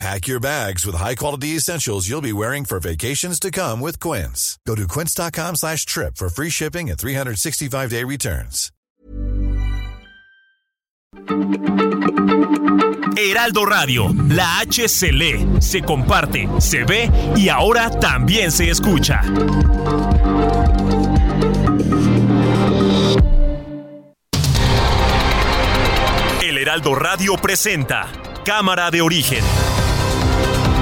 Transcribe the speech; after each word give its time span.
Pack 0.00 0.26
your 0.26 0.40
bags 0.40 0.84
with 0.84 0.96
high-quality 0.96 1.48
essentials 1.56 2.08
you'll 2.08 2.20
be 2.20 2.32
wearing 2.32 2.64
for 2.64 2.80
vacations 2.80 3.38
to 3.40 3.50
come 3.50 3.80
with 3.80 4.00
Quince. 4.00 4.58
Go 4.66 4.74
to 4.74 4.86
quince.com 4.88 5.56
slash 5.56 5.86
trip 5.86 6.16
for 6.16 6.28
free 6.28 6.50
shipping 6.50 6.90
and 6.90 6.98
365-day 6.98 8.04
returns. 8.04 8.70
Heraldo 13.16 13.64
Radio, 13.64 14.08
la 14.28 14.58
H 14.58 14.88
se 14.88 15.12
lee, 15.12 15.46
se 15.60 15.80
comparte, 15.82 16.48
se 16.58 16.84
ve 16.84 17.08
y 17.36 17.48
ahora 17.48 17.88
también 17.88 18.50
se 18.50 18.68
escucha. 18.70 19.22
El 26.42 26.58
Heraldo 26.58 26.94
Radio 26.94 27.36
presenta 27.36 28.08
Cámara 28.44 28.90
de 28.90 29.00
Origen. 29.00 29.44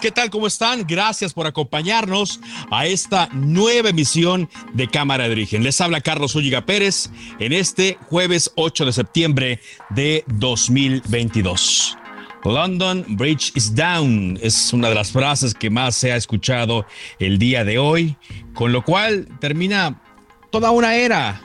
¿Qué 0.00 0.10
tal? 0.10 0.30
¿Cómo 0.30 0.46
están? 0.46 0.84
Gracias 0.86 1.32
por 1.32 1.46
acompañarnos 1.46 2.40
a 2.70 2.86
esta 2.86 3.28
nueva 3.32 3.90
emisión 3.90 4.48
de 4.74 4.88
Cámara 4.88 5.24
de 5.24 5.32
Origen. 5.32 5.62
Les 5.62 5.80
habla 5.80 6.00
Carlos 6.00 6.34
Ulliga 6.34 6.66
Pérez 6.66 7.10
en 7.38 7.52
este 7.52 7.96
jueves 8.08 8.50
8 8.56 8.84
de 8.84 8.92
septiembre 8.92 9.60
de 9.90 10.24
2022. 10.26 11.96
London 12.44 13.04
Bridge 13.08 13.52
is 13.54 13.74
down 13.74 14.38
es 14.42 14.72
una 14.72 14.88
de 14.88 14.94
las 14.94 15.12
frases 15.12 15.54
que 15.54 15.70
más 15.70 15.94
se 15.94 16.12
ha 16.12 16.16
escuchado 16.16 16.86
el 17.18 17.38
día 17.38 17.64
de 17.64 17.78
hoy, 17.78 18.16
con 18.54 18.72
lo 18.72 18.82
cual 18.84 19.28
termina 19.40 20.02
toda 20.50 20.70
una 20.72 20.96
era 20.96 21.40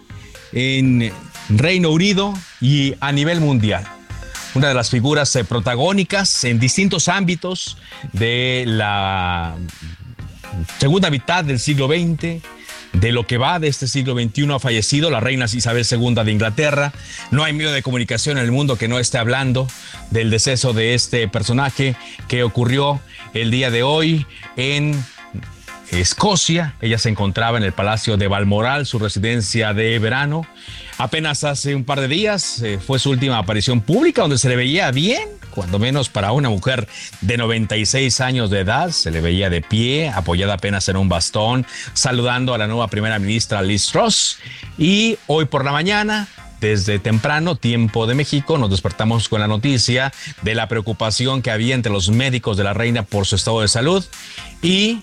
en 0.51 1.11
Reino 1.49 1.91
Unido 1.91 2.33
y 2.59 2.93
a 2.99 3.11
nivel 3.11 3.39
mundial 3.39 3.87
una 4.53 4.67
de 4.67 4.73
las 4.73 4.89
figuras 4.89 5.35
eh, 5.35 5.43
protagónicas 5.43 6.43
en 6.43 6.59
distintos 6.59 7.07
ámbitos 7.07 7.77
de 8.13 8.63
la 8.67 9.55
segunda 10.79 11.09
mitad 11.09 11.43
del 11.43 11.59
siglo 11.59 11.87
XX, 11.87 12.41
de 12.93 13.11
lo 13.11 13.25
que 13.25 13.37
va 13.37 13.59
de 13.59 13.69
este 13.69 13.87
siglo 13.87 14.13
XXI 14.13 14.51
ha 14.51 14.59
fallecido 14.59 15.09
la 15.09 15.21
reina 15.21 15.45
Isabel 15.45 15.85
II 15.89 16.15
de 16.25 16.31
Inglaterra. 16.31 16.91
No 17.31 17.43
hay 17.43 17.53
medio 17.53 17.71
de 17.71 17.81
comunicación 17.81 18.37
en 18.37 18.43
el 18.43 18.51
mundo 18.51 18.77
que 18.77 18.89
no 18.89 18.99
esté 18.99 19.17
hablando 19.17 19.67
del 20.09 20.29
deceso 20.29 20.73
de 20.73 20.93
este 20.93 21.27
personaje 21.29 21.95
que 22.27 22.43
ocurrió 22.43 22.99
el 23.33 23.49
día 23.49 23.71
de 23.71 23.83
hoy 23.83 24.25
en 24.57 25.01
Escocia. 25.91 26.75
Ella 26.81 26.97
se 26.97 27.09
encontraba 27.09 27.57
en 27.57 27.63
el 27.63 27.73
Palacio 27.73 28.17
de 28.17 28.27
Balmoral, 28.27 28.85
su 28.85 28.97
residencia 28.99 29.73
de 29.73 29.99
verano. 29.99 30.45
Apenas 30.97 31.43
hace 31.43 31.75
un 31.75 31.83
par 31.83 31.99
de 31.99 32.07
días 32.07 32.61
eh, 32.61 32.79
fue 32.79 32.99
su 32.99 33.09
última 33.09 33.37
aparición 33.37 33.81
pública 33.81 34.21
donde 34.21 34.37
se 34.37 34.49
le 34.49 34.55
veía 34.55 34.91
bien, 34.91 35.27
cuando 35.49 35.79
menos 35.79 36.09
para 36.09 36.31
una 36.31 36.49
mujer 36.49 36.87
de 37.21 37.37
96 37.37 38.21
años 38.21 38.49
de 38.49 38.59
edad, 38.59 38.91
se 38.91 39.11
le 39.11 39.19
veía 39.19 39.49
de 39.49 39.61
pie, 39.61 40.09
apoyada 40.09 40.53
apenas 40.53 40.87
en 40.89 40.97
un 40.97 41.09
bastón, 41.09 41.65
saludando 41.93 42.53
a 42.53 42.57
la 42.57 42.67
nueva 42.67 42.87
primera 42.87 43.19
ministra 43.19 43.61
Liz 43.61 43.87
Truss. 43.87 44.37
Y 44.77 45.17
hoy 45.27 45.45
por 45.45 45.65
la 45.65 45.71
mañana 45.71 46.27
desde 46.61 46.99
temprano, 46.99 47.55
tiempo 47.55 48.05
de 48.05 48.13
México, 48.13 48.57
nos 48.59 48.69
despertamos 48.69 49.27
con 49.27 49.41
la 49.41 49.47
noticia 49.47 50.13
de 50.43 50.53
la 50.53 50.67
preocupación 50.67 51.41
que 51.41 51.49
había 51.49 51.73
entre 51.73 51.91
los 51.91 52.09
médicos 52.09 52.55
de 52.55 52.63
la 52.63 52.73
reina 52.73 53.01
por 53.01 53.25
su 53.25 53.35
estado 53.35 53.61
de 53.61 53.67
salud 53.67 54.05
y 54.61 54.99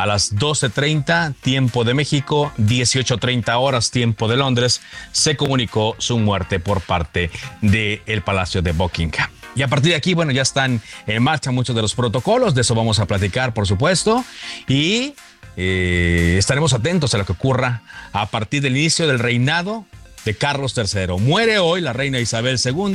a 0.00 0.06
las 0.06 0.34
12.30 0.34 1.34
tiempo 1.42 1.84
de 1.84 1.92
México, 1.92 2.52
18.30 2.56 3.54
horas 3.60 3.90
tiempo 3.90 4.28
de 4.28 4.38
Londres, 4.38 4.80
se 5.12 5.36
comunicó 5.36 5.94
su 5.98 6.18
muerte 6.18 6.58
por 6.58 6.80
parte 6.80 7.30
del 7.60 8.22
Palacio 8.22 8.62
de 8.62 8.72
Buckingham. 8.72 9.28
Y 9.54 9.60
a 9.60 9.68
partir 9.68 9.90
de 9.90 9.96
aquí, 9.96 10.14
bueno, 10.14 10.32
ya 10.32 10.40
están 10.40 10.80
en 11.06 11.22
marcha 11.22 11.50
muchos 11.50 11.76
de 11.76 11.82
los 11.82 11.94
protocolos, 11.94 12.54
de 12.54 12.62
eso 12.62 12.74
vamos 12.74 12.98
a 12.98 13.04
platicar, 13.04 13.52
por 13.52 13.66
supuesto, 13.66 14.24
y 14.66 15.14
eh, 15.58 16.36
estaremos 16.38 16.72
atentos 16.72 17.12
a 17.12 17.18
lo 17.18 17.26
que 17.26 17.32
ocurra 17.32 17.82
a 18.14 18.24
partir 18.24 18.62
del 18.62 18.78
inicio 18.78 19.06
del 19.06 19.18
reinado 19.18 19.84
de 20.24 20.34
Carlos 20.34 20.74
III. 20.76 21.18
Muere 21.18 21.58
hoy 21.58 21.80
la 21.80 21.92
reina 21.92 22.20
Isabel 22.20 22.58
II 22.62 22.94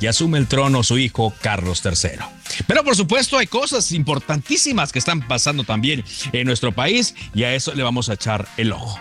y 0.00 0.06
asume 0.06 0.38
el 0.38 0.46
trono 0.46 0.82
su 0.82 0.98
hijo 0.98 1.32
Carlos 1.40 1.82
III. 1.84 2.18
Pero 2.66 2.84
por 2.84 2.96
supuesto 2.96 3.38
hay 3.38 3.46
cosas 3.46 3.92
importantísimas 3.92 4.92
que 4.92 4.98
están 4.98 5.26
pasando 5.26 5.64
también 5.64 6.04
en 6.32 6.46
nuestro 6.46 6.72
país 6.72 7.14
y 7.34 7.44
a 7.44 7.54
eso 7.54 7.74
le 7.74 7.82
vamos 7.82 8.08
a 8.08 8.14
echar 8.14 8.48
el 8.56 8.72
ojo. 8.72 8.98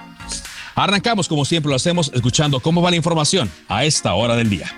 Arrancamos 0.76 1.28
como 1.28 1.44
siempre 1.44 1.70
lo 1.70 1.76
hacemos 1.76 2.12
escuchando 2.14 2.60
cómo 2.60 2.82
va 2.82 2.92
la 2.92 2.98
información 2.98 3.50
a 3.68 3.84
esta 3.86 4.14
hora 4.14 4.36
del 4.36 4.50
día. 4.50 4.72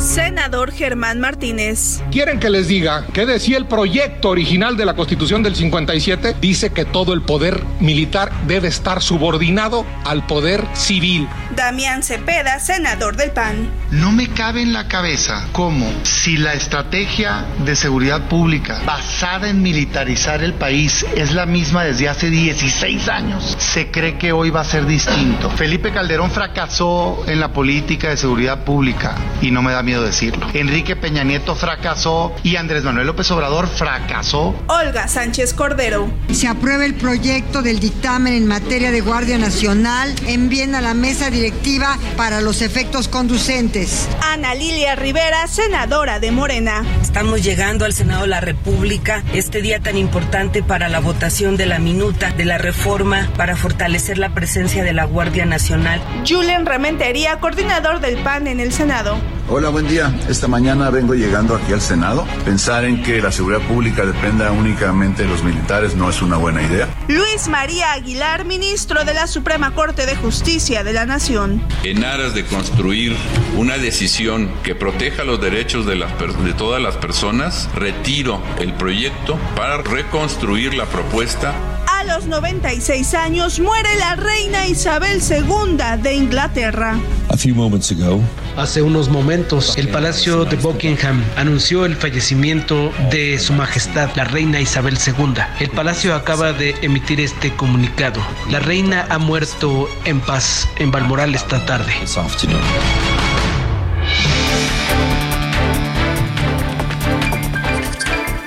Senador 0.00 0.72
Germán 0.72 1.20
Martínez. 1.20 2.02
¿Quieren 2.10 2.40
que 2.40 2.48
les 2.48 2.68
diga 2.68 3.04
qué 3.12 3.26
decía 3.26 3.58
el 3.58 3.66
proyecto 3.66 4.30
original 4.30 4.78
de 4.78 4.86
la 4.86 4.94
Constitución 4.94 5.42
del 5.42 5.54
57? 5.54 6.36
Dice 6.40 6.70
que 6.70 6.86
todo 6.86 7.12
el 7.12 7.20
poder 7.20 7.62
militar 7.80 8.32
debe 8.46 8.68
estar 8.68 9.02
subordinado 9.02 9.84
al 10.06 10.26
poder 10.26 10.66
civil. 10.72 11.28
Damián 11.54 12.02
Cepeda, 12.02 12.58
senador 12.60 13.16
del 13.16 13.32
PAN. 13.32 13.68
No 13.90 14.10
me 14.10 14.28
cabe 14.28 14.62
en 14.62 14.72
la 14.72 14.88
cabeza 14.88 15.48
cómo, 15.52 15.86
si 16.04 16.38
la 16.38 16.54
estrategia 16.54 17.44
de 17.66 17.76
seguridad 17.76 18.26
pública 18.28 18.80
basada 18.86 19.50
en 19.50 19.60
militarizar 19.60 20.42
el 20.42 20.54
país 20.54 21.04
es 21.14 21.34
la 21.34 21.44
misma 21.44 21.84
desde 21.84 22.08
hace 22.08 22.30
16 22.30 23.08
años, 23.08 23.56
se 23.58 23.90
cree 23.90 24.16
que 24.16 24.32
hoy 24.32 24.48
va 24.48 24.62
a 24.62 24.64
ser 24.64 24.86
distinto. 24.86 25.50
Felipe 25.50 25.92
Calderón 25.92 26.30
fracasó 26.30 27.22
en 27.26 27.38
la 27.38 27.52
política 27.52 28.08
de 28.08 28.16
seguridad 28.16 28.64
pública 28.64 29.16
y 29.42 29.50
no 29.50 29.60
me 29.60 29.72
da 29.72 29.82
miedo 29.82 29.89
decirlo. 29.98 30.46
Enrique 30.54 30.94
Peña 30.94 31.24
Nieto 31.24 31.54
fracasó 31.54 32.32
y 32.42 32.56
Andrés 32.56 32.84
Manuel 32.84 33.06
López 33.06 33.30
Obrador 33.30 33.66
fracasó. 33.66 34.54
Olga 34.68 35.08
Sánchez 35.08 35.54
Cordero. 35.54 36.10
Se 36.32 36.46
aprueba 36.46 36.84
el 36.84 36.94
proyecto 36.94 37.62
del 37.62 37.80
dictamen 37.80 38.34
en 38.34 38.46
materia 38.46 38.90
de 38.92 39.00
Guardia 39.00 39.38
Nacional, 39.38 40.14
envíen 40.26 40.74
a 40.74 40.80
la 40.80 40.94
mesa 40.94 41.30
directiva 41.30 41.98
para 42.16 42.40
los 42.40 42.62
efectos 42.62 43.08
conducentes. 43.08 44.08
Ana 44.22 44.54
Lilia 44.54 44.94
Rivera, 44.94 45.46
senadora 45.46 46.20
de 46.20 46.30
Morena. 46.30 46.84
Estamos 47.02 47.42
llegando 47.42 47.84
al 47.84 47.92
Senado 47.92 48.22
de 48.22 48.28
la 48.28 48.40
República, 48.40 49.24
este 49.32 49.62
día 49.62 49.80
tan 49.80 49.96
importante 49.96 50.62
para 50.62 50.88
la 50.88 51.00
votación 51.00 51.56
de 51.56 51.66
la 51.66 51.78
minuta 51.78 52.30
de 52.32 52.44
la 52.44 52.58
reforma 52.58 53.28
para 53.36 53.56
fortalecer 53.56 54.18
la 54.18 54.34
presencia 54.34 54.84
de 54.84 54.92
la 54.92 55.04
Guardia 55.04 55.46
Nacional. 55.46 56.00
Julen 56.28 56.66
Rementería, 56.66 57.40
coordinador 57.40 58.00
del 58.00 58.18
PAN 58.18 58.46
en 58.46 58.60
el 58.60 58.72
Senado. 58.72 59.16
Hola, 59.48 59.70
buen 59.80 59.92
día. 59.92 60.14
Esta 60.28 60.46
mañana 60.46 60.90
vengo 60.90 61.14
llegando 61.14 61.54
aquí 61.54 61.72
al 61.72 61.80
Senado. 61.80 62.26
Pensar 62.44 62.84
en 62.84 63.02
que 63.02 63.22
la 63.22 63.32
seguridad 63.32 63.62
pública 63.66 64.04
dependa 64.04 64.52
únicamente 64.52 65.22
de 65.22 65.28
los 65.28 65.42
militares 65.42 65.94
no 65.94 66.10
es 66.10 66.20
una 66.20 66.36
buena 66.36 66.62
idea. 66.62 66.86
Luis 67.08 67.48
María 67.48 67.92
Aguilar, 67.92 68.44
ministro 68.44 69.04
de 69.04 69.14
la 69.14 69.26
Suprema 69.26 69.74
Corte 69.74 70.04
de 70.04 70.16
Justicia 70.16 70.84
de 70.84 70.92
la 70.92 71.06
Nación. 71.06 71.62
En 71.82 72.04
aras 72.04 72.34
de 72.34 72.44
construir 72.44 73.16
una 73.56 73.78
decisión 73.78 74.50
que 74.62 74.74
proteja 74.74 75.24
los 75.24 75.40
derechos 75.40 75.86
de, 75.86 75.96
las, 75.96 76.12
de 76.18 76.52
todas 76.52 76.82
las 76.82 76.96
personas, 76.96 77.70
retiro 77.74 78.42
el 78.58 78.74
proyecto 78.74 79.38
para 79.56 79.78
reconstruir 79.78 80.74
la 80.74 80.84
propuesta 80.84 81.54
a 81.86 82.04
los 82.04 82.26
96 82.26 83.14
años 83.14 83.60
muere 83.60 83.88
la 83.98 84.16
reina 84.16 84.66
Isabel 84.66 85.20
II 85.20 86.02
de 86.02 86.14
Inglaterra. 86.14 86.98
A 87.28 87.36
few 87.36 87.54
moments 87.54 87.90
ago, 87.92 88.20
Hace 88.56 88.82
unos 88.82 89.08
momentos, 89.08 89.78
el 89.78 89.88
Palacio 89.88 90.44
de 90.44 90.56
Buckingham 90.56 91.24
anunció 91.36 91.84
el 91.86 91.96
fallecimiento 91.96 92.92
de 93.10 93.38
Su 93.38 93.52
Majestad, 93.52 94.10
la 94.16 94.24
Reina 94.24 94.60
Isabel 94.60 94.98
II. 94.98 95.34
El 95.60 95.70
Palacio 95.70 96.14
acaba 96.14 96.52
de 96.52 96.74
emitir 96.82 97.20
este 97.20 97.54
comunicado. 97.54 98.20
La 98.50 98.58
reina 98.58 99.06
ha 99.08 99.18
muerto 99.18 99.88
en 100.04 100.20
paz 100.20 100.68
en 100.78 100.90
Balmoral 100.90 101.34
esta 101.34 101.64
tarde. 101.64 101.92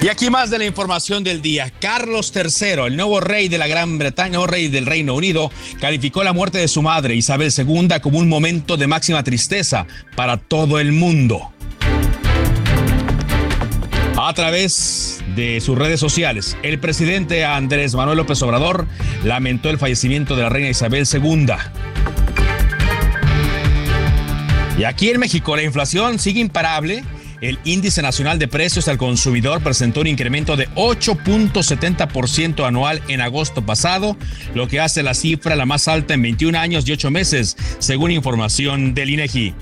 Y 0.03 0.09
aquí 0.09 0.29
más 0.29 0.49
de 0.49 0.57
la 0.57 0.65
información 0.65 1.23
del 1.23 1.41
día. 1.41 1.71
Carlos 1.79 2.33
III, 2.35 2.87
el 2.87 2.97
nuevo 2.97 3.21
rey 3.21 3.47
de 3.47 3.57
la 3.57 3.67
Gran 3.67 3.97
Bretaña, 3.97 4.37
o 4.41 4.45
rey 4.45 4.67
del 4.67 4.85
Reino 4.85 5.15
Unido, 5.15 5.49
calificó 5.79 6.25
la 6.25 6.33
muerte 6.33 6.57
de 6.57 6.67
su 6.67 6.81
madre, 6.81 7.15
Isabel 7.15 7.53
II, 7.57 7.87
como 8.01 8.19
un 8.19 8.27
momento 8.27 8.75
de 8.75 8.85
máxima 8.85 9.23
tristeza 9.23 9.87
para 10.17 10.35
todo 10.35 10.81
el 10.81 10.91
mundo. 10.91 11.53
A 14.17 14.33
través 14.33 15.23
de 15.37 15.61
sus 15.61 15.77
redes 15.77 16.01
sociales, 16.01 16.57
el 16.63 16.79
presidente 16.79 17.45
Andrés 17.45 17.95
Manuel 17.95 18.17
López 18.17 18.41
Obrador 18.41 18.85
lamentó 19.23 19.69
el 19.69 19.77
fallecimiento 19.77 20.35
de 20.35 20.43
la 20.43 20.49
reina 20.49 20.69
Isabel 20.69 21.07
II. 21.09 21.45
Y 24.77 24.83
aquí 24.83 25.11
en 25.11 25.19
México 25.21 25.55
la 25.55 25.63
inflación 25.63 26.19
sigue 26.19 26.41
imparable. 26.41 27.05
El 27.43 27.59
índice 27.65 28.01
nacional 28.01 28.39
de 28.39 28.47
precios 28.47 28.87
al 28.87 28.97
consumidor 28.97 29.61
presentó 29.61 29.99
un 29.99 30.07
incremento 30.07 30.55
de 30.55 30.69
8.70% 30.75 32.65
anual 32.65 33.01
en 33.09 33.19
agosto 33.19 33.65
pasado, 33.65 34.15
lo 34.55 34.69
que 34.69 34.79
hace 34.79 35.03
la 35.03 35.13
cifra 35.13 35.57
la 35.57 35.65
más 35.65 35.89
alta 35.89 36.13
en 36.13 36.21
21 36.21 36.57
años 36.57 36.87
y 36.87 36.93
8 36.93 37.11
meses, 37.11 37.57
según 37.79 38.11
información 38.11 38.93
del 38.93 39.09
INEGI. 39.09 39.53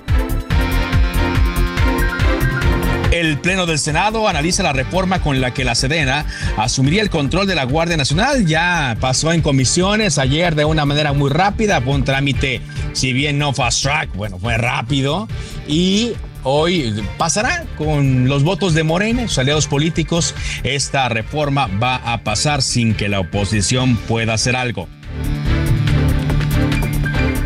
El 3.11 3.39
Pleno 3.39 3.65
del 3.65 3.79
Senado 3.79 4.27
analiza 4.27 4.61
la 4.61 4.73
reforma 4.73 5.19
con 5.19 5.41
la 5.41 5.51
que 5.51 5.65
la 5.65 5.73
Sedena 5.73 6.27
asumiría 6.57 7.01
el 7.01 7.09
control 7.09 7.47
de 7.47 7.55
la 7.55 7.63
Guardia 7.63 7.97
Nacional. 7.97 8.45
Ya 8.45 8.95
pasó 9.01 9.33
en 9.33 9.41
comisiones 9.41 10.19
ayer 10.19 10.53
de 10.53 10.65
una 10.65 10.85
manera 10.85 11.13
muy 11.13 11.31
rápida, 11.31 11.81
fue 11.81 11.95
un 11.95 12.03
trámite, 12.03 12.61
si 12.93 13.11
bien 13.11 13.39
no 13.39 13.53
fast 13.53 13.81
track, 13.81 14.15
bueno, 14.15 14.37
fue 14.37 14.55
rápido. 14.57 15.27
Y 15.67 16.13
hoy 16.43 16.93
pasará 17.17 17.65
con 17.77 18.27
los 18.27 18.43
votos 18.43 18.73
de 18.73 18.83
Morena, 18.83 19.27
sus 19.27 19.39
aliados 19.39 19.67
políticos. 19.67 20.35
Esta 20.63 21.09
reforma 21.09 21.67
va 21.81 21.95
a 21.95 22.23
pasar 22.23 22.61
sin 22.61 22.93
que 22.93 23.09
la 23.09 23.19
oposición 23.19 23.97
pueda 23.97 24.33
hacer 24.33 24.55
algo. 24.55 24.87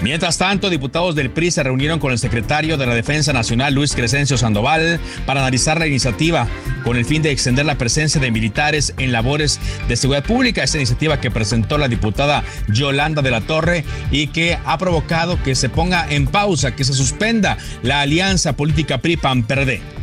Mientras 0.05 0.37
tanto, 0.37 0.69
diputados 0.69 1.15
del 1.15 1.31
PRI 1.31 1.49
se 1.49 1.63
reunieron 1.63 1.97
con 1.97 2.11
el 2.11 2.19
secretario 2.19 2.77
de 2.77 2.85
la 2.85 2.93
Defensa 2.93 3.33
Nacional, 3.33 3.73
Luis 3.73 3.95
Crescencio 3.95 4.37
Sandoval, 4.37 4.99
para 5.25 5.39
analizar 5.39 5.79
la 5.79 5.87
iniciativa 5.87 6.47
con 6.83 6.95
el 6.95 7.05
fin 7.05 7.23
de 7.23 7.31
extender 7.31 7.65
la 7.65 7.79
presencia 7.79 8.21
de 8.21 8.29
militares 8.29 8.93
en 8.99 9.11
labores 9.11 9.59
de 9.87 9.95
seguridad 9.95 10.23
pública. 10.23 10.63
Esa 10.63 10.77
iniciativa 10.77 11.19
que 11.19 11.31
presentó 11.31 11.79
la 11.79 11.87
diputada 11.87 12.43
Yolanda 12.67 13.23
de 13.23 13.31
la 13.31 13.41
Torre 13.41 13.83
y 14.11 14.27
que 14.27 14.59
ha 14.63 14.77
provocado 14.77 15.41
que 15.41 15.55
se 15.55 15.69
ponga 15.69 16.05
en 16.07 16.27
pausa, 16.27 16.75
que 16.75 16.83
se 16.83 16.93
suspenda 16.93 17.57
la 17.81 18.01
alianza 18.01 18.55
política 18.55 18.99
PRI-PAN-PRD. 18.99 19.94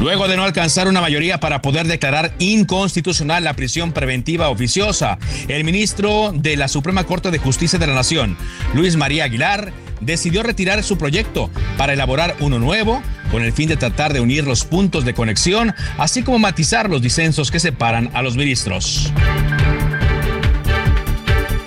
Luego 0.00 0.28
de 0.28 0.36
no 0.36 0.44
alcanzar 0.44 0.86
una 0.86 1.00
mayoría 1.00 1.40
para 1.40 1.60
poder 1.60 1.86
declarar 1.86 2.32
inconstitucional 2.38 3.42
la 3.42 3.54
prisión 3.54 3.92
preventiva 3.92 4.48
oficiosa, 4.48 5.18
el 5.48 5.64
ministro 5.64 6.32
de 6.32 6.56
la 6.56 6.68
Suprema 6.68 7.04
Corte 7.04 7.32
de 7.32 7.38
Justicia 7.38 7.80
de 7.80 7.88
la 7.88 7.94
Nación, 7.94 8.36
Luis 8.74 8.96
María 8.96 9.24
Aguilar, 9.24 9.72
decidió 10.00 10.44
retirar 10.44 10.84
su 10.84 10.98
proyecto 10.98 11.50
para 11.76 11.94
elaborar 11.94 12.36
uno 12.38 12.60
nuevo 12.60 13.02
con 13.32 13.42
el 13.42 13.52
fin 13.52 13.68
de 13.68 13.76
tratar 13.76 14.12
de 14.12 14.20
unir 14.20 14.44
los 14.44 14.64
puntos 14.64 15.04
de 15.04 15.14
conexión, 15.14 15.74
así 15.98 16.22
como 16.22 16.38
matizar 16.38 16.88
los 16.88 17.02
disensos 17.02 17.50
que 17.50 17.58
separan 17.58 18.10
a 18.14 18.22
los 18.22 18.36
ministros. 18.36 19.12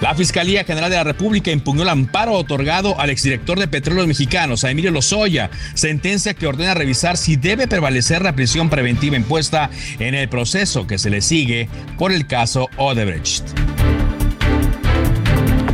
La 0.02 0.16
Fiscalía 0.16 0.64
General 0.64 0.90
de 0.90 0.96
la 0.96 1.04
República 1.04 1.52
impugnó 1.52 1.84
el 1.84 1.90
amparo 1.90 2.34
otorgado 2.34 3.00
al 3.00 3.12
exdirector 3.12 3.60
de 3.60 3.68
Petróleos 3.68 4.08
Mexicanos, 4.08 4.64
a 4.64 4.72
Emilio 4.72 4.90
Lozoya, 4.90 5.52
sentencia 5.76 6.34
que 6.34 6.48
ordena 6.48 6.74
revisar 6.74 7.18
si 7.18 7.36
debe 7.36 7.68
prevalecer 7.68 8.24
la 8.24 8.34
prisión 8.34 8.72
preventiva 8.72 9.16
impuesta 9.16 9.70
en 10.00 10.16
el 10.16 10.28
proceso 10.28 10.88
que 10.88 10.98
se 10.98 11.12
le 11.12 11.22
sigue 11.22 11.70
por 12.00 12.12
el 12.12 12.26
caso 12.26 12.68
Odebrecht. 12.78 13.44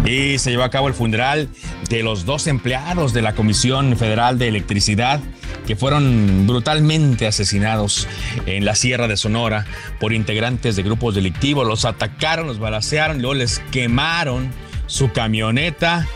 Y 0.06 0.38
se 0.40 0.52
llevó 0.52 0.64
a 0.64 0.72
cabo 0.72 0.90
el 0.90 0.94
funeral 0.94 1.48
de 1.90 2.04
los 2.04 2.26
dos 2.26 2.48
empleados 2.48 3.14
de 3.14 3.22
la 3.22 3.34
Comisión 3.34 3.96
Federal 3.96 4.38
de 4.38 4.50
Electricidad 4.50 5.22
que 5.68 5.76
fueron 5.76 6.48
brutalmente 6.48 7.28
asesinados 7.28 8.08
en 8.46 8.66
la 8.66 8.74
Sierra 8.74 9.08
de 9.08 9.18
Sonora 9.18 9.66
por 10.00 10.14
integrantes 10.14 10.78
de 10.78 10.84
grupos 10.84 11.14
delictivos. 11.14 11.68
Los 11.68 11.86
atacaron, 11.86 12.48
los 12.48 12.58
balacearon, 12.58 13.22
luego 13.22 13.36
les 13.36 13.60
quemaron 13.72 14.50
su 14.88 15.12
camioneta. 15.12 16.08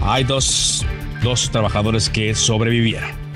Hay 0.00 0.22
dos, 0.24 0.86
dos 1.22 1.50
trabajadores 1.50 2.08
que 2.08 2.34
sobrevivieron. 2.36 3.27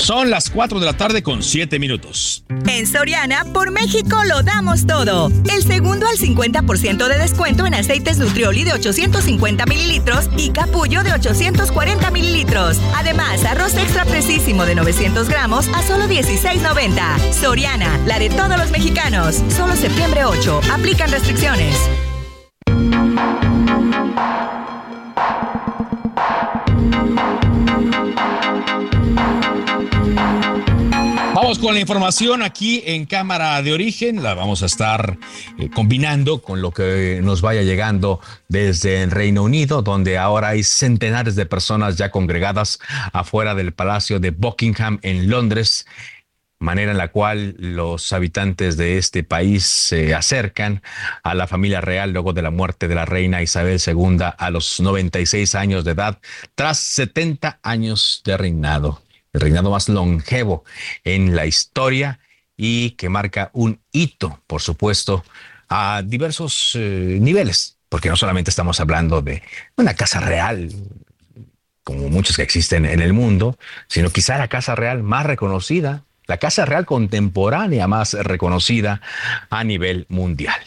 Son 0.00 0.30
las 0.30 0.48
4 0.48 0.80
de 0.80 0.86
la 0.86 0.94
tarde 0.94 1.22
con 1.22 1.42
7 1.42 1.78
minutos. 1.78 2.42
En 2.66 2.86
Soriana, 2.86 3.44
por 3.52 3.70
México 3.70 4.16
lo 4.26 4.42
damos 4.42 4.86
todo. 4.86 5.30
El 5.54 5.62
segundo 5.62 6.06
al 6.06 6.16
50% 6.16 7.06
de 7.06 7.18
descuento 7.18 7.66
en 7.66 7.74
aceites 7.74 8.16
Nutrioli 8.16 8.64
de 8.64 8.72
850 8.72 9.66
mililitros 9.66 10.30
y 10.38 10.50
capullo 10.50 11.02
de 11.02 11.12
840 11.12 12.10
mililitros. 12.12 12.78
Además, 12.96 13.44
arroz 13.44 13.74
extra 13.74 14.06
precisísimo 14.06 14.64
de 14.64 14.74
900 14.74 15.28
gramos 15.28 15.68
a 15.74 15.82
solo 15.82 16.06
16.90. 16.06 17.32
Soriana, 17.32 17.98
la 18.06 18.18
de 18.18 18.30
todos 18.30 18.56
los 18.56 18.70
mexicanos. 18.70 19.42
Solo 19.54 19.76
septiembre 19.76 20.24
8. 20.24 20.62
Aplican 20.72 21.10
restricciones. 21.10 21.76
Con 31.58 31.74
la 31.74 31.80
información 31.80 32.42
aquí 32.42 32.80
en 32.86 33.06
Cámara 33.06 33.60
de 33.60 33.72
Origen. 33.72 34.22
La 34.22 34.34
vamos 34.34 34.62
a 34.62 34.66
estar 34.66 35.18
eh, 35.58 35.68
combinando 35.68 36.40
con 36.42 36.62
lo 36.62 36.70
que 36.70 37.20
nos 37.24 37.42
vaya 37.42 37.62
llegando 37.62 38.20
desde 38.48 39.02
el 39.02 39.10
Reino 39.10 39.42
Unido, 39.42 39.82
donde 39.82 40.16
ahora 40.16 40.50
hay 40.50 40.62
centenares 40.62 41.34
de 41.34 41.46
personas 41.46 41.96
ya 41.96 42.12
congregadas 42.12 42.78
afuera 43.12 43.56
del 43.56 43.72
Palacio 43.72 44.20
de 44.20 44.30
Buckingham 44.30 45.00
en 45.02 45.28
Londres 45.28 45.86
manera 46.60 46.92
en 46.92 46.98
la 46.98 47.08
cual 47.08 47.56
los 47.58 48.12
habitantes 48.12 48.76
de 48.76 48.98
este 48.98 49.24
país 49.24 49.64
se 49.64 50.14
acercan 50.14 50.82
a 51.22 51.34
la 51.34 51.46
familia 51.46 51.80
real 51.80 52.12
luego 52.12 52.32
de 52.32 52.42
la 52.42 52.50
muerte 52.50 52.86
de 52.86 52.94
la 52.94 53.06
reina 53.06 53.42
Isabel 53.42 53.80
II 53.84 54.18
a 54.36 54.50
los 54.50 54.78
96 54.78 55.54
años 55.56 55.84
de 55.84 55.92
edad, 55.92 56.18
tras 56.54 56.78
70 56.78 57.58
años 57.62 58.22
de 58.24 58.36
reinado 58.36 59.00
el 59.32 59.40
reinado 59.40 59.70
más 59.70 59.88
longevo 59.88 60.64
en 61.04 61.36
la 61.36 61.46
historia 61.46 62.20
y 62.56 62.90
que 62.90 63.08
marca 63.08 63.50
un 63.54 63.80
hito, 63.92 64.40
por 64.46 64.60
supuesto, 64.60 65.24
a 65.68 66.02
diversos 66.04 66.72
eh, 66.74 67.18
niveles, 67.20 67.78
porque 67.88 68.08
no 68.08 68.16
solamente 68.16 68.50
estamos 68.50 68.80
hablando 68.80 69.22
de 69.22 69.42
una 69.76 69.94
casa 69.94 70.20
real, 70.20 70.70
como 71.84 72.08
muchas 72.08 72.36
que 72.36 72.42
existen 72.42 72.84
en 72.84 73.00
el 73.00 73.12
mundo, 73.12 73.56
sino 73.88 74.10
quizá 74.10 74.36
la 74.36 74.48
casa 74.48 74.74
real 74.74 75.02
más 75.02 75.24
reconocida, 75.24 76.04
la 76.26 76.36
casa 76.36 76.64
real 76.64 76.86
contemporánea 76.86 77.86
más 77.86 78.14
reconocida 78.14 79.00
a 79.48 79.64
nivel 79.64 80.06
mundial. 80.08 80.60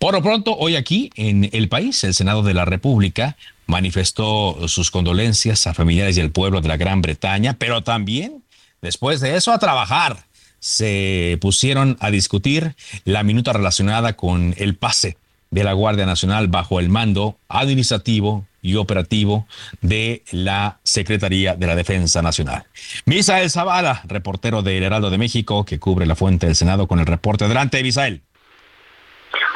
Por 0.00 0.14
lo 0.14 0.22
pronto, 0.22 0.56
hoy 0.56 0.76
aquí 0.76 1.10
en 1.14 1.48
el 1.52 1.68
país, 1.68 2.04
el 2.04 2.14
Senado 2.14 2.42
de 2.42 2.54
la 2.54 2.64
República 2.64 3.36
manifestó 3.70 4.68
sus 4.68 4.90
condolencias 4.90 5.66
a 5.66 5.74
familiares 5.74 6.18
y 6.18 6.20
al 6.20 6.30
pueblo 6.30 6.60
de 6.60 6.68
la 6.68 6.76
Gran 6.76 7.00
Bretaña, 7.00 7.54
pero 7.54 7.82
también, 7.82 8.42
después 8.82 9.20
de 9.20 9.36
eso, 9.36 9.52
a 9.52 9.58
trabajar. 9.58 10.24
Se 10.58 11.38
pusieron 11.40 11.96
a 12.00 12.10
discutir 12.10 12.74
la 13.04 13.22
minuta 13.22 13.54
relacionada 13.54 14.12
con 14.14 14.54
el 14.58 14.74
pase 14.74 15.16
de 15.50 15.64
la 15.64 15.72
Guardia 15.72 16.04
Nacional 16.04 16.48
bajo 16.48 16.80
el 16.80 16.90
mando 16.90 17.38
administrativo 17.48 18.44
y 18.62 18.74
operativo 18.76 19.46
de 19.80 20.22
la 20.30 20.78
Secretaría 20.84 21.54
de 21.54 21.66
la 21.66 21.74
Defensa 21.74 22.20
Nacional. 22.22 22.66
Misael 23.06 23.50
Zavala, 23.50 24.02
reportero 24.04 24.62
del 24.62 24.82
Heraldo 24.82 25.10
de 25.10 25.18
México, 25.18 25.64
que 25.64 25.78
cubre 25.78 26.06
la 26.06 26.14
fuente 26.14 26.46
del 26.46 26.56
Senado 26.56 26.86
con 26.86 27.00
el 27.00 27.06
reporte. 27.06 27.44
Adelante, 27.44 27.82
Misael. 27.82 28.22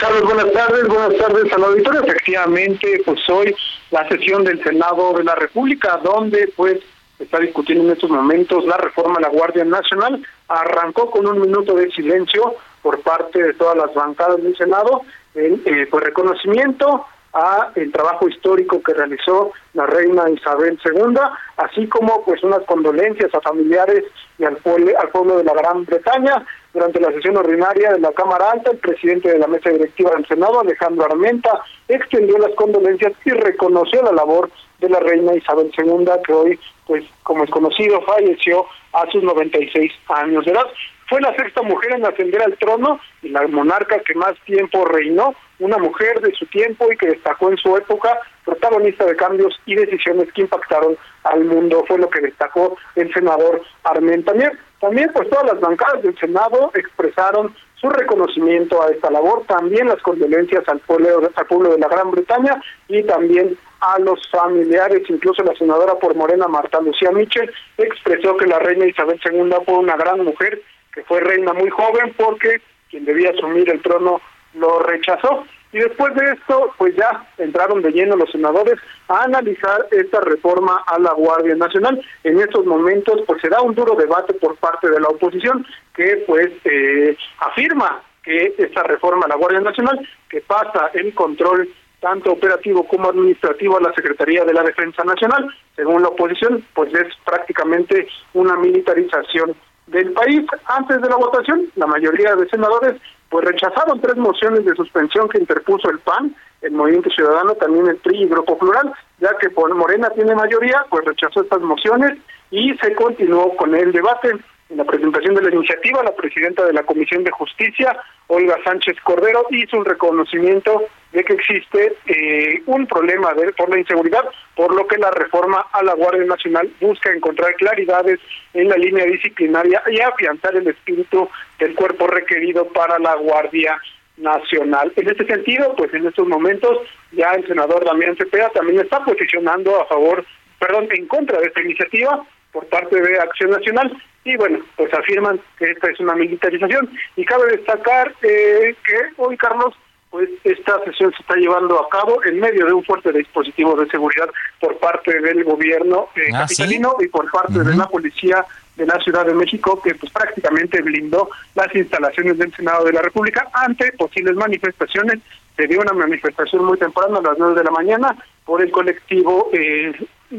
Carlos, 0.04 0.24
buenas 0.24 0.52
tardes, 0.52 0.86
buenas 0.86 1.16
tardes 1.16 1.50
al 1.50 1.64
auditorio. 1.64 2.02
Efectivamente, 2.02 3.00
pues 3.06 3.26
hoy 3.30 3.56
la 3.90 4.06
sesión 4.06 4.44
del 4.44 4.62
Senado 4.62 5.14
de 5.14 5.24
la 5.24 5.34
República, 5.34 5.98
donde 6.04 6.52
pues 6.54 6.78
está 7.18 7.38
discutiendo 7.38 7.84
en 7.84 7.92
estos 7.92 8.10
momentos 8.10 8.66
la 8.66 8.76
reforma 8.76 9.16
a 9.16 9.22
la 9.22 9.30
Guardia 9.30 9.64
Nacional, 9.64 10.22
arrancó 10.48 11.10
con 11.10 11.26
un 11.26 11.40
minuto 11.40 11.74
de 11.74 11.90
silencio 11.90 12.54
por 12.82 13.00
parte 13.00 13.42
de 13.42 13.54
todas 13.54 13.78
las 13.78 13.94
bancadas 13.94 14.42
del 14.42 14.54
Senado, 14.58 15.00
en 15.34 15.62
eh, 15.64 15.88
pues 15.90 16.04
reconocimiento 16.04 17.06
a 17.32 17.70
el 17.74 17.90
trabajo 17.90 18.28
histórico 18.28 18.82
que 18.82 18.92
realizó 18.92 19.52
la 19.72 19.86
reina 19.86 20.28
Isabel 20.28 20.78
II, 20.84 21.18
así 21.56 21.86
como 21.86 22.22
pues 22.26 22.44
unas 22.44 22.60
condolencias 22.64 23.34
a 23.34 23.40
familiares 23.40 24.04
y 24.38 24.44
al 24.44 24.58
pueblo, 24.58 24.92
al 25.00 25.08
pueblo 25.08 25.38
de 25.38 25.44
la 25.44 25.54
Gran 25.54 25.86
Bretaña. 25.86 26.44
Durante 26.74 27.00
la 27.00 27.12
sesión 27.12 27.36
ordinaria 27.36 27.92
de 27.92 28.00
la 28.00 28.10
Cámara 28.12 28.50
Alta, 28.50 28.72
el 28.72 28.78
presidente 28.78 29.30
de 29.30 29.38
la 29.38 29.46
mesa 29.46 29.70
directiva 29.70 30.10
del 30.10 30.26
Senado, 30.26 30.58
Alejandro 30.58 31.04
Armenta, 31.04 31.62
extendió 31.86 32.36
las 32.36 32.52
condolencias 32.56 33.12
y 33.24 33.30
reconoció 33.30 34.02
la 34.02 34.10
labor 34.10 34.50
de 34.80 34.88
la 34.88 34.98
reina 34.98 35.36
Isabel 35.36 35.72
II, 35.78 36.04
que 36.26 36.32
hoy, 36.32 36.60
pues 36.84 37.04
como 37.22 37.44
es 37.44 37.50
conocido, 37.50 38.02
falleció 38.02 38.66
a 38.92 39.08
sus 39.12 39.22
96 39.22 39.92
años 40.08 40.44
de 40.44 40.50
edad. 40.50 40.66
Fue 41.08 41.20
la 41.20 41.34
sexta 41.36 41.62
mujer 41.62 41.92
en 41.92 42.06
ascender 42.06 42.42
al 42.42 42.56
trono 42.56 42.98
y 43.22 43.28
la 43.28 43.46
monarca 43.46 43.98
que 44.00 44.14
más 44.14 44.34
tiempo 44.44 44.84
reinó, 44.84 45.34
una 45.58 45.78
mujer 45.78 46.20
de 46.20 46.32
su 46.32 46.46
tiempo 46.46 46.90
y 46.90 46.96
que 46.96 47.08
destacó 47.08 47.50
en 47.50 47.56
su 47.58 47.76
época, 47.76 48.18
protagonista 48.44 49.04
de 49.04 49.16
cambios 49.16 49.58
y 49.66 49.74
decisiones 49.74 50.32
que 50.32 50.42
impactaron 50.42 50.96
al 51.24 51.44
mundo, 51.44 51.84
fue 51.86 51.98
lo 51.98 52.08
que 52.10 52.20
destacó 52.20 52.76
el 52.96 53.12
senador 53.12 53.62
Armen. 53.84 54.24
También, 54.24 54.52
también 54.80 55.10
pues 55.12 55.28
todas 55.30 55.46
las 55.46 55.60
bancadas 55.60 56.02
del 56.02 56.18
Senado 56.18 56.70
expresaron 56.74 57.54
su 57.84 57.90
reconocimiento 57.90 58.82
a 58.82 58.88
esta 58.90 59.10
labor, 59.10 59.44
también 59.46 59.88
las 59.88 60.00
condolencias 60.00 60.66
al 60.68 60.80
pueblo, 60.80 61.30
al 61.34 61.46
pueblo 61.46 61.72
de 61.72 61.78
la 61.78 61.88
Gran 61.88 62.10
Bretaña 62.10 62.60
y 62.88 63.02
también 63.02 63.58
a 63.80 63.98
los 63.98 64.18
familiares, 64.30 65.02
incluso 65.08 65.42
la 65.42 65.54
senadora 65.54 65.94
por 65.96 66.14
Morena, 66.14 66.48
Marta 66.48 66.80
Lucía 66.80 67.10
Michel, 67.12 67.52
expresó 67.76 68.36
que 68.38 68.46
la 68.46 68.58
reina 68.58 68.86
Isabel 68.86 69.20
II 69.22 69.52
fue 69.66 69.74
una 69.74 69.96
gran 69.96 70.24
mujer, 70.24 70.62
que 70.94 71.02
fue 71.04 71.20
reina 71.20 71.52
muy 71.52 71.70
joven 71.70 72.14
porque 72.16 72.60
quien 72.88 73.04
debía 73.04 73.30
asumir 73.30 73.68
el 73.70 73.82
trono 73.82 74.20
lo 74.54 74.78
rechazó. 74.80 75.44
Y 75.72 75.78
después 75.78 76.14
de 76.14 76.32
esto, 76.32 76.72
pues 76.78 76.94
ya 76.94 77.26
entraron 77.36 77.82
de 77.82 77.90
lleno 77.90 78.14
los 78.14 78.30
senadores 78.30 78.76
a 79.08 79.24
analizar 79.24 79.88
esta 79.90 80.20
reforma 80.20 80.84
a 80.86 81.00
la 81.00 81.12
Guardia 81.14 81.56
Nacional. 81.56 82.00
En 82.22 82.38
estos 82.38 82.64
momentos, 82.64 83.22
pues 83.26 83.42
se 83.42 83.48
da 83.48 83.60
un 83.60 83.74
duro 83.74 83.96
debate 83.96 84.34
por 84.34 84.54
parte 84.56 84.88
de 84.88 85.00
la 85.00 85.08
oposición 85.08 85.66
que 85.96 86.22
pues 86.28 86.50
eh, 86.64 87.16
afirma 87.40 88.02
que 88.22 88.54
esta 88.56 88.84
reforma 88.84 89.24
a 89.26 89.28
la 89.28 89.34
Guardia 89.34 89.60
Nacional, 89.60 90.08
que 90.28 90.40
pasa 90.42 90.92
el 90.94 91.12
control 91.12 91.68
tanto 91.98 92.32
operativo 92.32 92.86
como 92.86 93.08
administrativo 93.08 93.78
a 93.78 93.82
la 93.82 93.92
Secretaría 93.94 94.44
de 94.44 94.54
la 94.54 94.62
Defensa 94.62 95.02
Nacional, 95.04 95.52
según 95.74 96.02
la 96.02 96.08
oposición, 96.08 96.64
pues 96.74 96.94
es 96.94 97.08
prácticamente 97.24 98.06
una 98.34 98.56
militarización 98.56 99.56
del 99.86 100.12
país. 100.12 100.44
Antes 100.66 101.00
de 101.00 101.08
la 101.08 101.16
votación, 101.16 101.66
la 101.76 101.86
mayoría 101.86 102.34
de 102.34 102.48
senadores 102.48 103.00
pues 103.28 103.44
rechazaron 103.46 104.00
tres 104.00 104.16
mociones 104.16 104.64
de 104.64 104.74
suspensión 104.74 105.28
que 105.28 105.38
interpuso 105.38 105.90
el 105.90 105.98
PAN, 105.98 106.34
el 106.62 106.72
Movimiento 106.72 107.10
Ciudadano, 107.10 107.54
también 107.54 107.88
el 107.88 107.96
PRI 107.96 108.22
y 108.22 108.28
Grupo 108.28 108.56
Plural, 108.56 108.92
ya 109.18 109.36
que 109.40 109.50
por 109.50 109.74
Morena 109.74 110.08
tiene 110.10 110.34
mayoría, 110.34 110.84
pues 110.88 111.04
rechazó 111.04 111.42
estas 111.42 111.60
mociones 111.60 112.16
y 112.50 112.74
se 112.74 112.94
continuó 112.94 113.56
con 113.56 113.74
el 113.74 113.92
debate. 113.92 114.32
En 114.70 114.78
la 114.78 114.84
presentación 114.84 115.34
de 115.34 115.42
la 115.42 115.54
iniciativa, 115.54 116.02
la 116.02 116.14
presidenta 116.14 116.64
de 116.64 116.72
la 116.72 116.84
Comisión 116.84 117.22
de 117.22 117.30
Justicia, 117.32 117.96
Olga 118.28 118.56
Sánchez 118.64 118.96
Cordero, 119.04 119.44
hizo 119.50 119.76
un 119.76 119.84
reconocimiento 119.84 120.84
de 121.14 121.24
que 121.24 121.34
existe 121.34 121.94
eh, 122.06 122.60
un 122.66 122.86
problema 122.86 123.32
de, 123.34 123.52
por 123.52 123.70
la 123.70 123.78
inseguridad, 123.78 124.24
por 124.56 124.74
lo 124.74 124.86
que 124.86 124.98
la 124.98 125.12
reforma 125.12 125.64
a 125.72 125.82
la 125.84 125.94
Guardia 125.94 126.24
Nacional 126.24 126.68
busca 126.80 127.12
encontrar 127.12 127.54
claridades 127.54 128.18
en 128.52 128.68
la 128.68 128.76
línea 128.76 129.06
disciplinaria 129.06 129.80
y 129.86 130.00
afianzar 130.00 130.56
el 130.56 130.66
espíritu 130.66 131.28
del 131.60 131.74
cuerpo 131.74 132.08
requerido 132.08 132.66
para 132.66 132.98
la 132.98 133.14
Guardia 133.14 133.80
Nacional. 134.16 134.92
En 134.96 135.08
este 135.08 135.24
sentido, 135.24 135.74
pues 135.76 135.94
en 135.94 136.06
estos 136.06 136.26
momentos 136.26 136.78
ya 137.12 137.30
el 137.34 137.46
senador 137.46 137.84
Damián 137.84 138.16
Cepeda 138.16 138.50
también 138.50 138.80
está 138.80 139.04
posicionando 139.04 139.80
a 139.80 139.86
favor, 139.86 140.24
perdón, 140.58 140.88
en 140.90 141.06
contra 141.06 141.38
de 141.38 141.46
esta 141.46 141.62
iniciativa 141.62 142.24
por 142.50 142.66
parte 142.66 143.00
de 143.00 143.18
Acción 143.20 143.50
Nacional 143.50 143.96
y 144.24 144.36
bueno, 144.36 144.58
pues 144.76 144.92
afirman 144.94 145.38
que 145.58 145.70
esta 145.70 145.90
es 145.90 146.00
una 146.00 146.14
militarización 146.14 146.90
y 147.14 147.24
cabe 147.24 147.56
destacar 147.56 148.12
eh, 148.22 148.74
que 148.84 148.96
hoy, 149.18 149.36
Carlos, 149.36 149.74
pues 150.14 150.30
esta 150.44 150.78
sesión 150.84 151.10
se 151.10 151.22
está 151.22 151.34
llevando 151.34 151.74
a 151.80 151.88
cabo 151.88 152.24
en 152.24 152.38
medio 152.38 152.66
de 152.66 152.72
un 152.72 152.84
fuerte 152.84 153.10
dispositivo 153.10 153.74
de 153.74 153.90
seguridad 153.90 154.30
por 154.60 154.78
parte 154.78 155.20
del 155.20 155.42
gobierno 155.42 156.06
eh, 156.14 156.30
ah, 156.32 156.42
capitalino 156.42 156.94
y 157.00 157.08
por 157.08 157.28
parte 157.32 157.58
de 157.58 157.74
la 157.74 157.88
policía 157.88 158.46
de 158.76 158.86
la 158.86 159.00
Ciudad 159.00 159.26
de 159.26 159.34
México 159.34 159.82
que 159.82 159.92
pues 159.96 160.12
prácticamente 160.12 160.80
blindó 160.82 161.30
las 161.56 161.74
instalaciones 161.74 162.38
del 162.38 162.54
Senado 162.54 162.84
de 162.84 162.92
la 162.92 163.02
República 163.02 163.48
ante 163.54 163.90
posibles 163.94 164.36
manifestaciones. 164.36 165.18
Se 165.56 165.66
dio 165.66 165.80
una 165.80 165.92
manifestación 165.94 166.64
muy 166.64 166.78
temprana 166.78 167.18
a 167.18 167.22
las 167.22 167.36
nueve 167.36 167.56
de 167.56 167.64
la 167.64 167.72
mañana 167.72 168.16
por 168.44 168.62
el 168.62 168.70
colectivo 168.70 169.50
eh, 169.52 169.94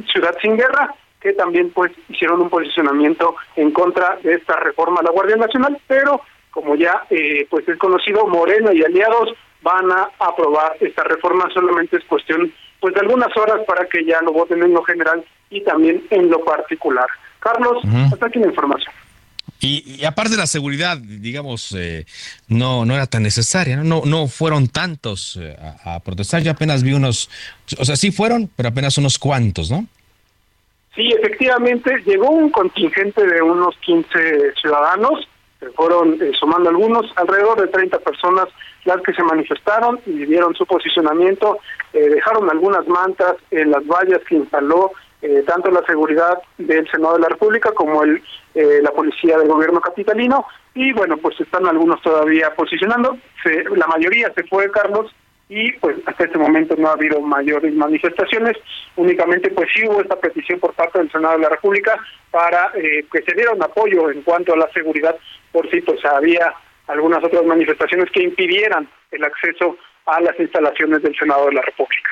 Ciudad 0.10 0.38
Sin 0.42 0.56
Guerra 0.56 0.96
que 1.20 1.34
también 1.34 1.72
pues 1.72 1.92
hicieron 2.08 2.40
un 2.40 2.50
posicionamiento 2.50 3.36
en 3.58 3.72
contra 3.72 4.20
de 4.24 4.36
esta 4.36 4.56
reforma 4.58 5.02
a 5.02 5.04
la 5.04 5.12
Guardia 5.12 5.36
Nacional, 5.36 5.78
pero 5.86 6.22
como 6.52 6.76
ya 6.76 7.06
eh, 7.10 7.46
pues 7.50 7.68
es 7.68 7.78
conocido, 7.78 8.26
Moreno 8.28 8.72
y 8.72 8.82
aliados 8.82 9.36
van 9.66 9.92
a 9.92 10.10
aprobar 10.20 10.78
esta 10.80 11.04
reforma, 11.04 11.50
solamente 11.52 11.98
es 11.98 12.06
cuestión 12.06 12.54
pues 12.80 12.94
de 12.94 13.02
algunas 13.02 13.36
horas 13.36 13.62
para 13.68 13.88
que 13.88 14.06
ya 14.06 14.22
lo 14.22 14.32
voten 14.32 14.62
en 14.62 14.74
lo 14.74 14.84
general 14.84 15.26
y 15.50 15.62
también 15.62 16.06
en 16.12 16.30
lo 16.30 16.46
particular. 16.46 17.08
Carlos, 17.40 17.84
hasta 18.12 18.28
aquí 18.28 18.40
la 18.40 18.48
información. 18.48 18.94
Y, 19.60 20.06
aparte 20.06 20.32
de 20.32 20.38
la 20.38 20.46
seguridad, 20.46 20.98
digamos, 20.98 21.74
eh, 21.76 22.06
no, 22.48 22.86
no 22.86 22.94
era 22.94 23.08
tan 23.08 23.24
necesaria, 23.24 23.78
¿no? 23.78 24.04
No, 24.06 24.28
fueron 24.28 24.68
tantos 24.68 25.40
eh, 25.42 25.56
a, 25.84 25.96
a, 25.96 26.00
protestar, 26.02 26.44
yo 26.44 26.52
apenas 26.52 26.84
vi 26.84 26.94
unos, 26.94 27.32
o 27.80 27.86
sea, 27.86 27.96
sí 27.96 28.12
fueron, 28.12 28.50
pero 28.56 28.70
apenas 28.70 28.98
unos 29.00 29.18
cuantos, 29.18 29.72
¿no? 29.72 29.88
Sí, 30.94 31.10
efectivamente, 31.18 32.04
llegó 32.06 32.30
un 32.30 32.52
contingente 32.52 33.26
de 33.26 33.42
unos 33.42 33.76
15 33.78 34.54
ciudadanos, 34.62 35.28
fueron 35.76 36.22
eh, 36.22 36.32
sumando 36.40 36.70
algunos, 36.70 37.12
alrededor 37.16 37.62
de 37.62 37.68
30 37.68 38.00
personas 38.00 38.48
las 38.84 39.02
que 39.02 39.14
se 39.14 39.24
manifestaron 39.24 40.00
y 40.06 40.26
dieron 40.26 40.54
su 40.56 40.66
posicionamiento, 40.66 41.60
eh, 41.94 42.10
dejaron 42.10 42.50
algunas 42.50 42.88
mantas 42.88 43.36
en 43.52 43.72
las 43.72 43.86
vallas 43.88 44.22
que 44.28 44.36
instaló 44.36 44.92
eh, 45.22 45.44
tanto 45.48 45.72
la 45.72 45.84
seguridad 45.86 46.40
del 46.58 46.88
Senado 46.92 47.16
de 47.16 47.22
la 47.22 47.30
República 47.30 47.72
como 47.72 48.04
el 48.04 48.22
la 48.56 48.92
policía 48.92 49.38
del 49.38 49.50
gobierno 49.50 49.82
capitalino. 49.82 50.46
Y 50.76 50.94
bueno, 50.94 51.18
pues 51.18 51.38
están 51.42 51.68
algunos 51.68 52.02
todavía 52.02 52.56
posicionando, 52.56 53.18
la 53.76 53.88
mayoría 53.88 54.32
se 54.34 54.44
fue, 54.44 54.72
Carlos, 54.72 55.14
y 55.48 55.72
pues 55.74 55.98
hasta 56.06 56.26
este 56.26 56.38
momento 56.38 56.76
no 56.76 56.90
ha 56.90 56.94
habido 56.94 57.22
mayores 57.22 57.74
manifestaciones, 57.74 58.58
únicamente 58.96 59.52
pues 59.52 59.70
sí 59.74 59.88
hubo 59.88 60.02
esta 60.02 60.16
petición 60.16 60.60
por 60.60 60.74
parte 60.74 61.00
del 61.00 61.12
Senado 61.12 61.36
de 61.36 61.44
la 61.44 61.50
República 61.50 61.98
para 62.32 62.72
eh, 62.76 63.06
que 63.12 63.22
se 63.22 63.36
diera 63.36 63.54
un 63.54 63.62
apoyo 63.62 64.10
en 64.10 64.24
cuanto 64.24 64.54
a 64.54 64.58
la 64.58 64.70
seguridad, 64.74 65.16
por 65.56 65.72
si 65.72 65.80
pues 65.80 66.04
había 66.04 66.54
algunas 66.88 67.24
otras 67.24 67.46
manifestaciones 67.46 68.12
que 68.12 68.24
impidieran 68.24 68.90
el 69.12 69.24
acceso 69.24 69.78
a 70.06 70.20
las 70.20 70.38
instalaciones 70.38 71.02
del 71.02 71.16
Senado 71.18 71.46
de 71.46 71.54
la 71.54 71.62
República. 71.62 72.10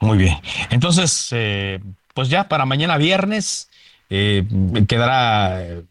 Muy 0.00 0.18
bien, 0.18 0.34
entonces 0.70 1.30
eh, 1.32 1.80
pues 2.12 2.28
ya 2.28 2.46
para 2.46 2.66
mañana 2.66 2.98
viernes 2.98 3.70
eh, 4.10 4.44
quedará 4.86 5.82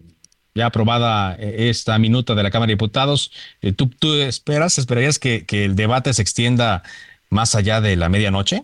ya 0.57 0.65
aprobada 0.65 1.36
eh, 1.39 1.69
esta 1.69 1.98
minuta 2.00 2.36
de 2.36 2.43
la 2.43 2.51
Cámara 2.51 2.67
de 2.67 2.74
Diputados, 2.74 3.31
eh, 3.62 3.72
¿tú, 3.72 3.89
tú 4.00 4.13
esperas, 4.15 4.77
esperarías 4.77 5.19
que, 5.19 5.46
el 5.50 5.75
debate 5.75 6.13
se 6.13 6.22
extienda 6.22 6.84
más 7.29 7.55
allá 7.55 7.79
de 7.79 7.96
la 7.96 8.10
medianoche? 8.10 8.63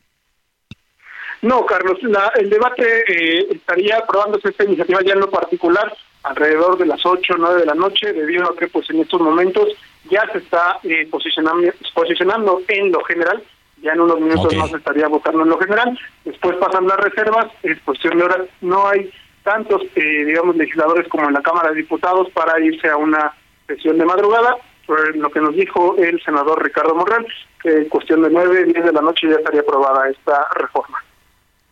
No, 1.41 1.65
Carlos, 1.65 1.99
el 2.35 2.49
debate 2.49 3.03
eh, 3.07 3.47
estaría 3.51 3.97
aprobándose 3.97 4.49
esta 4.49 4.63
iniciativa 4.63 5.01
ya 5.05 5.13
en 5.13 5.19
lo 5.19 5.29
particular 5.29 5.93
alrededor 6.23 6.77
de 6.77 6.85
las 6.85 7.05
8 7.05 7.33
o 7.33 7.37
9 7.37 7.59
de 7.61 7.65
la 7.65 7.75
noche, 7.75 8.13
debido 8.13 8.49
a 8.49 8.55
que 8.55 8.67
pues 8.67 8.89
en 8.89 9.01
estos 9.01 9.21
momentos 9.21 9.69
ya 10.09 10.23
se 10.31 10.39
está 10.39 10.79
posicionando, 11.11 11.71
posicionando 11.93 12.61
en 12.67 12.91
lo 12.91 13.03
general, 13.03 13.43
ya 13.81 13.91
en 13.91 14.01
unos 14.01 14.19
minutos 14.19 14.55
más 14.55 14.73
estaría 14.73 15.07
votando 15.07 15.43
en 15.43 15.49
lo 15.49 15.59
general, 15.59 15.99
después 16.23 16.55
pasan 16.57 16.87
las 16.87 16.97
reservas, 16.97 17.47
es 17.63 17.79
cuestión 17.81 18.17
de 18.17 18.23
horas, 18.23 18.47
no 18.61 18.87
hay 18.87 19.11
tantos, 19.43 19.81
eh, 19.95 20.25
digamos, 20.25 20.55
legisladores 20.55 21.07
como 21.09 21.27
en 21.27 21.33
la 21.33 21.41
Cámara 21.41 21.69
de 21.69 21.75
Diputados 21.75 22.29
para 22.33 22.59
irse 22.63 22.89
a 22.89 22.97
una 22.97 23.33
sesión 23.67 23.97
de 23.97 24.05
madrugada. 24.05 24.55
Por 24.85 25.15
lo 25.15 25.29
que 25.29 25.39
nos 25.39 25.55
dijo 25.55 25.95
el 25.97 26.21
senador 26.23 26.61
Ricardo 26.61 26.93
Morral, 26.93 27.25
que 27.61 27.69
en 27.69 27.89
cuestión 27.89 28.21
de 28.21 28.29
nueve, 28.29 28.65
diez 28.65 28.83
de 28.83 28.91
la 28.91 29.01
noche 29.01 29.29
ya 29.29 29.35
estaría 29.35 29.61
aprobada 29.61 30.09
esta 30.09 30.45
reforma. 30.55 31.01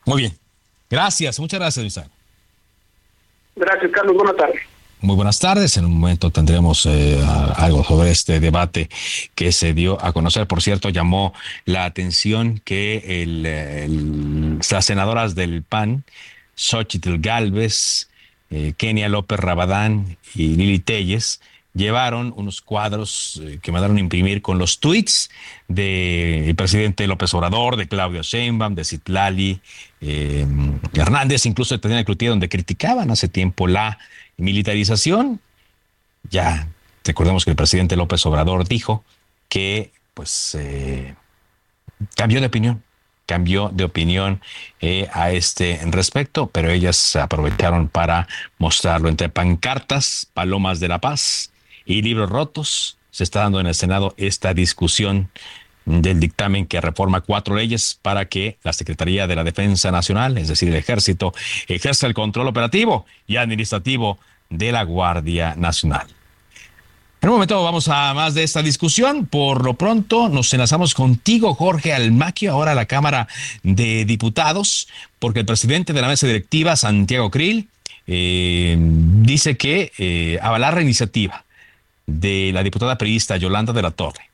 Muy 0.06 0.22
bien. 0.22 0.32
Gracias, 0.90 1.38
muchas 1.40 1.60
gracias, 1.60 1.84
Luisa. 1.84 2.21
Gracias, 3.56 3.92
Carlos. 3.92 4.16
Buenas 4.16 4.36
tardes. 4.36 4.62
Muy 5.02 5.16
buenas 5.16 5.40
tardes. 5.40 5.78
En 5.78 5.86
un 5.86 6.00
momento 6.00 6.30
tendremos 6.30 6.86
eh, 6.86 7.20
algo 7.56 7.84
sobre 7.84 8.12
este 8.12 8.40
debate 8.40 8.88
que 9.34 9.52
se 9.52 9.74
dio 9.74 10.04
a 10.04 10.14
conocer. 10.14 10.46
Por 10.46 10.62
cierto, 10.62 10.90
llamó 10.90 11.34
la 11.66 11.86
atención 11.86 12.62
que 12.64 13.24
el, 13.24 14.60
las 14.60 14.86
senadoras 14.86 15.34
del 15.34 15.64
PAN 15.64 16.04
Xochitl 16.56 17.18
Galvez, 17.18 18.10
eh, 18.52 18.74
Kenia 18.78 19.10
López 19.10 19.40
Rabadán 19.40 20.18
y 20.36 20.56
Lili 20.56 20.78
Telles 20.78 21.42
llevaron 21.74 22.34
unos 22.36 22.62
cuadros 22.62 23.42
eh, 23.44 23.60
que 23.62 23.72
mandaron 23.72 23.98
imprimir 23.98 24.42
con 24.42 24.58
los 24.58 24.80
tweets 24.80 25.30
del 25.68 26.56
presidente 26.56 27.08
López 27.08 27.34
Obrador, 27.34 27.78
de 27.78 27.88
Claudio 27.88 28.22
Sheinbaum, 28.22 28.76
de 28.76 28.84
Citlali 28.84 29.62
eh, 30.02 30.46
Hernández, 30.94 31.46
incluso 31.46 31.76
de 31.76 31.80
Tatiana 31.80 32.04
Cloutier, 32.04 32.32
donde 32.32 32.50
criticaban 32.50 33.12
hace 33.12 33.28
tiempo 33.28 33.68
la 33.68 33.98
militarización. 34.38 35.40
Ya 36.30 36.68
recordemos 37.04 37.46
que 37.46 37.52
el 37.52 37.58
presidente 37.58 37.96
López 37.96 38.26
Obrador 38.26 38.68
dijo 38.68 39.04
que 39.50 39.92
pues 40.14 40.58
cambió 42.16 42.42
de 42.42 42.48
opinión 42.48 42.84
cambió 43.32 43.70
de 43.70 43.86
opinión 43.86 44.42
eh, 44.82 45.08
a 45.14 45.32
este 45.32 45.80
respecto, 45.86 46.48
pero 46.48 46.70
ellas 46.70 47.16
aprovecharon 47.16 47.88
para 47.88 48.28
mostrarlo 48.58 49.08
entre 49.08 49.30
pancartas, 49.30 50.28
palomas 50.34 50.82
de 50.82 50.90
la 50.90 51.00
paz 51.00 51.51
y 51.86 52.02
libros 52.02 52.30
rotos. 52.30 52.98
Se 53.12 53.24
está 53.24 53.42
dando 53.42 53.60
en 53.60 53.68
el 53.68 53.76
Senado 53.76 54.14
esta 54.18 54.54
discusión 54.54 55.30
del 55.86 56.20
dictamen 56.20 56.68
que 56.68 56.80
reforma 56.80 57.22
cuatro 57.22 57.56
leyes 57.56 57.98
para 58.02 58.26
que 58.26 58.58
la 58.64 58.74
Secretaría 58.74 59.28
de 59.28 59.36
la 59.36 59.44
Defensa 59.44 59.92
Nacional, 59.92 60.38
es 60.38 60.48
decir, 60.48 60.70
el 60.70 60.76
Ejército, 60.76 61.34
ejerza 61.68 62.08
el 62.08 62.14
control 62.14 62.48
operativo 62.48 63.06
y 63.28 63.38
administrativo 63.38 64.20
de 64.50 64.72
la 64.72 64.84
Guardia 64.84 65.56
Nacional. 65.56 66.08
En 67.22 67.30
un 67.30 67.36
momento 67.36 67.64
vamos 67.64 67.88
a 67.88 68.16
más 68.16 68.34
de 68.34 68.42
esta 68.42 68.64
discusión. 68.64 69.28
Por 69.28 69.64
lo 69.64 69.76
pronto 69.76 70.28
nos 70.28 70.52
enlazamos 70.54 70.96
contigo, 70.96 71.54
Jorge 71.54 71.94
Almaquio, 71.94 72.52
ahora 72.52 72.72
a 72.72 72.76
la 72.76 72.88
Cámara 72.88 73.28
de 73.62 74.06
Diputados, 74.06 74.88
porque 75.20 75.42
el 75.42 75.46
presidente 75.46 75.94
de 75.94 76.02
la 76.02 76.08
mesa 76.08 76.26
directiva, 76.26 76.76
Santiago 76.76 77.30
Krill, 77.30 77.70
eh, 78.08 78.76
dice 78.80 79.56
que 79.56 79.92
eh, 80.00 80.40
avalar 80.42 80.74
la 80.74 80.82
iniciativa 80.82 81.46
de 82.06 82.52
la 82.54 82.64
diputada 82.64 82.98
periodista 82.98 83.38
Yolanda 83.38 83.74
de 83.74 83.82
la 83.82 83.92
Torre 83.92 84.30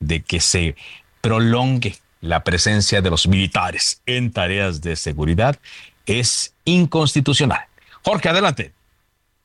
de 0.00 0.22
que 0.22 0.40
se 0.40 0.76
prolongue 1.20 1.96
la 2.20 2.44
presencia 2.44 3.00
de 3.00 3.10
los 3.10 3.26
militares 3.26 4.00
en 4.06 4.32
tareas 4.32 4.80
de 4.80 4.96
seguridad 4.96 5.58
es 6.06 6.54
inconstitucional. 6.64 7.66
Jorge, 8.02 8.28
adelante. 8.28 8.72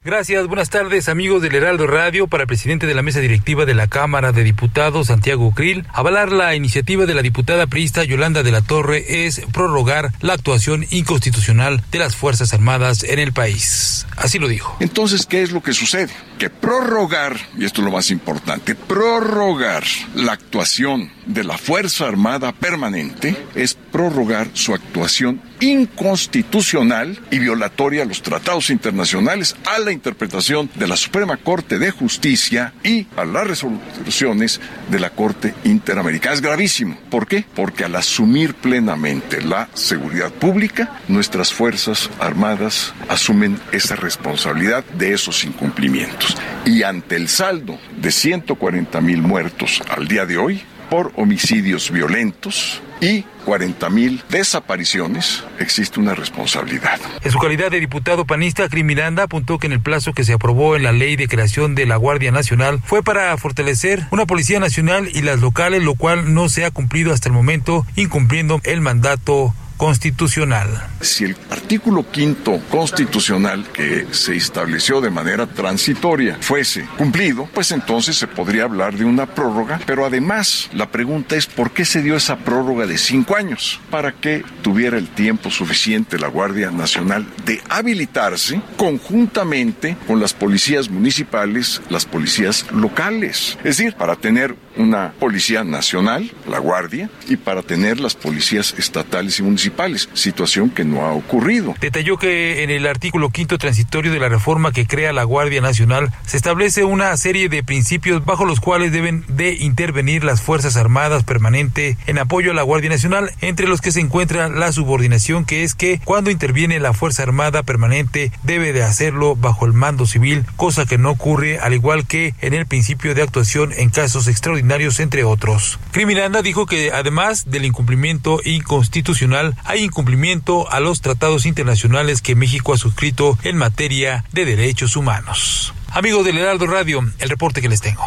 Gracias, 0.05 0.47
buenas 0.47 0.69
tardes 0.69 1.07
amigos 1.07 1.41
del 1.41 1.55
Heraldo 1.55 1.87
Radio. 1.87 2.27
Para 2.27 2.43
el 2.43 2.47
presidente 2.47 2.87
de 2.87 2.93
la 2.93 3.01
mesa 3.01 3.21
directiva 3.21 3.63
de 3.65 3.73
la 3.73 3.87
Cámara 3.87 4.33
de 4.33 4.43
Diputados, 4.43 5.07
Santiago 5.07 5.53
Krill, 5.53 5.87
avalar 5.93 6.33
la 6.33 6.55
iniciativa 6.55 7.05
de 7.05 7.13
la 7.13 7.21
diputada 7.21 7.67
priista 7.67 8.03
Yolanda 8.03 8.43
de 8.43 8.51
la 8.51 8.61
Torre 8.61 9.25
es 9.25 9.41
prorrogar 9.53 10.11
la 10.19 10.33
actuación 10.33 10.85
inconstitucional 10.89 11.81
de 11.89 11.99
las 11.99 12.17
Fuerzas 12.17 12.53
Armadas 12.53 13.03
en 13.03 13.17
el 13.17 13.31
país. 13.31 14.05
Así 14.17 14.39
lo 14.39 14.49
dijo. 14.49 14.75
Entonces, 14.81 15.25
¿qué 15.25 15.41
es 15.41 15.53
lo 15.53 15.63
que 15.63 15.71
sucede? 15.71 16.11
Que 16.37 16.49
prorrogar, 16.49 17.37
y 17.57 17.63
esto 17.63 17.79
es 17.79 17.85
lo 17.85 17.93
más 17.93 18.11
importante, 18.11 18.75
prorrogar 18.75 19.85
la 20.15 20.33
actuación 20.33 21.13
de 21.25 21.45
la 21.45 21.57
Fuerza 21.57 22.07
Armada 22.07 22.51
Permanente 22.51 23.37
es 23.55 23.73
prorrogar 23.73 24.49
su 24.51 24.73
actuación 24.73 25.41
inconstitucional 25.63 27.17
y 27.31 27.39
violatoria 27.39 28.03
a 28.03 28.05
los 28.05 28.21
tratados 28.21 28.69
internacionales, 28.69 29.55
a 29.65 29.79
la 29.79 29.93
interpretación 29.93 30.69
de 30.75 30.87
la 30.87 30.97
Suprema 30.97 31.37
Corte 31.37 31.79
de 31.79 31.89
Justicia 31.91 32.73
y 32.83 33.07
a 33.15 33.23
las 33.23 33.47
resoluciones 33.47 34.59
de 34.89 34.99
la 34.99 35.11
Corte 35.11 35.53
Interamericana. 35.63 36.35
Es 36.35 36.41
gravísimo. 36.41 36.97
¿Por 37.09 37.27
qué? 37.27 37.45
Porque 37.55 37.85
al 37.85 37.95
asumir 37.95 38.55
plenamente 38.55 39.41
la 39.41 39.69
seguridad 39.73 40.31
pública, 40.33 40.99
nuestras 41.07 41.53
Fuerzas 41.53 42.09
Armadas 42.19 42.93
asumen 43.07 43.57
esa 43.71 43.95
responsabilidad 43.95 44.83
de 44.97 45.13
esos 45.13 45.45
incumplimientos. 45.45 46.35
Y 46.65 46.83
ante 46.83 47.15
el 47.15 47.29
saldo 47.29 47.79
de 48.01 48.11
140 48.11 48.99
mil 48.99 49.21
muertos 49.21 49.81
al 49.89 50.09
día 50.09 50.25
de 50.25 50.37
hoy, 50.37 50.61
por 50.89 51.13
homicidios 51.15 51.89
violentos 51.89 52.81
y 53.03 53.25
40 53.43 53.89
mil 53.89 54.23
desapariciones, 54.29 55.43
existe 55.59 55.99
una 55.99 56.15
responsabilidad. 56.15 56.99
En 57.21 57.31
su 57.31 57.37
calidad 57.37 57.69
de 57.69 57.81
diputado 57.81 58.25
panista, 58.25 58.69
Criminanda 58.69 59.23
apuntó 59.23 59.59
que 59.59 59.67
en 59.67 59.73
el 59.73 59.81
plazo 59.81 60.13
que 60.13 60.23
se 60.23 60.31
aprobó 60.31 60.77
en 60.77 60.83
la 60.83 60.93
ley 60.93 61.17
de 61.17 61.27
creación 61.27 61.75
de 61.75 61.85
la 61.85 61.97
Guardia 61.97 62.31
Nacional 62.31 62.79
fue 62.85 63.03
para 63.03 63.35
fortalecer 63.37 64.07
una 64.11 64.25
Policía 64.25 64.61
Nacional 64.61 65.09
y 65.13 65.21
las 65.21 65.41
locales, 65.41 65.83
lo 65.83 65.95
cual 65.95 66.33
no 66.33 66.47
se 66.47 66.63
ha 66.63 66.71
cumplido 66.71 67.11
hasta 67.11 67.27
el 67.27 67.33
momento, 67.33 67.85
incumpliendo 67.97 68.61
el 68.63 68.79
mandato 68.79 69.53
constitucional. 69.83 70.69
Si 71.01 71.25
el 71.25 71.35
artículo 71.49 72.09
quinto 72.09 72.61
constitucional 72.71 73.65
que 73.73 74.07
se 74.11 74.33
estableció 74.33 75.01
de 75.01 75.09
manera 75.09 75.45
transitoria 75.45 76.37
fuese 76.39 76.87
cumplido, 76.97 77.49
pues 77.53 77.73
entonces 77.73 78.15
se 78.15 78.27
podría 78.27 78.63
hablar 78.63 78.95
de 78.95 79.03
una 79.03 79.25
prórroga, 79.25 79.81
pero 79.85 80.05
además 80.05 80.69
la 80.71 80.89
pregunta 80.89 81.35
es 81.35 81.47
por 81.47 81.71
qué 81.71 81.83
se 81.83 82.01
dio 82.01 82.15
esa 82.15 82.37
prórroga 82.37 82.87
de 82.87 82.97
cinco 82.97 83.35
años, 83.35 83.81
para 83.89 84.13
que 84.13 84.45
tuviera 84.61 84.97
el 84.97 85.09
tiempo 85.09 85.51
suficiente 85.51 86.17
la 86.17 86.29
Guardia 86.29 86.71
Nacional 86.71 87.27
de 87.45 87.61
habilitarse 87.67 88.61
conjuntamente 88.77 89.97
con 90.07 90.21
las 90.21 90.33
policías 90.33 90.89
municipales, 90.89 91.81
las 91.89 92.05
policías 92.05 92.71
locales, 92.71 93.57
es 93.65 93.75
decir, 93.75 93.95
para 93.95 94.15
tener 94.15 94.55
una 94.77 95.13
policía 95.19 95.63
nacional, 95.63 96.31
la 96.47 96.59
Guardia, 96.59 97.09
y 97.27 97.37
para 97.37 97.61
tener 97.61 97.99
las 97.99 98.15
policías 98.15 98.73
estatales 98.77 99.39
y 99.39 99.43
municipales, 99.43 100.09
situación 100.13 100.69
que 100.69 100.83
no 100.83 101.05
ha 101.05 101.13
ocurrido. 101.13 101.75
Detalló 101.79 102.17
que 102.17 102.63
en 102.63 102.69
el 102.69 102.87
artículo 102.87 103.29
quinto 103.29 103.57
transitorio 103.57 104.11
de 104.11 104.19
la 104.19 104.29
reforma 104.29 104.71
que 104.71 104.87
crea 104.87 105.13
la 105.13 105.23
Guardia 105.23 105.61
Nacional 105.61 106.11
se 106.25 106.37
establece 106.37 106.83
una 106.83 107.15
serie 107.17 107.49
de 107.49 107.63
principios 107.63 108.25
bajo 108.25 108.45
los 108.45 108.59
cuales 108.59 108.91
deben 108.91 109.23
de 109.27 109.53
intervenir 109.53 110.23
las 110.23 110.41
Fuerzas 110.41 110.75
Armadas 110.77 111.23
permanente 111.23 111.97
en 112.07 112.17
apoyo 112.17 112.51
a 112.51 112.55
la 112.55 112.63
Guardia 112.63 112.89
Nacional, 112.89 113.31
entre 113.41 113.67
los 113.67 113.81
que 113.81 113.91
se 113.91 113.99
encuentra 113.99 114.49
la 114.49 114.71
subordinación, 114.71 115.45
que 115.45 115.63
es 115.63 115.75
que 115.75 115.99
cuando 116.03 116.31
interviene 116.31 116.79
la 116.79 116.93
Fuerza 116.93 117.23
Armada 117.23 117.63
permanente 117.63 118.31
debe 118.43 118.73
de 118.73 118.83
hacerlo 118.83 119.35
bajo 119.35 119.65
el 119.65 119.73
mando 119.73 120.05
civil, 120.05 120.45
cosa 120.55 120.85
que 120.85 120.97
no 120.97 121.11
ocurre 121.11 121.59
al 121.59 121.73
igual 121.73 122.07
que 122.07 122.33
en 122.41 122.53
el 122.53 122.65
principio 122.65 123.13
de 123.15 123.21
actuación 123.21 123.71
en 123.75 123.89
casos 123.89 124.27
extraordinarios 124.27 124.62
entre 124.99 125.23
otros. 125.23 125.77
Criminanda 125.91 126.41
dijo 126.41 126.65
que 126.65 126.91
además 126.91 127.49
del 127.49 127.65
incumplimiento 127.65 128.39
inconstitucional, 128.43 129.55
hay 129.65 129.83
incumplimiento 129.83 130.71
a 130.71 130.79
los 130.79 131.01
tratados 131.01 131.45
internacionales 131.45 132.21
que 132.21 132.35
México 132.35 132.73
ha 132.73 132.77
suscrito 132.77 133.37
en 133.43 133.57
materia 133.57 134.23
de 134.31 134.45
derechos 134.45 134.95
humanos. 134.95 135.73
Amigos 135.91 136.25
del 136.25 136.37
Heraldo 136.37 136.65
Radio, 136.67 137.01
el 137.19 137.29
reporte 137.29 137.61
que 137.61 137.69
les 137.69 137.81
tengo. 137.81 138.03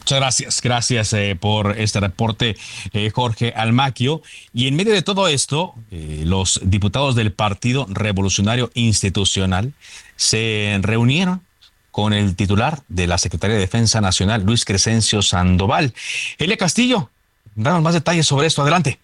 Muchas 0.00 0.18
gracias, 0.18 0.60
gracias 0.62 1.12
eh, 1.12 1.36
por 1.38 1.78
este 1.78 2.00
reporte, 2.00 2.56
eh, 2.92 3.10
Jorge 3.14 3.52
Almaquio. 3.54 4.20
Y 4.52 4.66
en 4.66 4.74
medio 4.74 4.92
de 4.92 5.02
todo 5.02 5.28
esto, 5.28 5.74
eh, 5.92 6.24
los 6.26 6.60
diputados 6.64 7.14
del 7.14 7.32
Partido 7.32 7.86
Revolucionario 7.88 8.70
Institucional 8.74 9.74
se 10.16 10.76
reunieron 10.82 11.42
con 11.92 12.12
el 12.12 12.34
titular 12.34 12.80
de 12.88 13.06
la 13.06 13.18
Secretaría 13.18 13.54
de 13.54 13.60
Defensa 13.60 14.00
Nacional, 14.00 14.42
Luis 14.42 14.64
Crescencio 14.64 15.22
Sandoval. 15.22 15.94
Elia 16.38 16.56
Castillo, 16.56 17.10
danos 17.54 17.82
más 17.82 17.94
detalles 17.94 18.26
sobre 18.26 18.48
esto. 18.48 18.62
Adelante. 18.62 18.98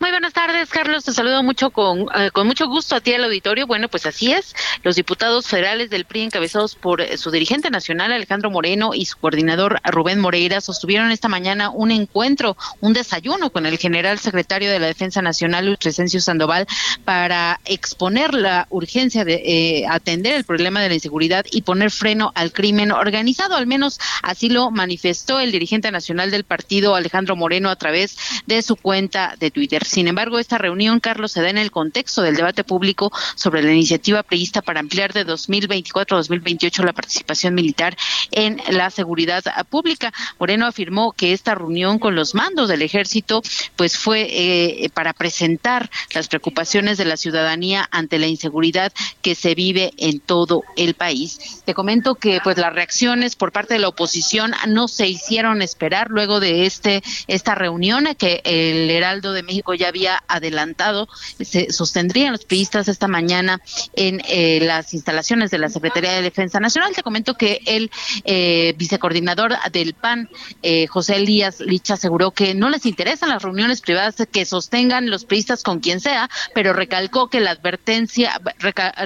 Muy 0.00 0.10
buenas 0.10 0.32
tardes, 0.32 0.68
Carlos. 0.68 1.04
Te 1.04 1.12
saludo 1.12 1.42
mucho 1.42 1.70
con, 1.70 2.06
eh, 2.14 2.30
con 2.32 2.46
mucho 2.46 2.66
gusto 2.66 2.96
a 2.96 3.00
ti 3.00 3.14
al 3.14 3.24
auditorio. 3.24 3.66
Bueno, 3.66 3.88
pues 3.88 4.04
así 4.06 4.32
es. 4.32 4.54
Los 4.82 4.96
diputados 4.96 5.46
federales 5.46 5.90
del 5.90 6.04
PRI, 6.04 6.22
encabezados 6.22 6.74
por 6.74 7.00
eh, 7.00 7.16
su 7.16 7.30
dirigente 7.30 7.70
nacional, 7.70 8.12
Alejandro 8.12 8.50
Moreno, 8.50 8.94
y 8.94 9.06
su 9.06 9.16
coordinador, 9.18 9.80
Rubén 9.84 10.18
Moreira, 10.20 10.60
sostuvieron 10.60 11.12
esta 11.12 11.28
mañana 11.28 11.70
un 11.70 11.92
encuentro, 11.92 12.56
un 12.80 12.92
desayuno 12.92 13.50
con 13.50 13.64
el 13.64 13.78
general 13.78 14.18
secretario 14.18 14.70
de 14.70 14.80
la 14.80 14.88
Defensa 14.88 15.22
Nacional, 15.22 15.66
Luis 15.66 15.78
Crescencio 15.78 16.20
Sandoval, 16.20 16.66
para 17.04 17.60
exponer 17.64 18.34
la 18.34 18.66
urgencia 18.70 19.24
de 19.24 19.34
eh, 19.44 19.86
atender 19.88 20.34
el 20.34 20.44
problema 20.44 20.80
de 20.80 20.88
la 20.88 20.94
inseguridad 20.94 21.46
y 21.50 21.62
poner 21.62 21.92
freno 21.92 22.32
al 22.34 22.52
crimen 22.52 22.90
organizado. 22.90 23.54
Al 23.54 23.66
menos 23.66 24.00
así 24.22 24.48
lo 24.48 24.72
manifestó 24.72 25.38
el 25.38 25.52
dirigente 25.52 25.92
nacional 25.92 26.32
del 26.32 26.42
partido, 26.42 26.96
Alejandro 26.96 27.36
Moreno, 27.36 27.70
a 27.70 27.76
través 27.76 28.16
de 28.46 28.62
su 28.62 28.74
cuenta 28.74 29.36
de 29.38 29.51
Twitter. 29.52 29.84
Sin 29.84 30.08
embargo, 30.08 30.38
esta 30.38 30.58
reunión, 30.58 31.00
Carlos, 31.00 31.32
se 31.32 31.42
da 31.42 31.50
en 31.50 31.58
el 31.58 31.70
contexto 31.70 32.22
del 32.22 32.36
debate 32.36 32.64
público 32.64 33.12
sobre 33.34 33.62
la 33.62 33.72
iniciativa 33.72 34.22
prevista 34.22 34.62
para 34.62 34.80
ampliar 34.80 35.12
de 35.12 35.24
2024 35.24 36.16
a 36.16 36.20
2028 36.20 36.82
la 36.82 36.92
participación 36.92 37.54
militar 37.54 37.96
en 38.30 38.60
la 38.70 38.90
seguridad 38.90 39.44
pública. 39.68 40.12
Moreno 40.38 40.66
afirmó 40.66 41.12
que 41.12 41.32
esta 41.32 41.54
reunión 41.54 41.98
con 41.98 42.14
los 42.14 42.34
mandos 42.34 42.68
del 42.68 42.82
ejército 42.82 43.42
pues 43.76 43.96
fue 43.96 44.26
eh, 44.30 44.90
para 44.94 45.12
presentar 45.12 45.90
las 46.14 46.28
preocupaciones 46.28 46.98
de 46.98 47.04
la 47.04 47.16
ciudadanía 47.16 47.88
ante 47.90 48.18
la 48.18 48.26
inseguridad 48.26 48.92
que 49.20 49.34
se 49.34 49.54
vive 49.54 49.92
en 49.98 50.20
todo 50.20 50.62
el 50.76 50.94
país. 50.94 51.62
Te 51.64 51.74
comento 51.74 52.14
que 52.14 52.40
pues 52.42 52.58
las 52.58 52.72
reacciones 52.72 53.36
por 53.36 53.52
parte 53.52 53.74
de 53.74 53.80
la 53.80 53.88
oposición 53.88 54.52
no 54.68 54.88
se 54.88 55.08
hicieron 55.08 55.62
esperar 55.62 56.10
luego 56.10 56.40
de 56.40 56.66
este 56.66 57.02
esta 57.26 57.54
reunión 57.54 58.06
que 58.18 58.40
el 58.44 58.90
Heraldo 58.90 59.31
de 59.32 59.42
México 59.42 59.74
ya 59.74 59.88
había 59.88 60.22
adelantado, 60.28 61.08
se 61.40 61.72
sostendrían 61.72 62.32
los 62.32 62.44
priistas 62.44 62.88
esta 62.88 63.08
mañana 63.08 63.60
en 63.94 64.22
eh, 64.28 64.60
las 64.62 64.94
instalaciones 64.94 65.50
de 65.50 65.58
la 65.58 65.68
Secretaría 65.68 66.12
de 66.12 66.22
Defensa 66.22 66.60
Nacional. 66.60 66.94
Te 66.94 67.02
comento 67.02 67.34
que 67.34 67.60
el 67.66 67.90
eh, 68.24 68.74
vicecoordinador 68.76 69.54
del 69.72 69.94
PAN, 69.94 70.28
eh, 70.62 70.86
José 70.86 71.16
Elías 71.16 71.60
Licha, 71.60 71.94
aseguró 71.94 72.30
que 72.30 72.54
no 72.54 72.70
les 72.70 72.86
interesan 72.86 73.28
las 73.28 73.42
reuniones 73.42 73.80
privadas 73.80 74.16
que 74.30 74.44
sostengan 74.44 75.10
los 75.10 75.24
priistas 75.24 75.62
con 75.62 75.80
quien 75.80 76.00
sea, 76.00 76.30
pero 76.54 76.72
recalcó 76.72 77.28
que 77.28 77.40
la 77.40 77.50
advertencia, 77.50 78.40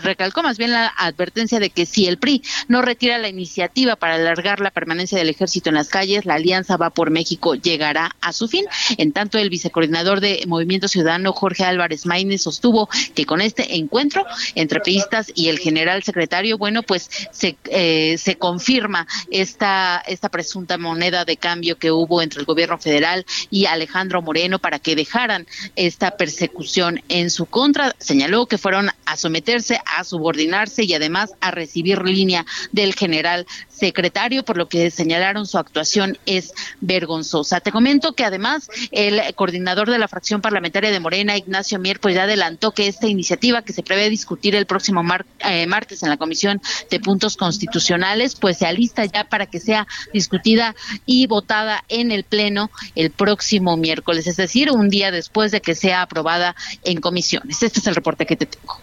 recalcó 0.03 0.43
más 0.43 0.59
bien 0.59 0.73
la 0.73 0.89
advertencia 0.89 1.61
de 1.61 1.71
que 1.71 1.87
si 1.87 2.07
el 2.07 2.19
PRI 2.19 2.43
no 2.69 2.83
retira 2.83 3.19
la 3.19 3.29
iniciativa 3.29 3.97
para 3.97 4.15
alargar 4.15 4.61
la 4.61 4.71
permanencia 4.71 5.19
del 5.19 5.29
ejército 5.29 5.69
en 5.69 5.77
las 5.77 5.89
calles, 5.89 6.25
la 6.25 6.35
alianza 6.35 6.77
va 6.77 6.91
por 6.91 7.11
México 7.11 7.55
llegará 7.55 8.17
a 8.21 8.33
su 8.33 8.49
fin. 8.49 8.65
En 8.99 9.13
tanto, 9.13 9.39
el 9.39 9.51
vicecoordinador 9.51 10.16
de 10.21 10.45
Movimiento 10.47 10.89
Ciudadano, 10.89 11.33
Jorge 11.33 11.65
Álvarez 11.65 12.07
Maínez, 12.07 12.43
sostuvo 12.43 12.89
que 13.15 13.27
con 13.27 13.41
este 13.41 13.77
encuentro 13.77 14.25
entre 14.55 14.81
priistas 14.81 15.31
y 15.35 15.49
el 15.49 15.59
general 15.59 16.03
secretario, 16.03 16.59
bueno, 16.59 16.83
pues 16.83 17.11
se, 17.31 17.57
eh, 17.71 18.17
se 18.19 18.37
confirma 18.37 19.07
esta, 19.31 20.03
esta 20.07 20.29
presunta 20.29 20.79
moneda 20.79 21.25
de 21.25 21.37
cambio 21.37 21.79
que 21.79 21.91
hubo 21.91 22.23
entre 22.23 22.41
el 22.41 22.47
gobierno 22.47 22.79
federal 22.79 23.25
y 23.51 23.67
Alejandro 23.67 24.23
Moreno 24.23 24.59
para 24.59 24.79
que 24.79 24.97
dejaran 24.97 25.47
esta 25.75 26.17
persecución 26.17 27.03
en 27.09 27.31
su 27.31 27.47
contra. 27.47 27.95
Señaló 27.99 28.47
que 28.47 28.59
fueron 28.59 28.91
a 29.05 29.17
someterse, 29.17 29.81
a 29.97 30.05
subordinarse 30.05 30.85
y 30.85 30.95
además 30.95 31.33
a 31.41 31.51
recibir 31.51 32.03
línea 32.03 32.45
del 32.73 32.95
general 32.95 33.47
secretario, 33.77 34.45
por 34.45 34.57
lo 34.57 34.69
que 34.69 34.91
señalaron 34.91 35.47
su 35.47 35.59
actuación 35.59 36.19
es 36.27 36.53
vergonzosa. 36.81 37.61
Te 37.61 37.73
comento 37.73 38.15
que 38.15 38.25
además 38.25 38.71
el 38.91 39.21
coordinador 39.35 39.91
de 39.91 39.99
la 39.99 40.09
fracción 40.09 40.41
parlamentaria 40.41 40.91
de 40.91 41.01
Morena, 41.01 41.37
Ignacio 41.37 41.79
Mier, 41.79 42.01
pues 42.01 42.15
ya 42.15 42.25
adelantó 42.25 42.73
que 42.73 42.89
esta 42.89 43.07
iniciativa 43.07 43.63
que 43.63 43.73
se 43.73 43.83
prevé 43.83 44.09
discutir 44.09 44.55
el 44.55 44.67
próximo 44.67 45.03
eh, 45.41 45.67
martes 45.67 46.03
en 46.03 46.09
la 46.09 46.17
Comisión 46.17 46.61
de 46.91 47.01
Puntos 47.01 47.37
Constitucionales, 47.37 48.35
pues 48.35 48.59
se 48.59 48.67
alista 48.67 49.05
ya 49.05 49.25
para 49.25 49.47
que 49.47 49.61
sea 49.61 49.87
discutida 50.13 50.75
y 51.05 51.27
votada 51.27 51.85
en 51.89 52.11
el 52.13 52.25
Pleno 52.25 52.71
el 52.95 53.11
próximo 53.11 53.77
miércoles, 53.77 54.27
es 54.27 54.37
decir, 54.37 54.71
un 54.71 54.89
día 54.89 55.11
después 55.11 55.53
de 55.53 55.61
que 55.61 55.75
sea 55.75 56.03
aprobada 56.03 56.57
en 56.85 57.01
comisiones. 57.01 57.63
Este 57.63 57.81
es 57.81 57.87
el 57.87 57.95
reporte 57.95 58.27
que 58.27 58.37
te 58.37 58.47
tengo. 58.47 58.81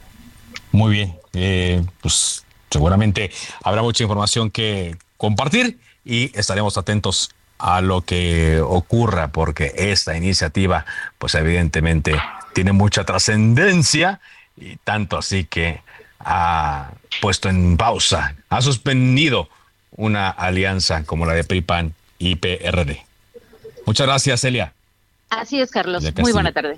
Muy 0.71 0.91
bien, 0.93 1.15
eh, 1.33 1.83
pues 2.01 2.42
seguramente 2.73 3.31
habrá 3.63 3.81
mucha 3.81 4.03
información 4.03 4.51
que 4.51 4.97
compartir 5.17 5.79
y 6.03 6.37
estaremos 6.37 6.77
atentos 6.77 7.31
a 7.59 7.79
lo 7.79 8.01
que 8.01 8.59
ocurra 8.59 9.29
porque 9.29 9.71
esta 9.77 10.17
iniciativa 10.17 10.85
pues 11.17 11.35
evidentemente 11.35 12.19
tiene 12.53 12.73
mucha 12.73 13.05
trascendencia 13.05 14.19
y 14.57 14.75
tanto 14.77 15.17
así 15.17 15.45
que 15.45 15.81
ha 16.19 16.91
puesto 17.21 17.49
en 17.49 17.77
pausa, 17.77 18.35
ha 18.49 18.61
suspendido 18.61 19.49
una 19.95 20.29
alianza 20.29 21.03
como 21.03 21.25
la 21.25 21.33
de 21.33 21.43
PRIPAN 21.43 21.93
y 22.17 22.35
PRD. 22.35 23.05
Muchas 23.85 24.07
gracias, 24.07 24.41
Celia. 24.41 24.73
Así 25.29 25.59
es, 25.59 25.69
Carlos. 25.71 26.03
Muy 26.17 26.31
buena 26.31 26.51
tarde. 26.51 26.77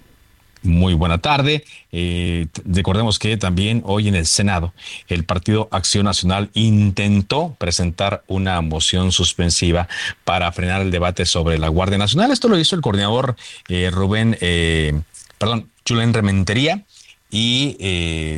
Muy 0.65 0.93
buena 0.95 1.19
tarde. 1.19 1.63
Eh, 1.91 2.47
recordemos 2.65 3.19
que 3.19 3.37
también 3.37 3.83
hoy 3.85 4.07
en 4.07 4.15
el 4.15 4.25
Senado 4.25 4.73
el 5.07 5.23
Partido 5.23 5.67
Acción 5.71 6.05
Nacional 6.05 6.49
intentó 6.53 7.55
presentar 7.57 8.23
una 8.27 8.59
moción 8.61 9.11
suspensiva 9.11 9.87
para 10.23 10.51
frenar 10.51 10.81
el 10.81 10.91
debate 10.91 11.25
sobre 11.25 11.59
la 11.59 11.69
Guardia 11.69 11.97
Nacional. 11.97 12.31
Esto 12.31 12.47
lo 12.47 12.57
hizo 12.57 12.75
el 12.75 12.81
coordinador 12.81 13.35
eh, 13.69 13.89
Rubén, 13.91 14.37
eh, 14.41 14.99
perdón, 15.37 15.69
Julen 15.87 16.13
Rementería 16.13 16.83
y 17.29 17.77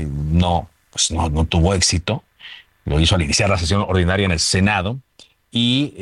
no, 0.06 0.70
pues 0.92 1.12
no, 1.12 1.30
no 1.30 1.46
tuvo 1.46 1.74
éxito. 1.74 2.24
Lo 2.86 3.00
hizo 3.00 3.16
al 3.16 3.22
iniciar 3.22 3.50
la 3.50 3.58
sesión 3.58 3.86
ordinaria 3.88 4.26
en 4.26 4.32
el 4.32 4.40
Senado 4.40 5.00
y 5.52 5.94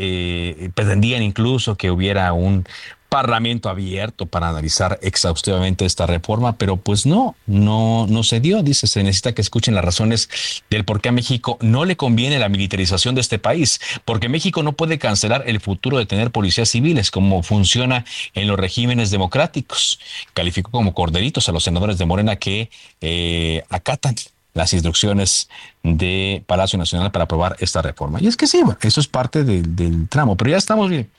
pretendían 0.74 1.22
incluso 1.22 1.76
que 1.76 1.92
hubiera 1.92 2.32
un 2.34 2.66
parlamento 3.16 3.70
abierto 3.70 4.26
para 4.26 4.50
analizar 4.50 5.00
exhaustivamente 5.02 5.86
esta 5.86 6.06
reforma, 6.06 6.58
pero 6.58 6.76
pues 6.76 7.06
no, 7.06 7.34
no, 7.48 8.08
no 8.08 8.24
se 8.24 8.42
dio. 8.42 8.62
Dice, 8.62 8.88
se 8.88 9.04
necesita 9.04 9.34
que 9.34 9.42
escuchen 9.42 9.74
las 9.74 9.86
razones 9.86 10.28
del 10.70 10.84
por 10.84 11.00
qué 11.00 11.08
a 11.08 11.12
México 11.14 11.58
no 11.62 11.86
le 11.86 11.96
conviene 11.96 12.40
la 12.40 12.50
militarización 12.50 13.16
de 13.16 13.22
este 13.22 13.40
país, 13.40 13.80
porque 14.04 14.28
México 14.28 14.64
no 14.64 14.74
puede 14.74 15.00
cancelar 15.00 15.46
el 15.48 15.62
futuro 15.62 15.98
de 15.98 16.06
tener 16.06 16.32
policías 16.32 16.68
civiles 16.68 17.10
como 17.10 17.42
funciona 17.42 18.04
en 18.34 18.50
los 18.50 18.60
regímenes 18.60 19.12
democráticos. 19.12 19.98
Calificó 20.34 20.72
como 20.72 20.94
corderitos 20.94 21.48
a 21.48 21.54
los 21.54 21.64
senadores 21.64 21.98
de 21.98 22.06
Morena 22.06 22.36
que 22.36 22.70
eh, 23.00 23.64
acatan 23.70 24.16
las 24.54 24.74
instrucciones 24.74 25.48
de 25.84 26.44
Palacio 26.48 26.78
Nacional 26.78 27.14
para 27.14 27.24
aprobar 27.24 27.56
esta 27.62 27.82
reforma. 27.82 28.20
Y 28.22 28.28
es 28.28 28.36
que 28.36 28.46
sí, 28.46 28.62
eso 28.82 29.00
es 29.00 29.08
parte 29.08 29.46
del 29.46 30.10
tramo, 30.10 30.36
pero 30.36 30.52
ya 30.52 30.58
estamos 30.58 30.90
bien 30.90 31.10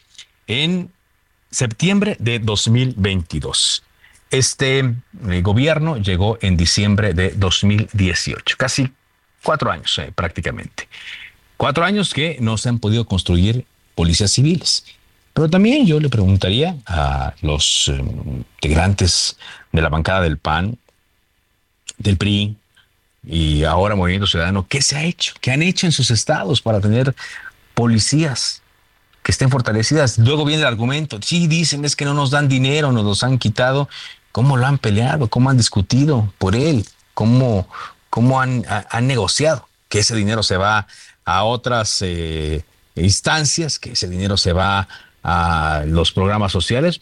en 0.46 0.90
septiembre 1.56 2.18
de 2.20 2.38
2022. 2.38 3.82
Este 4.30 4.80
eh, 4.80 5.40
gobierno 5.40 5.96
llegó 5.96 6.36
en 6.42 6.58
diciembre 6.58 7.14
de 7.14 7.30
2018, 7.30 8.56
casi 8.58 8.92
cuatro 9.42 9.70
años 9.70 9.98
eh, 9.98 10.12
prácticamente. 10.14 10.86
Cuatro 11.56 11.82
años 11.84 12.12
que 12.12 12.36
no 12.40 12.58
se 12.58 12.68
han 12.68 12.78
podido 12.78 13.06
construir 13.06 13.64
policías 13.94 14.32
civiles. 14.32 14.84
Pero 15.32 15.48
también 15.48 15.86
yo 15.86 15.98
le 15.98 16.10
preguntaría 16.10 16.76
a 16.84 17.32
los 17.40 17.88
eh, 17.88 18.04
integrantes 18.56 19.38
de 19.72 19.80
la 19.80 19.88
bancada 19.88 20.20
del 20.20 20.36
PAN, 20.36 20.76
del 21.96 22.18
PRI 22.18 22.54
y 23.26 23.64
ahora 23.64 23.96
Movimiento 23.96 24.26
Ciudadano, 24.26 24.66
¿qué 24.68 24.82
se 24.82 24.96
ha 24.96 25.04
hecho? 25.04 25.32
¿Qué 25.40 25.52
han 25.52 25.62
hecho 25.62 25.86
en 25.86 25.92
sus 25.92 26.10
estados 26.10 26.60
para 26.60 26.82
tener 26.82 27.14
policías 27.72 28.62
que 29.26 29.32
estén 29.32 29.50
fortalecidas. 29.50 30.18
Luego 30.18 30.44
viene 30.44 30.62
el 30.62 30.68
argumento, 30.68 31.18
sí, 31.20 31.48
dicen 31.48 31.84
es 31.84 31.96
que 31.96 32.04
no 32.04 32.14
nos 32.14 32.30
dan 32.30 32.48
dinero, 32.48 32.92
nos 32.92 33.04
los 33.04 33.24
han 33.24 33.38
quitado. 33.38 33.88
¿Cómo 34.30 34.56
lo 34.56 34.64
han 34.66 34.78
peleado? 34.78 35.26
¿Cómo 35.26 35.50
han 35.50 35.56
discutido 35.56 36.32
por 36.38 36.54
él? 36.54 36.86
¿Cómo, 37.12 37.68
cómo 38.08 38.40
han, 38.40 38.64
negociado? 39.02 39.68
Que 39.88 39.98
ese 39.98 40.14
dinero 40.14 40.44
se 40.44 40.56
va 40.56 40.86
a 41.24 41.42
otras 41.42 42.02
eh, 42.02 42.62
instancias, 42.94 43.80
que 43.80 43.92
ese 43.92 44.08
dinero 44.08 44.36
se 44.36 44.52
va 44.52 44.86
a 45.24 45.82
los 45.86 46.12
programas 46.12 46.52
sociales. 46.52 47.00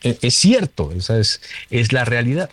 E, 0.00 0.16
es, 0.22 0.34
cierto, 0.36 0.92
esa 0.92 1.18
es, 1.18 1.40
es 1.70 1.92
la 1.92 2.04
realidad, 2.04 2.50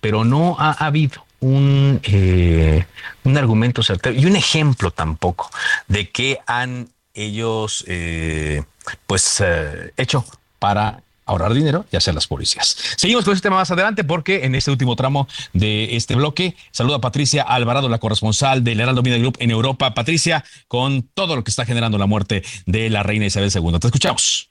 pero 0.00 0.24
no 0.24 0.56
ha, 0.58 0.72
habido 0.72 1.24
un, 1.38 2.00
eh, 2.02 2.86
un 3.22 3.38
argumento 3.38 3.84
certero 3.84 4.18
y 4.18 4.26
un 4.26 4.34
ejemplo 4.34 4.90
tampoco 4.90 5.48
de 5.86 6.10
que 6.10 6.40
han 6.48 6.88
ellos 7.14 7.84
eh, 7.86 8.62
pues 9.06 9.42
eh, 9.44 9.92
hecho 9.96 10.24
para 10.58 11.02
ahorrar 11.28 11.52
dinero 11.52 11.84
y 11.92 11.96
hacer 11.96 12.14
las 12.14 12.26
policías. 12.26 12.76
Seguimos 12.96 13.24
con 13.24 13.34
este 13.34 13.48
tema 13.48 13.56
más 13.56 13.70
adelante 13.70 14.02
porque 14.02 14.44
en 14.44 14.54
este 14.54 14.70
último 14.70 14.96
tramo 14.96 15.28
de 15.52 15.94
este 15.96 16.14
bloque 16.14 16.56
saluda 16.70 16.96
a 16.96 17.00
Patricia 17.00 17.42
Alvarado, 17.42 17.88
la 17.88 17.98
corresponsal 17.98 18.64
del 18.64 18.80
Heraldo 18.80 19.02
Media 19.02 19.18
Group 19.18 19.36
en 19.38 19.50
Europa. 19.50 19.92
Patricia, 19.92 20.42
con 20.68 21.02
todo 21.02 21.36
lo 21.36 21.44
que 21.44 21.50
está 21.50 21.66
generando 21.66 21.98
la 21.98 22.06
muerte 22.06 22.42
de 22.64 22.88
la 22.88 23.02
reina 23.02 23.26
Isabel 23.26 23.50
II. 23.54 23.78
Te 23.78 23.88
escuchamos. 23.88 24.50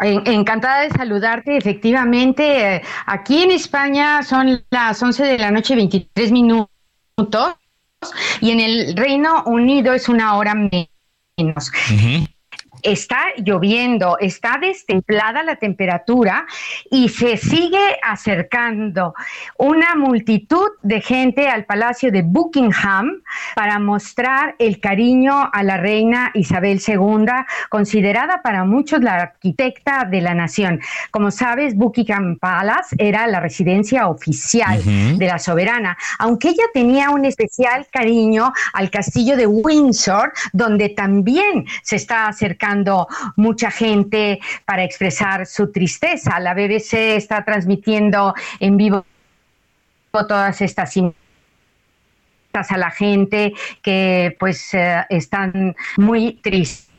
Encantada 0.00 0.82
de 0.82 0.90
saludarte. 0.90 1.56
Efectivamente, 1.56 2.76
eh, 2.76 2.82
aquí 3.04 3.42
en 3.42 3.50
España 3.50 4.22
son 4.22 4.64
las 4.70 5.02
11 5.02 5.24
de 5.24 5.38
la 5.38 5.50
noche, 5.50 5.76
23 5.76 6.32
minutos 6.32 6.68
y 8.40 8.50
en 8.50 8.60
el 8.60 8.96
Reino 8.96 9.44
Unido 9.46 9.92
es 9.92 10.08
una 10.08 10.36
hora 10.36 10.54
menos 10.54 11.70
está 12.82 13.18
lloviendo, 13.36 14.16
está 14.18 14.58
destemplada 14.60 15.42
la 15.42 15.56
temperatura 15.56 16.46
y 16.90 17.08
se 17.08 17.36
sigue 17.36 17.98
acercando 18.02 19.14
una 19.58 19.94
multitud 19.96 20.68
de 20.82 21.00
gente 21.00 21.48
al 21.48 21.64
Palacio 21.64 22.10
de 22.10 22.22
Buckingham 22.22 23.22
para 23.54 23.78
mostrar 23.78 24.54
el 24.58 24.80
cariño 24.80 25.50
a 25.52 25.62
la 25.62 25.76
reina 25.76 26.30
Isabel 26.34 26.80
II, 26.86 27.26
considerada 27.68 28.42
para 28.42 28.64
muchos 28.64 29.00
la 29.00 29.14
arquitecta 29.16 30.04
de 30.04 30.20
la 30.20 30.34
nación. 30.34 30.80
Como 31.10 31.30
sabes, 31.30 31.74
Buckingham 31.76 32.38
Palace 32.38 32.96
era 32.98 33.26
la 33.26 33.40
residencia 33.40 34.08
oficial 34.08 34.80
de 35.18 35.26
la 35.26 35.38
soberana, 35.38 35.96
aunque 36.18 36.48
ella 36.48 36.64
tenía 36.72 37.10
un 37.10 37.24
especial 37.24 37.86
cariño 37.90 38.52
al 38.72 38.90
castillo 38.90 39.36
de 39.36 39.46
Windsor, 39.46 40.32
donde 40.52 40.90
también 40.90 41.66
se 41.82 41.96
está 41.96 42.28
acercando 42.28 42.69
mucha 43.36 43.70
gente 43.70 44.40
para 44.64 44.84
expresar 44.84 45.46
su 45.46 45.70
tristeza. 45.70 46.38
La 46.40 46.54
BBC 46.54 47.16
está 47.16 47.44
transmitiendo 47.44 48.34
en 48.58 48.76
vivo 48.76 49.04
todas 50.10 50.60
estas 50.60 50.92
a 52.72 52.76
la 52.76 52.90
gente 52.90 53.52
que 53.80 54.36
pues 54.40 54.74
eh, 54.74 55.04
están 55.08 55.76
muy 55.96 56.32
tristes 56.42 56.89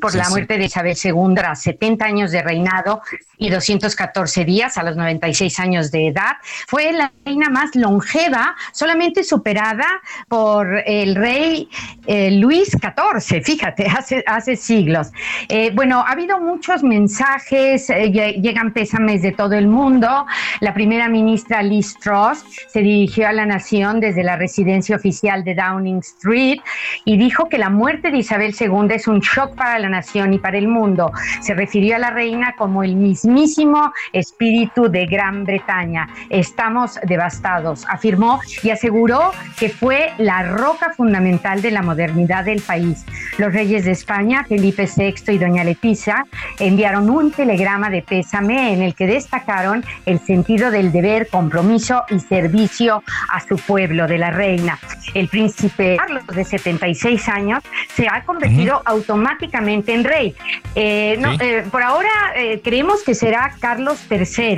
por 0.00 0.14
la 0.14 0.28
muerte 0.30 0.58
de 0.58 0.64
Isabel 0.64 0.96
II 1.02 1.34
tras 1.36 1.62
70 1.62 2.04
años 2.04 2.30
de 2.32 2.42
reinado 2.42 3.02
y 3.38 3.50
214 3.50 4.44
días 4.44 4.76
a 4.76 4.82
los 4.82 4.96
96 4.96 5.58
años 5.60 5.90
de 5.90 6.08
edad. 6.08 6.36
Fue 6.66 6.92
la 6.92 7.12
reina 7.24 7.48
más 7.48 7.74
longeva, 7.74 8.56
solamente 8.72 9.24
superada 9.24 9.86
por 10.28 10.82
el 10.86 11.14
rey 11.14 11.68
eh, 12.06 12.32
Luis 12.32 12.70
XIV, 12.70 13.42
fíjate, 13.42 13.86
hace, 13.96 14.24
hace 14.26 14.56
siglos. 14.56 15.12
Eh, 15.48 15.70
bueno, 15.74 16.00
ha 16.00 16.12
habido 16.12 16.40
muchos 16.40 16.82
mensajes, 16.82 17.88
eh, 17.90 18.10
llegan 18.10 18.72
pésames 18.72 19.22
de 19.22 19.32
todo 19.32 19.54
el 19.54 19.68
mundo. 19.68 20.26
La 20.60 20.74
primera 20.74 21.08
ministra 21.08 21.62
Liz 21.62 21.96
Truss 21.98 22.44
se 22.68 22.80
dirigió 22.80 23.28
a 23.28 23.32
la 23.32 23.46
nación 23.46 24.00
desde 24.00 24.24
la 24.24 24.36
residencia 24.36 24.96
oficial 24.96 25.44
de 25.44 25.54
Downing 25.54 25.98
Street 25.98 26.60
y 27.04 27.16
dijo 27.16 27.48
que 27.48 27.58
la 27.58 27.70
muerte 27.70 28.10
de 28.10 28.18
Isabel 28.18 28.54
II 28.58 28.88
es 28.90 29.06
un 29.06 29.20
shock 29.20 29.51
para 29.52 29.78
la 29.78 29.88
nación 29.88 30.32
y 30.32 30.38
para 30.38 30.58
el 30.58 30.68
mundo. 30.68 31.12
Se 31.40 31.54
refirió 31.54 31.96
a 31.96 31.98
la 31.98 32.10
reina 32.10 32.54
como 32.56 32.82
el 32.82 32.96
mismísimo 32.96 33.92
espíritu 34.12 34.88
de 34.88 35.06
Gran 35.06 35.44
Bretaña. 35.44 36.08
Estamos 36.30 36.98
devastados, 37.04 37.84
afirmó 37.88 38.40
y 38.62 38.70
aseguró 38.70 39.32
que 39.58 39.68
fue 39.68 40.12
la 40.18 40.42
roca 40.42 40.92
fundamental 40.96 41.62
de 41.62 41.70
la 41.70 41.82
modernidad 41.82 42.44
del 42.44 42.62
país. 42.62 43.04
Los 43.38 43.52
reyes 43.52 43.84
de 43.84 43.92
España, 43.92 44.44
Felipe 44.44 44.88
VI 44.94 45.32
y 45.32 45.38
doña 45.38 45.64
Leticia, 45.64 46.26
enviaron 46.58 47.10
un 47.10 47.30
telegrama 47.30 47.90
de 47.90 48.02
pésame 48.02 48.72
en 48.72 48.82
el 48.82 48.94
que 48.94 49.06
destacaron 49.06 49.84
el 50.06 50.18
sentido 50.20 50.70
del 50.70 50.92
deber, 50.92 51.28
compromiso 51.28 52.04
y 52.10 52.20
servicio 52.20 53.02
a 53.30 53.40
su 53.40 53.56
pueblo 53.56 54.06
de 54.06 54.18
la 54.18 54.30
reina. 54.30 54.78
El 55.14 55.28
príncipe 55.28 55.96
Carlos, 55.98 56.26
de 56.26 56.44
76 56.44 57.28
años, 57.28 57.62
se 57.94 58.08
ha 58.08 58.24
convertido 58.24 58.80
automáticamente 58.84 59.41
en 59.52 60.04
rey. 60.04 60.34
Eh, 60.74 61.20
eh, 61.40 61.64
por 61.70 61.82
ahora 61.82 62.10
eh, 62.36 62.60
creemos 62.62 63.02
que 63.02 63.14
será 63.14 63.56
Carlos 63.60 63.98
III, 64.10 64.56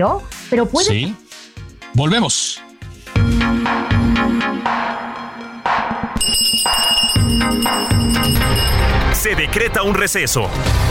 pero 0.50 0.66
puede... 0.66 0.88
Sí. 0.88 1.14
Volvemos. 1.94 2.60
Se 9.12 9.34
decreta 9.34 9.82
un 9.82 9.94
receso. 9.94 10.50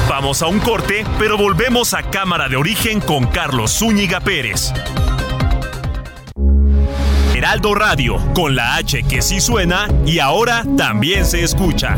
Vamos 0.09 0.41
a 0.41 0.47
un 0.47 0.59
corte, 0.59 1.05
pero 1.19 1.37
volvemos 1.37 1.93
a 1.93 2.03
Cámara 2.03 2.47
de 2.49 2.55
Origen 2.55 2.99
con 2.99 3.27
Carlos 3.27 3.77
Zúñiga 3.77 4.21
Pérez. 4.21 4.73
Heraldo 7.35 7.75
Radio, 7.75 8.17
con 8.33 8.55
la 8.55 8.75
H 8.75 9.03
que 9.03 9.21
sí 9.21 9.41
suena 9.41 9.89
y 10.05 10.19
ahora 10.19 10.63
también 10.77 11.25
se 11.25 11.43
escucha. 11.43 11.97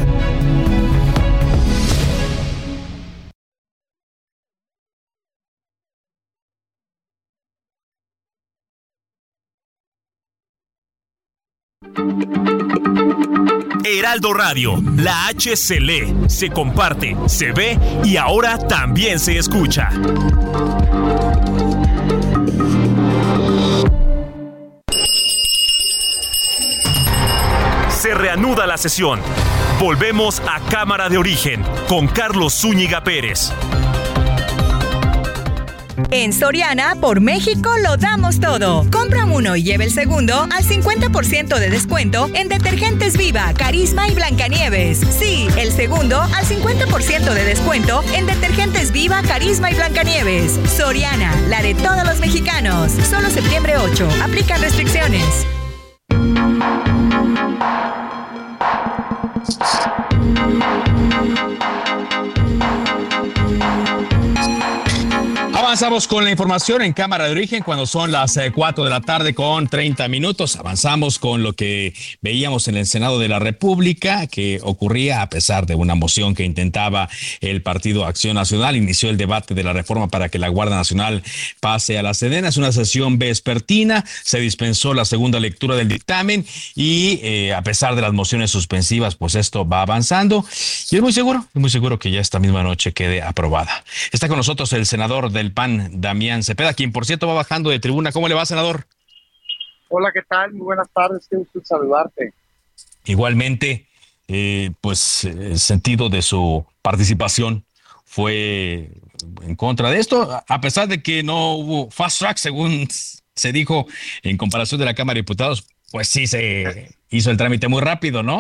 Radio, 14.06 14.82
la 14.98 15.28
H 15.28 15.56
se 15.56 15.80
lee, 15.80 16.16
se 16.28 16.50
comparte, 16.50 17.18
se 17.26 17.52
ve 17.52 17.78
y 18.04 18.18
ahora 18.18 18.58
también 18.60 19.20
se 19.20 19.38
escucha. 19.38 19.90
Se 27.90 28.14
reanuda 28.14 28.68
la 28.68 28.78
sesión. 28.78 29.22
Volvemos 29.80 30.40
a 30.42 30.60
Cámara 30.70 31.10
de 31.10 31.18
Origen 31.18 31.64
con 31.88 32.08
Carlos 32.08 32.54
Zúñiga 32.54 33.04
Pérez. 33.04 33.52
En 36.12 36.34
Soriana, 36.34 36.96
por 37.00 37.22
México, 37.22 37.70
lo 37.82 37.98
damos 37.98 38.40
todo. 38.40 38.86
Compra 38.92 39.26
uno 39.26 39.56
y 39.56 39.64
lleve 39.64 39.86
el 39.86 39.92
segundo 39.92 40.48
al 40.52 40.64
50% 40.64 41.58
de 41.58 41.70
descuento 41.70 42.30
en 42.34 42.50
detergentes 42.50 43.18
Viva, 43.18 43.54
Carisma 43.58 44.08
y 44.08 44.16
Blancanieves. 44.16 45.00
Sí, 45.00 45.48
el 45.58 45.72
segundo 45.72 46.22
al 46.22 46.46
50% 46.46 47.34
de 47.34 47.44
descuento 47.44 48.04
en 48.14 48.26
detergentes 48.26 48.92
Viva, 48.92 49.22
Carisma 49.24 49.72
y 49.72 49.76
Blancanieves. 49.76 50.60
Soriana, 50.76 51.34
la 51.48 51.62
de 51.62 51.76
todos 51.76 52.06
los 52.06 52.20
mexicanos. 52.20 52.92
Solo 53.10 53.30
septiembre 53.30 53.78
8. 53.78 54.08
Aplica 54.24 54.58
restricciones. 54.58 55.46
Avanzamos 65.76 66.08
con 66.08 66.24
la 66.24 66.32
información 66.32 66.82
en 66.84 66.94
Cámara 66.94 67.26
de 67.26 67.32
Origen 67.32 67.62
cuando 67.62 67.86
son 67.86 68.10
las 68.10 68.40
4 68.56 68.82
eh, 68.82 68.86
de 68.86 68.90
la 68.90 69.02
tarde 69.02 69.36
con 69.36 69.68
30 69.68 70.08
minutos. 70.08 70.56
Avanzamos 70.56 71.20
con 71.20 71.44
lo 71.44 71.52
que 71.52 71.94
veíamos 72.22 72.70
en 72.70 72.78
el 72.78 72.88
Senado 72.88 73.20
de 73.20 73.28
la 73.28 73.40
República, 73.40 74.26
que 74.28 74.62
ocurría 74.64 75.22
a 75.22 75.30
pesar 75.30 75.66
de 75.66 75.76
una 75.76 75.94
moción 75.94 76.34
que 76.34 76.46
intentaba 76.46 77.10
el 77.42 77.62
Partido 77.62 78.06
Acción 78.06 78.36
Nacional. 78.36 78.78
Inició 78.78 79.10
el 79.10 79.18
debate 79.18 79.54
de 79.54 79.64
la 79.64 79.74
reforma 79.74 80.08
para 80.08 80.30
que 80.30 80.40
la 80.40 80.48
Guardia 80.48 80.78
Nacional 80.78 81.24
pase 81.60 82.00
a 82.00 82.04
la 82.04 82.14
Sedena. 82.14 82.48
Es 82.48 82.56
una 82.56 82.72
sesión 82.72 83.20
vespertina. 83.20 84.06
Se 84.24 84.40
dispensó 84.40 84.94
la 84.94 85.04
segunda 85.04 85.42
lectura 85.42 85.76
del 85.76 85.90
dictamen 85.90 86.46
y 86.76 87.20
eh, 87.22 87.54
a 87.54 87.64
pesar 87.64 87.96
de 87.96 88.02
las 88.02 88.14
mociones 88.14 88.50
suspensivas, 88.50 89.16
pues 89.16 89.36
esto 89.36 89.68
va 89.68 89.82
avanzando. 89.82 90.46
Y 90.90 90.96
es 90.96 91.02
muy 91.02 91.12
seguro, 91.12 91.46
es 91.54 91.60
muy 91.60 91.70
seguro 91.70 92.00
que 92.00 92.12
ya 92.12 92.22
esta 92.22 92.40
misma 92.40 92.64
noche 92.64 92.94
quede 92.94 93.22
aprobada. 93.22 93.84
Está 94.14 94.30
con 94.30 94.38
nosotros 94.38 94.72
el 94.72 94.86
senador 94.86 95.34
del 95.34 95.52
PAN, 95.52 95.65
Damián 95.68 96.44
Cepeda, 96.44 96.74
quien 96.74 96.92
por 96.92 97.06
cierto 97.06 97.28
va 97.28 97.34
bajando 97.34 97.70
de 97.70 97.80
tribuna. 97.80 98.12
¿Cómo 98.12 98.28
le 98.28 98.36
va, 98.36 98.46
senador? 98.46 98.88
Hola, 99.90 100.12
¿qué 100.14 100.22
tal? 100.28 100.54
Muy 100.54 100.66
buenas 100.66 100.90
tardes, 100.92 101.28
qué 101.30 101.38
gusto 101.38 101.62
saludarte. 101.64 102.34
Igualmente, 103.06 103.88
eh, 104.28 104.72
pues 104.82 105.26
el 105.26 105.60
sentido 105.60 106.10
de 106.10 106.22
su 106.22 106.66
participación 106.82 107.66
fue 108.04 108.92
en 109.42 109.56
contra 109.56 109.90
de 109.90 110.00
esto, 110.00 110.44
a 110.48 110.62
pesar 110.62 110.88
de 110.88 111.02
que 111.02 111.24
no 111.24 111.54
hubo 111.54 111.92
fast 111.92 112.20
track, 112.20 112.38
según 112.38 112.88
se 113.36 113.52
dijo 113.52 113.88
en 114.24 114.38
comparación 114.38 114.80
de 114.80 114.86
la 114.86 114.94
Cámara 114.94 115.16
de 115.16 115.22
Diputados, 115.22 115.68
pues 115.92 116.08
sí 116.08 116.28
se 116.28 116.96
hizo 117.10 117.32
el 117.32 117.38
trámite 117.38 117.68
muy 117.68 117.82
rápido, 117.82 118.24
¿no? 118.24 118.40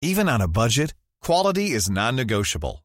Even 0.00 0.28
on 0.28 0.42
a 0.42 0.46
budget, 0.46 0.94
quality 1.20 1.74
is 1.74 1.90
non-negotiable. 1.90 2.84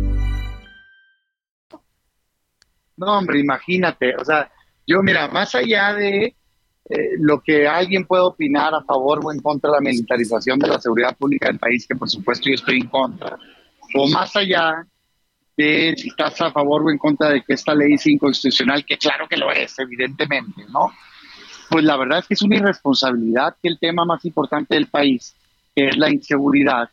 No, 3.01 3.17
hombre, 3.17 3.39
imagínate, 3.39 4.13
o 4.15 4.23
sea, 4.23 4.47
yo 4.85 5.01
mira, 5.01 5.27
más 5.27 5.55
allá 5.55 5.91
de 5.95 6.35
eh, 6.87 7.15
lo 7.17 7.41
que 7.41 7.67
alguien 7.67 8.05
puede 8.05 8.21
opinar 8.21 8.75
a 8.75 8.83
favor 8.83 9.21
o 9.23 9.31
en 9.31 9.39
contra 9.39 9.71
de 9.71 9.77
la 9.77 9.81
militarización 9.81 10.59
de 10.59 10.67
la 10.67 10.79
seguridad 10.79 11.17
pública 11.17 11.47
del 11.47 11.57
país, 11.57 11.87
que 11.87 11.95
por 11.95 12.07
supuesto 12.07 12.47
yo 12.47 12.53
estoy 12.53 12.81
en 12.81 12.87
contra, 12.89 13.39
o 13.95 14.07
más 14.07 14.35
allá 14.35 14.85
de 15.57 15.95
si 15.97 16.09
estás 16.09 16.39
a 16.41 16.51
favor 16.51 16.83
o 16.83 16.91
en 16.91 16.99
contra 16.99 17.29
de 17.29 17.41
que 17.41 17.53
esta 17.53 17.73
ley 17.73 17.93
es 17.93 18.05
inconstitucional, 18.05 18.85
que 18.85 18.99
claro 18.99 19.27
que 19.27 19.37
lo 19.37 19.51
es, 19.51 19.79
evidentemente, 19.79 20.63
¿no? 20.71 20.91
Pues 21.71 21.83
la 21.83 21.97
verdad 21.97 22.19
es 22.19 22.27
que 22.27 22.35
es 22.35 22.41
una 22.43 22.57
irresponsabilidad 22.57 23.55
que 23.59 23.69
el 23.69 23.79
tema 23.79 24.05
más 24.05 24.23
importante 24.25 24.75
del 24.75 24.85
país, 24.85 25.35
que 25.75 25.87
es 25.87 25.97
la 25.97 26.11
inseguridad, 26.11 26.87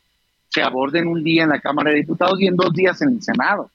se 0.47 0.63
aborde 0.63 0.97
en 0.97 1.07
un 1.07 1.23
día 1.23 1.43
en 1.43 1.49
la 1.49 1.59
Cámara 1.59 1.91
de 1.91 1.97
Diputados 1.97 2.41
y 2.41 2.47
en 2.47 2.55
dos 2.55 2.73
días 2.73 2.99
en 3.03 3.09
el 3.09 3.21
Senado 3.21 3.69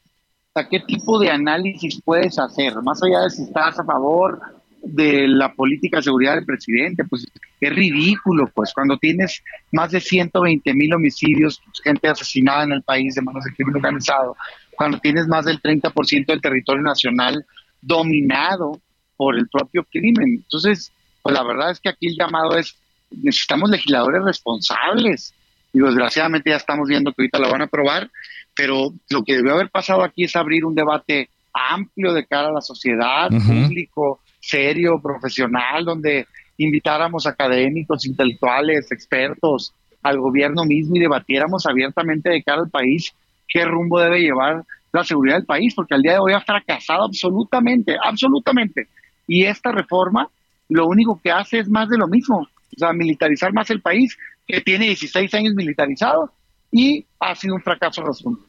sea, 0.54 0.68
¿qué 0.68 0.80
tipo 0.80 1.18
de 1.18 1.30
análisis 1.30 2.00
puedes 2.04 2.38
hacer? 2.38 2.74
Más 2.82 3.02
allá 3.02 3.22
de 3.22 3.30
si 3.30 3.42
estás 3.42 3.78
a 3.78 3.84
favor 3.84 4.40
de 4.82 5.26
la 5.26 5.52
política 5.52 5.96
de 5.96 6.04
seguridad 6.04 6.34
del 6.34 6.44
presidente, 6.44 7.04
pues 7.04 7.26
es 7.60 7.74
ridículo, 7.74 8.50
pues 8.54 8.72
cuando 8.74 8.98
tienes 8.98 9.42
más 9.72 9.90
de 9.90 10.00
120 10.00 10.74
mil 10.74 10.92
homicidios, 10.94 11.60
pues, 11.64 11.80
gente 11.82 12.08
asesinada 12.08 12.64
en 12.64 12.72
el 12.72 12.82
país 12.82 13.14
de 13.14 13.22
manos 13.22 13.44
del 13.44 13.54
crimen 13.54 13.76
organizado, 13.76 14.36
cuando 14.76 14.98
tienes 14.98 15.26
más 15.26 15.46
del 15.46 15.60
30% 15.60 16.26
del 16.26 16.40
territorio 16.40 16.82
nacional 16.82 17.44
dominado 17.80 18.80
por 19.16 19.36
el 19.36 19.48
propio 19.48 19.84
crimen. 19.84 20.42
Entonces, 20.42 20.92
pues 21.22 21.34
la 21.34 21.42
verdad 21.42 21.70
es 21.70 21.80
que 21.80 21.88
aquí 21.88 22.08
el 22.08 22.16
llamado 22.16 22.56
es, 22.56 22.76
necesitamos 23.10 23.70
legisladores 23.70 24.22
responsables. 24.22 25.34
Y 25.72 25.80
desgraciadamente 25.80 26.50
ya 26.50 26.56
estamos 26.56 26.86
viendo 26.86 27.12
que 27.12 27.22
ahorita 27.22 27.38
lo 27.38 27.50
van 27.50 27.62
a 27.62 27.64
aprobar, 27.64 28.10
pero 28.56 28.90
lo 29.10 29.22
que 29.22 29.36
debió 29.36 29.54
haber 29.54 29.70
pasado 29.70 30.02
aquí 30.02 30.24
es 30.24 30.36
abrir 30.36 30.64
un 30.64 30.74
debate 30.74 31.28
amplio 31.52 32.12
de 32.12 32.26
cara 32.26 32.48
a 32.48 32.52
la 32.52 32.60
sociedad, 32.60 33.28
público, 33.28 34.20
serio, 34.40 35.00
profesional, 35.02 35.84
donde 35.84 36.26
invitáramos 36.58 37.26
académicos, 37.26 38.06
intelectuales, 38.06 38.90
expertos, 38.92 39.72
al 40.02 40.18
gobierno 40.18 40.64
mismo 40.64 40.96
y 40.96 41.00
debatiéramos 41.00 41.66
abiertamente 41.66 42.30
de 42.30 42.42
cara 42.42 42.62
al 42.62 42.70
país 42.70 43.14
qué 43.48 43.64
rumbo 43.64 44.00
debe 44.00 44.20
llevar 44.20 44.62
la 44.92 45.04
seguridad 45.04 45.36
del 45.36 45.46
país, 45.46 45.74
porque 45.74 45.94
al 45.94 46.02
día 46.02 46.12
de 46.12 46.18
hoy 46.18 46.32
ha 46.32 46.40
fracasado 46.40 47.04
absolutamente, 47.04 47.96
absolutamente. 48.02 48.86
Y 49.26 49.44
esta 49.44 49.72
reforma 49.72 50.28
lo 50.68 50.86
único 50.86 51.20
que 51.22 51.30
hace 51.30 51.58
es 51.58 51.68
más 51.68 51.88
de 51.88 51.98
lo 51.98 52.06
mismo, 52.06 52.40
o 52.40 52.78
sea, 52.78 52.92
militarizar 52.92 53.52
más 53.52 53.70
el 53.70 53.80
país, 53.80 54.16
que 54.46 54.60
tiene 54.60 54.86
16 54.86 55.32
años 55.34 55.54
militarizado, 55.54 56.30
y 56.74 57.06
ha 57.20 57.36
sido 57.36 57.54
un 57.54 57.62
fracaso 57.62 58.04
asunto. 58.04 58.44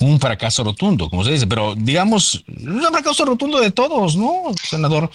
un 0.00 0.18
fracaso 0.18 0.64
rotundo, 0.64 1.08
como 1.08 1.24
se 1.24 1.30
dice, 1.30 1.46
pero 1.46 1.76
digamos, 1.76 2.44
un 2.48 2.82
fracaso 2.82 3.24
rotundo 3.24 3.60
de 3.60 3.70
todos, 3.70 4.16
¿no, 4.16 4.52
senador? 4.64 5.08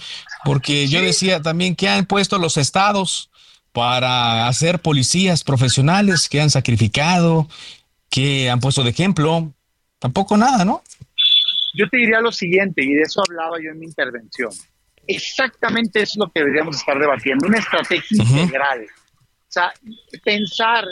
Porque 0.44 0.88
yo 0.88 1.02
decía 1.02 1.42
también 1.42 1.76
que 1.76 1.90
han 1.90 2.06
puesto 2.06 2.38
los 2.38 2.56
estados 2.56 3.28
para 3.72 4.48
hacer 4.48 4.80
policías 4.80 5.44
profesionales 5.44 6.26
que 6.28 6.40
han 6.40 6.48
sacrificado, 6.48 7.46
que 8.08 8.48
han 8.48 8.60
puesto 8.60 8.82
de 8.82 8.90
ejemplo, 8.90 9.52
tampoco 9.98 10.38
nada, 10.38 10.64
¿no? 10.64 10.82
Yo 11.74 11.86
te 11.90 11.98
diría 11.98 12.20
lo 12.20 12.32
siguiente, 12.32 12.82
y 12.82 12.94
de 12.94 13.02
eso 13.02 13.22
hablaba 13.28 13.58
yo 13.62 13.70
en 13.70 13.78
mi 13.78 13.86
intervención. 13.86 14.50
Exactamente 15.06 16.00
es 16.02 16.16
lo 16.16 16.30
que 16.30 16.40
deberíamos 16.40 16.76
estar 16.76 16.98
debatiendo, 16.98 17.46
una 17.46 17.58
estrategia 17.58 18.24
integral. 18.24 18.84
O 18.84 19.52
sea, 19.52 19.72
pensar 20.24 20.86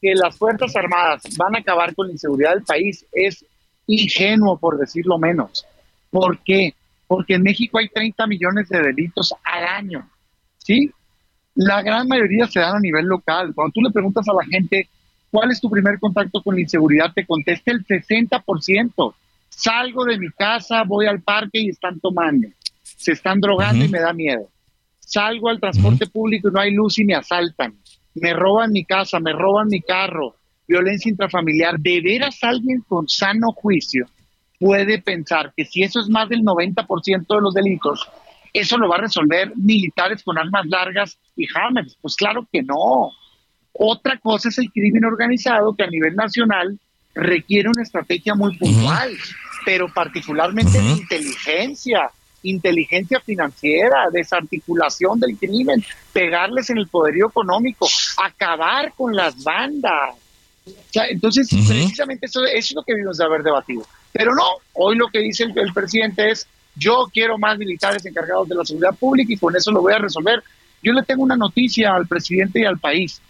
que 0.00 0.14
las 0.14 0.36
Fuerzas 0.36 0.74
Armadas 0.76 1.22
van 1.36 1.56
a 1.56 1.58
acabar 1.58 1.94
con 1.94 2.06
la 2.06 2.12
inseguridad 2.12 2.54
del 2.54 2.62
país 2.62 3.04
es 3.12 3.44
ingenuo, 3.86 4.58
por 4.58 4.78
decirlo 4.78 5.18
menos. 5.18 5.66
¿Por 6.10 6.38
qué? 6.42 6.74
Porque 7.06 7.34
en 7.34 7.42
México 7.42 7.78
hay 7.78 7.88
30 7.88 8.26
millones 8.26 8.68
de 8.68 8.80
delitos 8.80 9.34
al 9.44 9.64
año. 9.64 10.08
¿Sí? 10.58 10.90
La 11.54 11.82
gran 11.82 12.06
mayoría 12.06 12.46
se 12.46 12.60
dan 12.60 12.76
a 12.76 12.80
nivel 12.80 13.06
local. 13.06 13.52
Cuando 13.54 13.72
tú 13.72 13.80
le 13.80 13.90
preguntas 13.90 14.28
a 14.28 14.34
la 14.34 14.44
gente 14.44 14.88
cuál 15.30 15.50
es 15.50 15.60
tu 15.60 15.70
primer 15.70 15.98
contacto 15.98 16.42
con 16.42 16.54
la 16.54 16.60
inseguridad, 16.60 17.12
te 17.12 17.26
contesta 17.26 17.72
el 17.72 17.84
60%. 17.84 19.14
Salgo 19.48 20.04
de 20.04 20.18
mi 20.18 20.30
casa, 20.30 20.84
voy 20.84 21.06
al 21.06 21.20
parque 21.20 21.60
y 21.60 21.70
están 21.70 21.98
tomando. 21.98 22.48
Se 22.82 23.12
están 23.12 23.40
drogando 23.40 23.84
y 23.84 23.88
me 23.88 24.00
da 24.00 24.12
miedo. 24.12 24.48
Salgo 25.00 25.48
al 25.48 25.58
transporte 25.58 26.06
público 26.06 26.48
y 26.48 26.52
no 26.52 26.60
hay 26.60 26.74
luz 26.74 26.98
y 26.98 27.04
me 27.04 27.14
asaltan 27.14 27.74
me 28.20 28.32
roban 28.32 28.72
mi 28.72 28.84
casa, 28.84 29.20
me 29.20 29.32
roban 29.32 29.68
mi 29.68 29.80
carro, 29.80 30.36
violencia 30.66 31.10
intrafamiliar, 31.10 31.78
¿de 31.78 32.00
veras 32.00 32.38
alguien 32.42 32.82
con 32.86 33.08
sano 33.08 33.52
juicio 33.52 34.06
puede 34.58 35.00
pensar 35.00 35.52
que 35.56 35.64
si 35.64 35.82
eso 35.82 36.00
es 36.00 36.08
más 36.08 36.28
del 36.28 36.42
90% 36.42 37.26
de 37.26 37.40
los 37.40 37.54
delitos, 37.54 38.08
eso 38.52 38.76
lo 38.76 38.88
va 38.88 38.96
a 38.96 39.02
resolver 39.02 39.52
militares 39.56 40.22
con 40.22 40.38
armas 40.38 40.66
largas 40.66 41.18
y 41.36 41.46
hammers? 41.54 41.96
Pues 42.00 42.16
claro 42.16 42.46
que 42.50 42.62
no. 42.62 43.10
Otra 43.72 44.18
cosa 44.18 44.48
es 44.48 44.58
el 44.58 44.70
crimen 44.72 45.04
organizado 45.04 45.74
que 45.76 45.84
a 45.84 45.90
nivel 45.90 46.16
nacional 46.16 46.78
requiere 47.14 47.68
una 47.68 47.82
estrategia 47.82 48.34
muy 48.34 48.56
puntual, 48.56 49.12
pero 49.64 49.88
particularmente 49.92 50.78
inteligencia, 50.78 52.10
inteligencia 52.42 53.20
financiera, 53.20 54.08
desarticulación 54.12 55.18
del 55.20 55.36
crimen, 55.36 55.84
pegarles 56.12 56.70
en 56.70 56.78
el 56.78 56.88
poderío 56.88 57.28
económico, 57.28 57.86
acabar 58.22 58.92
con 58.96 59.14
las 59.14 59.42
bandas. 59.42 60.14
entonces, 61.10 61.48
precisamente 61.48 62.26
eso, 62.26 62.44
es 62.44 62.72
lo 62.74 62.82
que 62.82 62.94
debemos 62.94 63.18
de 63.18 63.24
haber 63.24 63.42
debatido. 63.42 63.84
Pero 64.12 64.34
no, 64.34 64.44
hoy 64.74 64.96
lo 64.96 65.08
que 65.08 65.20
dice 65.20 65.44
el, 65.44 65.72
presidente 65.72 66.30
es, 66.30 66.46
yo 66.74 67.08
quiero 67.12 67.38
más 67.38 67.58
militares 67.58 68.04
encargados 68.06 68.48
de 68.48 68.54
la 68.54 68.64
seguridad 68.64 68.94
pública 68.94 69.32
y 69.32 69.36
con 69.36 69.56
eso 69.56 69.72
lo 69.72 69.82
voy 69.82 69.92
a 69.92 69.98
resolver. 69.98 70.42
Yo 70.82 70.92
le 70.92 71.02
tengo 71.02 71.22
una 71.22 71.36
noticia 71.36 71.94
al 71.94 72.06
presidente 72.06 72.60
y 72.60 72.64
al 72.64 72.78
país. 72.78 73.20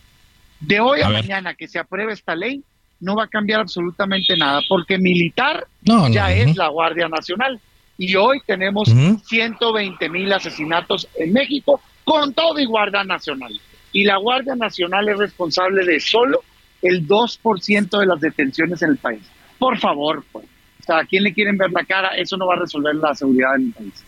De 0.61 0.81
hoy 0.81 1.01
a, 1.01 1.09
mañana 1.09 1.55
que 1.55 1.67
se 1.67 1.79
apruebe 1.79 2.13
esta 2.13 2.35
ley, 2.35 2.63
no 3.01 3.17
va 3.17 3.25
a 3.25 3.29
cambiar 3.29 3.61
absolutamente 3.61 4.37
nada, 4.37 4.61
porque 4.69 4.99
militar 4.99 5.67
ya 6.11 6.33
es 6.33 6.57
la 6.57 6.69
Guardia 6.69 7.09
Nacional 7.09 7.61
y 7.99 8.15
hoy 8.15 8.41
tenemos 8.47 8.89
120 9.27 10.09
mil 10.09 10.33
asesinatos 10.33 11.09
en 11.17 11.33
México 11.33 11.81
con 12.05 12.33
todo 12.33 12.59
y 12.61 12.65
Guardia 12.65 13.03
Nacional. 13.03 13.61
Y 13.93 14.05
la 14.05 14.17
Guardia 14.19 14.55
Nacional 14.55 15.09
es 15.09 15.19
responsable 15.19 15.85
de 15.85 15.99
solo 15.99 16.43
el 16.81 17.07
2% 17.09 17.99
de 17.99 18.07
las 18.07 18.21
detenciones 18.21 18.81
en 18.83 18.91
el 18.91 18.99
país. 18.99 19.23
Por 19.59 19.79
favor, 19.79 20.25
pues. 20.31 20.47
O 20.81 20.85
sea, 20.85 20.99
¿a 20.99 21.05
quién 21.05 21.25
le 21.25 21.35
quieren 21.35 21.59
ver 21.59 21.73
la 21.73 21.85
cara? 21.85 22.11
Eso 22.17 22.37
no 22.37 22.47
va 22.47 22.55
a 22.55 22.61
resolver 22.61 22.95
la 22.95 23.15
seguridad 23.15 23.57
en 23.57 23.67
el 23.67 23.73
país. 23.73 24.05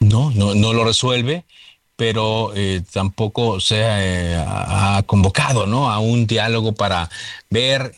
No, 0.00 0.30
no, 0.32 0.54
no 0.54 0.74
lo 0.74 0.84
resuelve, 0.84 1.44
pero 1.96 2.52
eh, 2.54 2.82
tampoco 2.92 3.58
se 3.58 3.80
eh, 3.80 4.36
ha 4.36 5.02
convocado 5.06 5.66
¿no? 5.66 5.90
a 5.90 5.98
un 5.98 6.26
diálogo 6.26 6.72
para 6.72 7.08
ver 7.48 7.94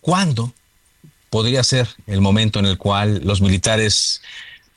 cuándo 0.00 0.52
podría 1.30 1.62
ser 1.64 1.88
el 2.06 2.20
momento 2.20 2.58
en 2.58 2.66
el 2.66 2.76
cual 2.76 3.20
los 3.24 3.40
militares 3.40 4.20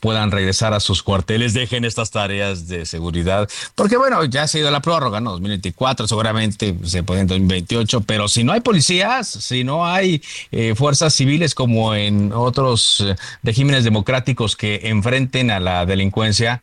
puedan 0.03 0.31
regresar 0.31 0.73
a 0.73 0.81
sus 0.81 1.01
cuarteles, 1.01 1.53
dejen 1.53 1.85
estas 1.85 2.11
tareas 2.11 2.67
de 2.67 2.85
seguridad, 2.85 3.49
porque 3.73 3.95
bueno, 3.95 4.25
ya 4.25 4.49
se 4.49 4.57
ha 4.57 4.61
ido 4.61 4.69
la 4.69 4.81
prórroga, 4.81 5.21
¿no? 5.21 5.31
2024, 5.31 6.09
seguramente 6.09 6.77
se 6.83 7.03
puede 7.03 7.21
en 7.21 7.27
2028, 7.27 8.01
pero 8.01 8.27
si 8.27 8.43
no 8.43 8.51
hay 8.51 8.59
policías, 8.59 9.29
si 9.29 9.63
no 9.63 9.85
hay 9.85 10.21
eh, 10.51 10.75
fuerzas 10.75 11.15
civiles 11.15 11.55
como 11.55 11.95
en 11.95 12.33
otros 12.33 12.99
eh, 12.99 13.15
regímenes 13.43 13.85
democráticos 13.85 14.57
que 14.57 14.81
enfrenten 14.83 15.49
a 15.51 15.61
la 15.61 15.85
delincuencia, 15.85 16.61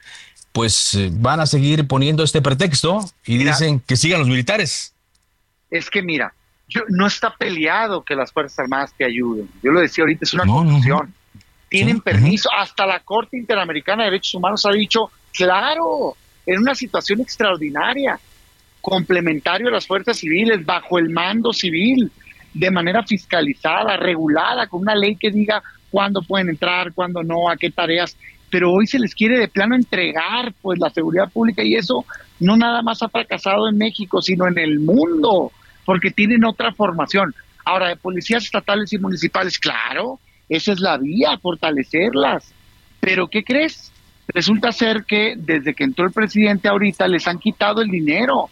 pues 0.53 0.94
eh, 0.94 1.09
van 1.11 1.40
a 1.40 1.46
seguir 1.46 1.87
poniendo 1.87 2.22
este 2.22 2.42
pretexto 2.42 3.11
y 3.24 3.38
dicen 3.38 3.81
que 3.81 3.96
sigan 3.96 4.20
los 4.20 4.29
militares. 4.29 4.92
Es 5.70 5.88
que 5.88 6.03
mira, 6.03 6.35
no 6.89 7.07
está 7.07 7.35
peleado 7.35 8.03
que 8.03 8.15
las 8.15 8.33
Fuerzas 8.33 8.61
Armadas 8.61 8.95
te 8.97 9.05
ayuden. 9.05 9.49
Yo 9.63 9.73
lo 9.73 9.81
decía 9.81 10.03
ahorita, 10.03 10.25
es 10.25 10.35
una 10.35 10.45
no, 10.45 10.65
Tienen 11.69 12.01
permiso. 12.01 12.49
Hasta 12.57 12.87
la 12.87 13.01
Corte 13.01 13.37
Interamericana 13.37 14.05
de 14.05 14.11
Derechos 14.11 14.35
Humanos 14.35 14.65
ha 14.67 14.73
dicho, 14.73 15.11
claro, 15.33 16.17
en 16.47 16.61
una 16.61 16.75
situación 16.75 17.21
extraordinaria, 17.21 18.19
complementario 18.81 19.69
a 19.69 19.73
las 19.73 19.87
fuerzas 19.87 20.19
civiles, 20.19 20.65
bajo 20.65 20.99
el 20.99 21.11
mando 21.11 21.53
civil, 21.53 22.11
de 22.53 22.71
manera 22.71 23.03
fiscalizada, 23.05 23.97
regulada, 23.97 24.67
con 24.67 24.81
una 24.81 24.95
ley 24.95 25.17
que 25.17 25.31
diga 25.31 25.63
cuándo 25.91 26.23
pueden 26.23 26.49
entrar, 26.49 26.93
cuándo 26.93 27.23
no, 27.23 27.49
a 27.51 27.57
qué 27.57 27.71
tareas. 27.71 28.17
Pero 28.51 28.73
hoy 28.73 28.87
se 28.87 28.99
les 28.99 29.15
quiere 29.15 29.39
de 29.39 29.49
plano 29.49 29.77
entregar 29.77 30.53
pues 30.61 30.79
la 30.81 30.91
seguridad 30.91 31.31
pública 31.31 31.63
y 31.63 31.77
eso 31.77 32.05
no 32.41 32.57
nada 32.57 32.83
más 32.83 33.03
ha 33.03 33.09
fracasado 33.09 33.69
en 33.69 33.79
México, 33.79 34.21
sino 34.21 34.49
en 34.49 34.59
el 34.59 34.81
mundo 34.81 35.53
porque 35.90 36.12
tienen 36.12 36.44
otra 36.44 36.72
formación. 36.72 37.35
Ahora, 37.64 37.88
de 37.88 37.96
policías 37.96 38.44
estatales 38.44 38.92
y 38.92 38.98
municipales, 38.98 39.59
claro, 39.59 40.20
esa 40.48 40.70
es 40.70 40.79
la 40.79 40.96
vía, 40.98 41.37
fortalecerlas. 41.38 42.55
Pero, 43.00 43.26
¿qué 43.26 43.42
crees? 43.42 43.90
Resulta 44.29 44.70
ser 44.70 45.03
que 45.05 45.35
desde 45.37 45.74
que 45.74 45.83
entró 45.83 46.07
el 46.07 46.12
presidente 46.12 46.68
ahorita 46.68 47.09
les 47.09 47.26
han 47.26 47.40
quitado 47.40 47.83
el 47.83 47.88
dinero. 47.88 48.37
O 48.37 48.50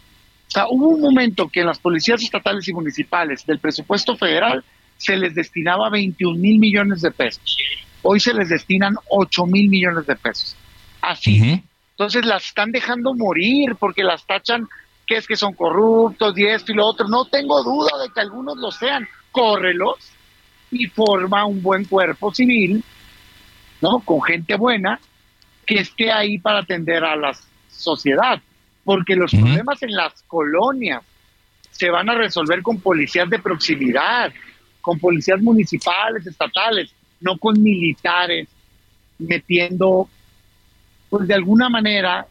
sea, 0.48 0.66
hubo 0.68 0.88
un 0.88 1.01
momento 1.01 1.46
que 1.46 1.61
en 1.61 1.66
las 1.66 1.79
policías 1.79 2.20
estatales 2.20 2.66
y 2.66 2.72
municipales 2.72 3.46
del 3.46 3.61
presupuesto 3.61 4.16
federal 4.16 4.64
se 4.96 5.16
les 5.16 5.33
destinaba 5.37 5.90
21 5.90 6.37
mil 6.37 6.59
millones 6.59 7.03
de 7.03 7.12
pesos. 7.12 7.57
Hoy 8.03 8.18
se 8.18 8.35
les 8.35 8.48
destinan 8.48 8.96
8 9.11 9.46
mil 9.46 9.70
millones 9.70 10.09
de 10.09 10.16
pesos. 10.16 10.57
Así. 11.01 11.62
Entonces 11.92 12.27
las 12.27 12.46
están 12.46 12.72
dejando 12.72 13.14
morir 13.14 13.77
porque 13.79 14.03
las 14.03 14.27
tachan 14.27 14.66
que 15.09 15.16
es 15.16 15.27
que 15.27 15.37
son 15.37 15.55
corruptos 15.55 16.38
y 16.38 16.44
esto 16.44 16.71
y 16.71 16.75
lo 16.75 16.87
otro. 16.87 17.09
No 17.09 17.25
tengo 17.25 17.62
duda 17.64 17.99
de 18.03 18.12
que 18.12 18.21
algunos 18.21 18.59
lo 18.59 18.71
sean. 18.71 19.09
Córrelos 19.33 19.97
y 20.71 20.87
forma 20.87 21.47
un 21.47 21.62
buen 21.62 21.87
cuerpo 21.87 22.33
civil, 22.33 22.85
¿no? 23.81 24.01
Con 24.01 24.23
gente 24.23 24.55
buena 24.57 25.01
que 25.66 25.81
esté 25.81 26.12
ahí 26.12 26.38
para 26.38 26.61
atender 26.61 27.03
a 27.05 27.16
la 27.16 27.33
sociedad. 27.71 28.40
Porque 28.85 29.16
los 29.16 29.31
problemas 29.31 29.83
en 29.83 29.92
las 29.92 30.23
colonias 30.25 31.03
se 31.71 31.88
van 31.90 32.11
a 32.11 32.14
resolver 32.14 32.62
con 32.62 32.81
policías 32.81 33.31
de 33.31 33.38
proximidad, 33.38 34.33
con 34.83 34.99
policías 34.99 35.40
municipales, 35.40 36.27
estatales, 36.27 36.92
no 37.21 37.38
con 37.38 37.62
militares 37.62 38.49
metiendo, 39.18 40.09
pues 41.09 41.27
de 41.27 41.35
alguna 41.35 41.68
manera, 41.68 42.27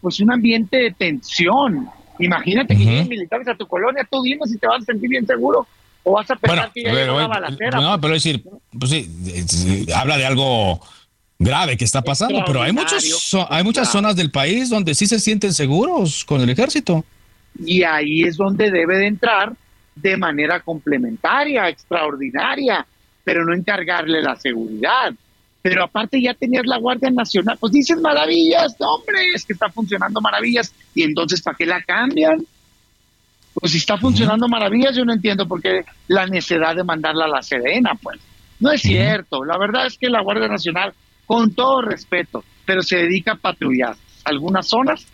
pues 0.00 0.20
un 0.20 0.32
ambiente 0.32 0.78
de 0.78 0.90
tensión 0.92 1.90
Imagínate 2.18 2.76
que 2.76 2.84
lleguen 2.84 3.08
militares 3.08 3.48
a 3.48 3.54
tu 3.54 3.66
colonia, 3.66 4.06
tú 4.10 4.22
dime 4.22 4.46
si 4.46 4.58
te 4.58 4.66
vas 4.66 4.82
a 4.82 4.84
sentir 4.84 5.08
bien 5.08 5.26
seguro 5.26 5.66
o 6.04 6.12
vas 6.12 6.30
a 6.30 6.36
pensar 6.36 6.70
que 6.72 6.82
ya 6.82 7.12
una 7.12 7.26
balacera. 7.26 7.80
No, 7.80 8.00
pero 8.00 8.14
es 8.14 8.22
decir, 8.22 8.44
pues 8.78 8.90
sí, 8.90 9.86
habla 9.94 10.16
de 10.16 10.26
algo 10.26 10.80
grave 11.38 11.76
que 11.76 11.84
está 11.84 12.02
pasando, 12.02 12.42
pero 12.46 12.62
hay 12.62 12.72
muchos 12.72 13.36
hay 13.50 13.64
muchas 13.64 13.90
zonas 13.90 14.14
del 14.14 14.30
país 14.30 14.70
donde 14.70 14.94
sí 14.94 15.06
se 15.06 15.18
sienten 15.18 15.52
seguros 15.52 16.24
con 16.24 16.40
el 16.40 16.50
ejército. 16.50 17.04
Y 17.58 17.82
ahí 17.82 18.22
es 18.22 18.36
donde 18.36 18.70
debe 18.70 18.98
de 18.98 19.06
entrar 19.06 19.52
de 19.94 20.16
manera 20.16 20.60
complementaria, 20.60 21.68
extraordinaria, 21.68 22.86
pero 23.22 23.44
no 23.44 23.54
encargarle 23.54 24.22
la 24.22 24.36
seguridad 24.36 25.14
pero 25.64 25.82
aparte 25.82 26.20
ya 26.20 26.34
tenías 26.34 26.66
la 26.66 26.76
Guardia 26.76 27.08
Nacional, 27.10 27.56
pues 27.58 27.72
dices 27.72 27.98
maravillas, 27.98 28.76
hombre, 28.80 29.28
es 29.34 29.46
que 29.46 29.54
está 29.54 29.70
funcionando 29.70 30.20
maravillas, 30.20 30.74
y 30.94 31.04
entonces 31.04 31.40
¿para 31.40 31.56
qué 31.56 31.64
la 31.64 31.80
cambian? 31.80 32.44
Pues 33.54 33.72
si 33.72 33.78
está 33.78 33.96
funcionando 33.96 34.46
maravillas, 34.46 34.94
yo 34.94 35.06
no 35.06 35.14
entiendo 35.14 35.48
por 35.48 35.62
qué 35.62 35.86
la 36.06 36.26
necesidad 36.26 36.76
de 36.76 36.84
mandarla 36.84 37.24
a 37.24 37.28
la 37.28 37.40
Sedena, 37.40 37.94
pues. 37.94 38.20
No 38.60 38.72
es 38.72 38.82
cierto, 38.82 39.42
la 39.42 39.56
verdad 39.56 39.86
es 39.86 39.96
que 39.96 40.10
la 40.10 40.20
Guardia 40.20 40.48
Nacional, 40.48 40.92
con 41.24 41.54
todo 41.54 41.80
respeto, 41.80 42.44
pero 42.66 42.82
se 42.82 42.98
dedica 42.98 43.32
a 43.32 43.36
patrullar 43.36 43.96
algunas 44.26 44.68
zonas 44.68 45.06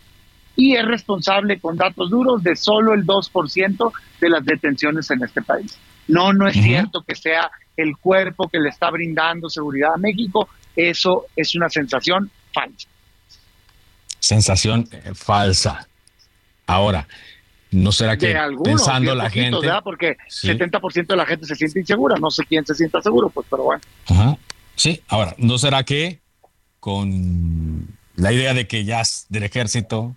y 0.57 0.75
es 0.75 0.83
responsable 0.83 1.61
con 1.61 1.77
datos 1.77 2.09
duros 2.09 2.43
de 2.43 2.57
solo 2.57 2.93
el 2.93 3.05
2% 3.05 3.91
de 4.19 4.29
las 4.29 4.43
detenciones 4.43 5.09
en 5.11 5.23
este 5.23 5.41
país. 5.41 5.79
No, 6.09 6.33
no 6.33 6.45
es 6.45 6.61
cierto 6.61 7.05
que 7.07 7.15
sea 7.15 7.49
el 7.77 7.97
cuerpo 7.97 8.47
que 8.49 8.59
le 8.59 8.69
está 8.69 8.89
brindando 8.89 9.49
seguridad 9.49 9.93
a 9.95 9.97
México, 9.97 10.49
eso 10.75 11.25
es 11.35 11.55
una 11.55 11.69
sensación 11.69 12.29
falsa. 12.53 12.87
Sensación 14.19 14.87
eh, 14.91 15.11
falsa. 15.13 15.87
Ahora, 16.67 17.07
¿no 17.71 17.91
será 17.91 18.17
que 18.17 18.35
pensando 18.63 19.15
la 19.15 19.29
gente... 19.29 19.57
Porque 19.83 20.15
70% 20.29 21.07
de 21.07 21.15
la 21.15 21.25
gente 21.25 21.45
se 21.45 21.55
siente 21.55 21.79
insegura, 21.79 22.15
no 22.19 22.29
sé 22.29 22.43
quién 22.47 22.65
se 22.65 22.75
sienta 22.75 23.01
seguro, 23.01 23.29
pues, 23.29 23.47
pero 23.49 23.63
bueno. 23.63 23.81
Ajá. 24.07 24.37
Sí, 24.75 25.01
ahora, 25.07 25.35
¿no 25.37 25.57
será 25.57 25.83
que 25.83 26.19
con 26.79 27.87
la 28.15 28.31
idea 28.31 28.53
de 28.53 28.67
que 28.67 28.83
ya 28.85 29.01
es 29.01 29.25
del 29.29 29.43
ejército, 29.43 30.15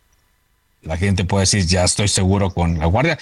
la 0.83 0.97
gente 0.97 1.25
puede 1.25 1.43
decir, 1.43 1.67
ya 1.67 1.85
estoy 1.85 2.09
seguro 2.09 2.51
con 2.51 2.79
la 2.79 2.87
guardia? 2.87 3.19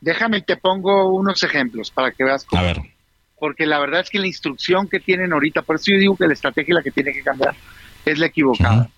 Déjame 0.00 0.42
te 0.42 0.56
pongo 0.56 1.14
unos 1.14 1.42
ejemplos 1.42 1.90
para 1.90 2.12
que 2.12 2.24
veas 2.24 2.44
cómo. 2.44 2.60
A 2.60 2.64
ver. 2.64 2.93
Porque 3.38 3.66
la 3.66 3.78
verdad 3.78 4.00
es 4.00 4.10
que 4.10 4.18
la 4.18 4.26
instrucción 4.26 4.88
que 4.88 5.00
tienen 5.00 5.32
ahorita, 5.32 5.62
por 5.62 5.76
eso 5.76 5.86
yo 5.88 5.98
digo 5.98 6.16
que 6.16 6.26
la 6.26 6.34
estrategia 6.34 6.74
la 6.74 6.82
que 6.82 6.90
tiene 6.90 7.12
que 7.12 7.22
cambiar 7.22 7.54
es 8.04 8.18
la 8.18 8.26
equivocada. 8.26 8.88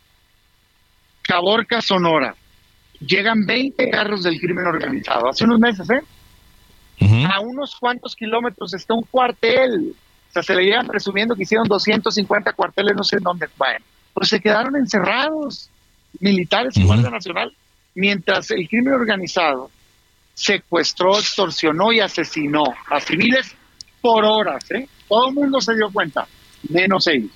Caborca, 1.23 1.81
Sonora. 1.81 2.35
Llegan 3.01 3.45
20 3.45 3.91
carros 3.91 4.23
del 4.23 4.39
crimen 4.39 4.67
organizado. 4.67 5.29
Hace 5.29 5.45
unos 5.45 5.59
meses, 5.59 5.89
¿eh? 5.91 6.03
A 7.31 7.41
unos 7.41 7.77
cuantos 7.77 8.15
kilómetros 8.15 8.73
está 8.75 8.95
un 8.95 9.03
cuartel. 9.03 9.95
O 10.31 10.33
sea, 10.33 10.43
se 10.43 10.55
le 10.55 10.65
llegan 10.65 10.87
presumiendo 10.87 11.35
que 11.35 11.43
hicieron 11.43 11.67
250 11.69 12.53
cuarteles, 12.53 12.97
no 12.97 13.05
sé 13.05 13.17
en 13.17 13.23
dónde. 13.23 13.49
Bueno, 13.57 13.85
pues 14.15 14.29
se 14.29 14.41
quedaron 14.41 14.77
encerrados 14.77 15.71
militares 16.21 16.77
y 16.77 16.85
Guardia 16.85 17.11
Nacional, 17.11 17.53
mientras 17.95 18.51
el 18.51 18.67
crimen 18.69 18.95
organizado 18.95 19.71
secuestró, 20.35 21.19
extorsionó 21.19 21.93
y 21.93 22.01
asesinó 22.01 22.65
a 22.91 23.01
civiles 23.01 23.55
por 24.01 24.25
horas. 24.25 24.71
¿eh? 24.71 24.89
Todo 25.09 25.29
el 25.29 25.35
mundo 25.35 25.61
se 25.61 25.75
dio 25.75 25.91
cuenta, 25.91 26.27
menos 26.69 27.07
ellos. 27.07 27.31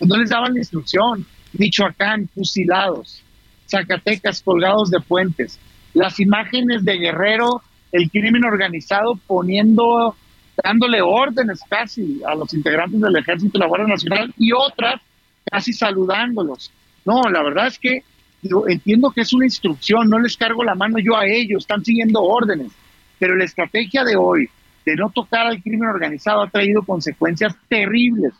No 0.00 0.16
les 0.16 0.30
daban 0.30 0.54
la 0.54 0.60
instrucción. 0.60 1.26
Michoacán, 1.52 2.28
fusilados. 2.28 3.22
Zacatecas, 3.68 4.42
colgados 4.42 4.90
de 4.90 5.00
puentes. 5.00 5.58
Las 5.94 6.20
imágenes 6.20 6.84
de 6.84 6.98
Guerrero, 6.98 7.62
el 7.92 8.10
crimen 8.10 8.44
organizado 8.44 9.18
poniendo, 9.26 10.14
dándole 10.62 11.02
órdenes 11.02 11.60
casi 11.68 12.20
a 12.26 12.34
los 12.34 12.54
integrantes 12.54 13.00
del 13.00 13.16
Ejército 13.16 13.58
y 13.58 13.60
la 13.60 13.66
Guardia 13.66 13.88
Nacional 13.88 14.32
y 14.38 14.52
otras 14.52 15.00
casi 15.50 15.72
saludándolos. 15.72 16.70
No, 17.04 17.22
la 17.22 17.42
verdad 17.42 17.66
es 17.66 17.78
que 17.78 18.04
entiendo 18.68 19.10
que 19.10 19.22
es 19.22 19.32
una 19.32 19.46
instrucción, 19.46 20.08
no 20.08 20.18
les 20.18 20.36
cargo 20.36 20.64
la 20.64 20.74
mano 20.74 20.98
yo 20.98 21.16
a 21.16 21.26
ellos, 21.26 21.62
están 21.64 21.84
siguiendo 21.84 22.22
órdenes, 22.22 22.72
pero 23.18 23.36
la 23.36 23.44
estrategia 23.44 24.04
de 24.04 24.16
hoy 24.16 24.48
de 24.90 24.96
no 24.96 25.10
tocar 25.10 25.46
al 25.46 25.62
crimen 25.62 25.88
organizado 25.88 26.42
ha 26.42 26.50
traído 26.50 26.82
consecuencias 26.82 27.54
terribles, 27.68 28.32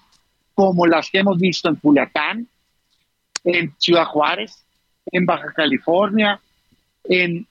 como 0.52 0.84
las 0.86 1.08
que 1.08 1.20
hemos 1.20 1.38
visto 1.38 1.68
en 1.68 1.76
Culiacán, 1.76 2.48
en 3.44 3.72
Ciudad 3.78 4.04
Juárez, 4.06 4.64
en 5.12 5.26
Baja 5.26 5.52
California, 5.54 6.40
en 7.04 7.46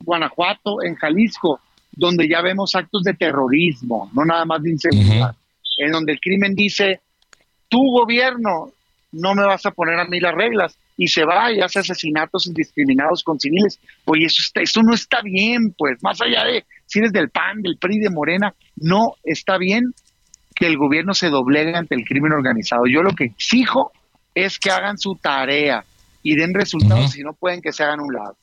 Guanajuato, 0.00 0.82
en 0.82 0.96
Jalisco, 0.96 1.60
donde 1.92 2.28
ya 2.28 2.42
vemos 2.42 2.74
actos 2.74 3.02
de 3.04 3.14
terrorismo, 3.14 4.10
no 4.12 4.24
nada 4.24 4.44
más 4.44 4.62
de 4.62 4.70
inseguridad, 4.70 5.34
en 5.78 5.90
donde 5.90 6.12
el 6.12 6.20
crimen 6.20 6.54
dice, 6.54 7.00
tu 7.68 7.82
gobierno 7.90 8.70
no 9.12 9.34
me 9.34 9.44
vas 9.44 9.64
a 9.64 9.70
poner 9.70 9.98
a 9.98 10.04
mí 10.04 10.20
las 10.20 10.34
reglas 10.34 10.76
y 10.96 11.08
se 11.08 11.24
va 11.24 11.50
y 11.50 11.60
hace 11.60 11.78
asesinatos 11.78 12.46
indiscriminados 12.46 13.22
con 13.22 13.40
civiles. 13.40 13.80
Oye, 14.04 14.26
eso, 14.26 14.42
está, 14.42 14.60
eso 14.60 14.82
no 14.82 14.94
está 14.94 15.22
bien, 15.22 15.72
pues, 15.76 16.02
más 16.02 16.20
allá 16.20 16.44
de 16.44 16.64
si 16.92 16.98
eres 16.98 17.12
del 17.12 17.30
PAN, 17.30 17.62
del 17.62 17.78
PRI, 17.78 18.00
de 18.00 18.10
Morena, 18.10 18.54
no 18.76 19.14
está 19.24 19.56
bien 19.56 19.94
que 20.54 20.66
el 20.66 20.76
gobierno 20.76 21.14
se 21.14 21.30
doblegue 21.30 21.74
ante 21.74 21.94
el 21.94 22.04
crimen 22.04 22.32
organizado. 22.32 22.82
Yo 22.86 23.02
lo 23.02 23.12
que 23.14 23.24
exijo 23.24 23.92
es 24.34 24.58
que 24.58 24.70
hagan 24.70 24.98
su 24.98 25.16
tarea 25.16 25.86
y 26.22 26.36
den 26.36 26.52
resultados, 26.52 27.12
si 27.12 27.22
no 27.22 27.32
pueden 27.32 27.62
que 27.62 27.72
se 27.72 27.82
hagan 27.82 28.00
un 28.00 28.12
lado. 28.12 28.36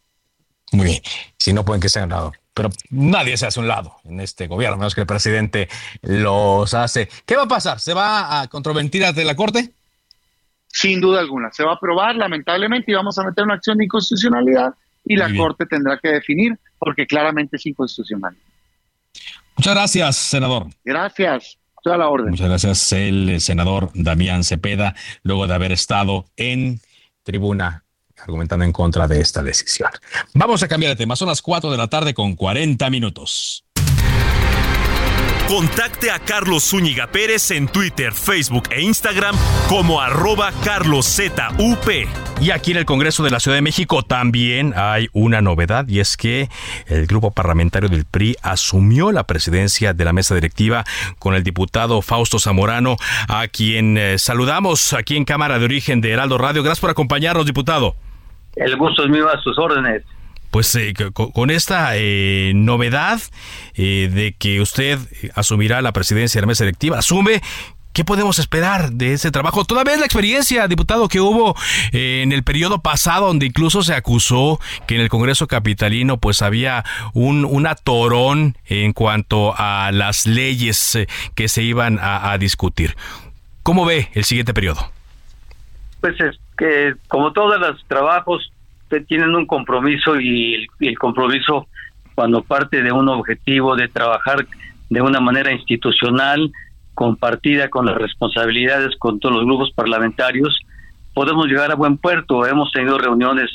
Muy 0.71 0.85
bien, 0.85 1.01
si 1.37 1.53
no 1.53 1.63
pueden 1.63 1.79
que 1.79 1.89
se 1.89 1.99
hagan 1.99 2.11
un 2.11 2.17
lado. 2.17 2.31
Pero 2.55 2.69
nadie 2.89 3.37
se 3.37 3.45
hace 3.45 3.59
un 3.59 3.67
lado 3.67 3.97
en 4.05 4.19
este 4.19 4.47
gobierno, 4.47 4.77
menos 4.77 4.95
que 4.95 5.01
el 5.01 5.07
presidente 5.07 5.69
los 6.01 6.73
hace. 6.73 7.07
¿Qué 7.27 7.35
va 7.35 7.43
a 7.43 7.47
pasar? 7.47 7.79
¿Se 7.79 7.93
va 7.93 8.41
a 8.41 8.47
controvertir 8.47 9.05
ante 9.05 9.23
la 9.23 9.35
Corte? 9.35 9.69
sin 10.71 11.01
duda 11.01 11.19
alguna. 11.19 11.51
Se 11.51 11.63
va 11.63 11.71
a 11.71 11.75
aprobar, 11.75 12.15
lamentablemente, 12.15 12.91
y 12.91 12.95
vamos 12.95 13.17
a 13.17 13.23
meter 13.23 13.43
una 13.43 13.55
acción 13.55 13.77
de 13.77 13.85
inconstitucionalidad 13.85 14.75
y 15.09 15.15
la 15.17 15.35
Corte 15.35 15.65
tendrá 15.65 15.99
que 16.01 16.09
definir, 16.09 16.57
porque 16.77 17.07
claramente 17.07 17.57
es 17.57 17.65
inconstitucional. 17.65 18.37
Muchas 19.57 19.73
gracias, 19.73 20.15
senador. 20.15 20.67
Gracias. 20.85 21.57
Toda 21.83 21.97
la 21.97 22.09
orden. 22.09 22.29
Muchas 22.29 22.47
gracias, 22.47 22.93
el 22.93 23.41
senador 23.41 23.89
Damián 23.95 24.43
Cepeda, 24.43 24.95
luego 25.23 25.47
de 25.47 25.55
haber 25.55 25.71
estado 25.71 26.25
en 26.37 26.79
tribuna 27.23 27.83
argumentando 28.21 28.65
en 28.65 28.73
contra 28.73 29.07
de 29.07 29.19
esta 29.21 29.41
decisión. 29.41 29.89
Vamos 30.33 30.61
a 30.61 30.67
cambiar 30.67 30.91
de 30.91 30.97
tema. 30.97 31.15
Son 31.15 31.27
las 31.27 31.41
4 31.41 31.71
de 31.71 31.77
la 31.77 31.87
tarde 31.87 32.13
con 32.13 32.35
40 32.35 32.89
minutos. 32.89 33.65
Contacte 35.49 36.11
a 36.11 36.19
Carlos 36.19 36.63
Zúñiga 36.63 37.07
Pérez 37.07 37.49
en 37.49 37.67
Twitter, 37.67 38.13
Facebook 38.13 38.65
e 38.69 38.83
Instagram 38.83 39.35
como 39.67 39.99
arroba 39.99 40.51
carloszup. 40.63 41.39
Y 42.39 42.51
aquí 42.51 42.69
en 42.69 42.77
el 42.77 42.85
Congreso 42.85 43.23
de 43.23 43.31
la 43.31 43.39
Ciudad 43.39 43.57
de 43.57 43.63
México 43.63 44.03
también 44.03 44.75
hay 44.77 45.07
una 45.11 45.41
novedad 45.41 45.87
y 45.87 46.01
es 46.01 46.17
que 46.17 46.49
el 46.85 47.07
grupo 47.07 47.31
parlamentario 47.31 47.89
del 47.89 48.05
PRI 48.05 48.35
asumió 48.43 49.11
la 49.11 49.23
presidencia 49.23 49.95
de 49.95 50.05
la 50.05 50.13
mesa 50.13 50.35
directiva 50.35 50.83
con 51.17 51.33
el 51.33 51.43
diputado 51.43 52.03
Fausto 52.03 52.37
Zamorano, 52.37 52.97
a 53.27 53.47
quien 53.47 53.97
eh, 53.97 54.19
saludamos 54.19 54.93
aquí 54.93 55.17
en 55.17 55.25
Cámara 55.25 55.57
de 55.57 55.65
Origen 55.65 55.99
de 55.99 56.11
Heraldo 56.11 56.37
Radio. 56.37 56.61
Gracias 56.61 56.81
por 56.81 56.91
acompañarnos, 56.91 57.47
diputado. 57.47 57.95
El 58.55 58.77
gusto 58.77 59.03
es 59.03 59.09
mío 59.09 59.27
a 59.27 59.41
sus 59.41 59.57
órdenes 59.57 60.03
pues 60.51 60.73
eh, 60.75 60.93
con, 61.13 61.49
esta 61.49 61.91
eh, 61.95 62.53
novedad 62.55 63.19
eh, 63.75 64.09
de 64.11 64.33
que 64.33 64.61
usted 64.61 64.99
asumirá 65.35 65.81
la 65.81 65.93
presidencia 65.93 66.39
de 66.39 66.43
la 66.43 66.47
mesa 66.47 66.63
directiva, 66.63 66.99
asume 66.99 67.41
¿Qué 67.91 68.05
podemos 68.05 68.37
esperar 68.37 68.91
de 68.91 69.13
ese 69.13 69.31
trabajo? 69.31 69.65
Toda 69.65 69.83
vez 69.83 69.99
la 69.99 70.05
experiencia, 70.05 70.67
diputado, 70.67 71.09
que 71.09 71.19
hubo 71.19 71.55
en 71.91 72.31
el 72.31 72.43
periodo 72.43 72.81
pasado, 72.81 73.25
donde 73.25 73.47
incluso 73.47 73.81
se 73.81 73.95
acusó 73.95 74.59
que 74.87 74.95
en 74.95 75.01
el 75.01 75.09
Congreso 75.09 75.47
Capitalino 75.47 76.17
pues 76.17 76.43
había 76.43 76.85
un, 77.13 77.43
un 77.45 77.65
atorón 77.65 78.55
en 78.67 78.93
cuanto 78.93 79.53
a 79.57 79.89
las 79.91 80.27
leyes 80.27 80.99
que 81.33 81.49
se 81.49 81.63
iban 81.63 81.97
a, 81.99 82.31
a 82.31 82.37
discutir. 82.37 82.95
¿Cómo 83.63 83.85
ve 83.85 84.09
el 84.13 84.23
siguiente 84.23 84.53
periodo? 84.53 84.91
Pues 85.99 86.17
es 86.21 86.39
que 86.59 86.93
como 87.07 87.33
todos 87.33 87.59
los 87.59 87.83
trabajos 87.87 88.51
tienen 89.07 89.35
un 89.35 89.45
compromiso 89.45 90.19
y 90.19 90.67
el, 90.79 90.97
compromiso 90.97 91.67
cuando 92.15 92.41
parte 92.41 92.81
de 92.81 92.91
un 92.91 93.07
objetivo 93.07 93.75
de 93.75 93.87
trabajar 93.87 94.45
de 94.89 95.01
una 95.01 95.19
manera 95.19 95.53
institucional, 95.53 96.51
compartida 96.93 97.69
con 97.69 97.85
las 97.85 97.95
responsabilidades 97.95 98.95
con 98.97 99.19
todos 99.19 99.35
los 99.35 99.45
grupos 99.45 99.71
parlamentarios, 99.71 100.59
podemos 101.13 101.45
llegar 101.47 101.71
a 101.71 101.75
buen 101.75 101.97
puerto. 101.97 102.45
Hemos 102.45 102.71
tenido 102.71 102.97
reuniones 102.97 103.49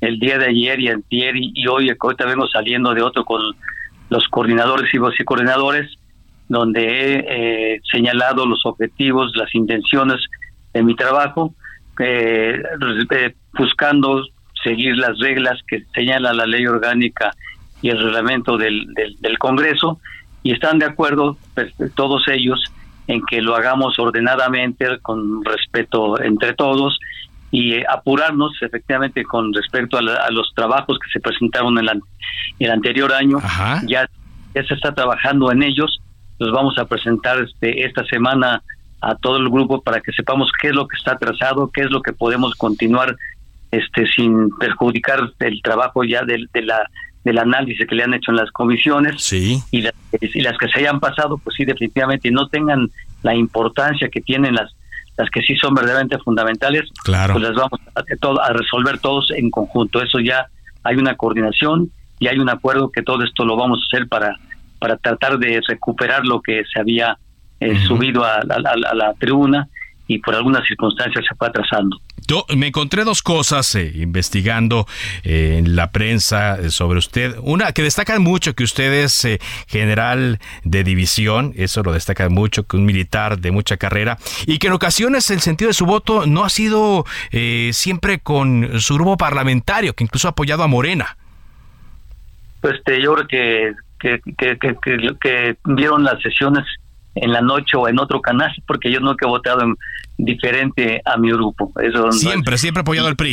el 0.00 0.18
día 0.18 0.36
de 0.38 0.46
ayer 0.46 0.80
y 0.80 0.88
antier 0.88 1.36
y, 1.36 1.66
hoy, 1.68 1.90
ahorita 1.98 2.26
vengo 2.26 2.46
saliendo 2.48 2.92
de 2.92 3.02
otro 3.02 3.24
con 3.24 3.40
los 4.10 4.26
coordinadores 4.28 4.92
y 4.92 5.24
coordinadores, 5.24 5.90
donde 6.48 6.82
he 6.82 7.74
eh, 7.76 7.80
señalado 7.90 8.44
los 8.44 8.66
objetivos, 8.66 9.32
las 9.36 9.54
intenciones 9.54 10.20
de 10.74 10.82
mi 10.82 10.94
trabajo, 10.96 11.54
eh, 11.98 12.60
eh 13.10 13.34
buscando 13.56 14.22
seguir 14.62 14.96
las 14.96 15.18
reglas 15.18 15.60
que 15.66 15.84
señala 15.94 16.32
la 16.32 16.46
ley 16.46 16.66
orgánica 16.66 17.34
y 17.80 17.90
el 17.90 18.02
reglamento 18.02 18.56
del, 18.56 18.86
del, 18.94 19.38
Congreso 19.38 20.00
y 20.42 20.52
están 20.52 20.78
de 20.78 20.86
acuerdo 20.86 21.36
pues, 21.54 21.72
todos 21.94 22.26
ellos 22.28 22.62
en 23.08 23.20
que 23.28 23.42
lo 23.42 23.56
hagamos 23.56 23.98
ordenadamente, 23.98 24.98
con 25.00 25.44
respeto 25.44 26.20
entre 26.22 26.54
todos 26.54 26.98
y 27.50 27.74
eh, 27.74 27.84
apurarnos 27.88 28.52
efectivamente 28.62 29.24
con 29.24 29.52
respecto 29.52 29.98
a, 29.98 30.30
los 30.30 30.52
trabajos 30.54 30.98
que 30.98 31.10
se 31.12 31.20
presentaron 31.20 31.78
en 31.78 31.88
el 32.58 32.70
anterior 32.70 33.12
año. 33.12 33.38
Ya, 33.86 34.08
ya 34.54 34.64
se 34.64 34.74
está 34.74 34.94
trabajando 34.94 35.50
en 35.50 35.62
ellos. 35.62 36.00
Los 36.38 36.52
vamos 36.52 36.78
a 36.78 36.86
presentar 36.86 37.40
este, 37.40 37.84
esta 37.84 38.04
semana 38.06 38.62
a 39.00 39.16
todo 39.16 39.36
el 39.36 39.50
grupo 39.50 39.82
para 39.82 40.00
que 40.00 40.12
sepamos 40.12 40.50
qué 40.60 40.68
es 40.68 40.74
lo 40.74 40.86
que 40.86 40.96
está 40.96 41.18
trazado, 41.18 41.70
qué 41.72 41.82
es 41.82 41.90
lo 41.90 42.00
que 42.02 42.12
podemos 42.12 42.54
continuar 42.54 43.16
este 43.72 44.06
sin 44.06 44.50
perjudicar 44.58 45.32
el 45.40 45.62
trabajo 45.62 46.04
ya 46.04 46.22
del, 46.24 46.48
de 46.52 46.62
la 46.62 46.86
del 47.24 47.38
análisis 47.38 47.86
que 47.86 47.94
le 47.94 48.02
han 48.02 48.14
hecho 48.14 48.30
en 48.32 48.36
las 48.36 48.50
comisiones 48.50 49.22
sí. 49.22 49.62
y, 49.70 49.82
las, 49.82 49.94
y 50.20 50.40
las 50.40 50.58
que 50.58 50.68
se 50.68 50.80
hayan 50.80 51.00
pasado 51.00 51.38
pues 51.38 51.56
sí 51.56 51.64
definitivamente 51.64 52.30
no 52.30 52.48
tengan 52.48 52.90
la 53.22 53.34
importancia 53.34 54.08
que 54.08 54.20
tienen 54.20 54.54
las 54.54 54.74
las 55.16 55.30
que 55.30 55.40
sí 55.42 55.56
son 55.56 55.74
verdaderamente 55.74 56.18
fundamentales 56.18 56.90
claro. 57.04 57.34
pues 57.34 57.44
las 57.44 57.54
vamos 57.54 57.80
a, 57.94 58.44
a 58.44 58.52
resolver 58.52 58.98
todos 58.98 59.30
en 59.30 59.50
conjunto 59.50 60.02
eso 60.02 60.18
ya 60.20 60.46
hay 60.84 60.96
una 60.96 61.16
coordinación 61.16 61.90
y 62.18 62.28
hay 62.28 62.38
un 62.38 62.50
acuerdo 62.50 62.90
que 62.90 63.02
todo 63.02 63.24
esto 63.24 63.44
lo 63.44 63.56
vamos 63.56 63.80
a 63.80 63.96
hacer 63.96 64.08
para 64.08 64.36
para 64.78 64.96
tratar 64.96 65.38
de 65.38 65.62
recuperar 65.66 66.26
lo 66.26 66.42
que 66.42 66.64
se 66.72 66.80
había 66.80 67.16
eh, 67.60 67.78
subido 67.86 68.24
a, 68.24 68.42
la 68.42 69.14
tribuna 69.16 69.68
y 70.14 70.18
por 70.18 70.34
algunas 70.34 70.66
circunstancias 70.66 71.24
se 71.28 71.34
fue 71.36 71.48
atrasando. 71.48 72.00
Yo 72.26 72.44
me 72.56 72.68
encontré 72.68 73.04
dos 73.04 73.22
cosas 73.22 73.74
eh, 73.74 73.92
investigando 73.94 74.86
eh, 75.24 75.56
en 75.58 75.74
la 75.76 75.90
prensa 75.90 76.70
sobre 76.70 76.98
usted. 76.98 77.36
Una 77.42 77.72
que 77.72 77.82
destaca 77.82 78.18
mucho 78.18 78.54
que 78.54 78.64
usted 78.64 78.92
es 78.92 79.26
general 79.66 80.38
de 80.64 80.84
división, 80.84 81.52
eso 81.56 81.82
lo 81.82 81.92
destaca 81.92 82.28
mucho, 82.28 82.64
que 82.66 82.76
un 82.76 82.84
militar 82.84 83.38
de 83.38 83.50
mucha 83.50 83.76
carrera, 83.76 84.18
y 84.46 84.58
que 84.58 84.68
en 84.68 84.72
ocasiones 84.72 85.30
el 85.30 85.40
sentido 85.40 85.68
de 85.68 85.74
su 85.74 85.86
voto 85.86 86.26
no 86.26 86.44
ha 86.44 86.48
sido 86.48 87.04
siempre 87.72 88.20
con 88.20 88.80
su 88.80 88.94
grupo 88.94 89.16
parlamentario, 89.16 89.94
que 89.94 90.04
incluso 90.04 90.28
ha 90.28 90.32
apoyado 90.32 90.62
a 90.62 90.68
Morena. 90.68 91.16
Pues 92.60 92.74
este, 92.74 93.02
yo 93.02 93.14
creo 93.14 93.26
que 93.26 93.72
que, 94.02 94.20
que, 94.36 94.58
que, 94.58 95.16
que, 95.20 95.56
vieron 95.64 96.02
las 96.02 96.20
sesiones 96.20 96.64
en 97.14 97.32
la 97.32 97.40
noche 97.40 97.76
o 97.76 97.88
en 97.88 97.98
otro 97.98 98.20
canal, 98.20 98.52
porque 98.66 98.90
yo 98.90 99.00
nunca 99.00 99.26
he 99.26 99.28
votado 99.28 99.62
en, 99.62 99.76
diferente 100.18 101.00
a 101.04 101.16
mi 101.16 101.30
grupo. 101.30 101.72
Eso 101.80 102.10
siempre, 102.12 102.58
siempre 102.58 102.80
apoyado 102.80 103.08
al 103.08 103.16
PRI. 103.16 103.32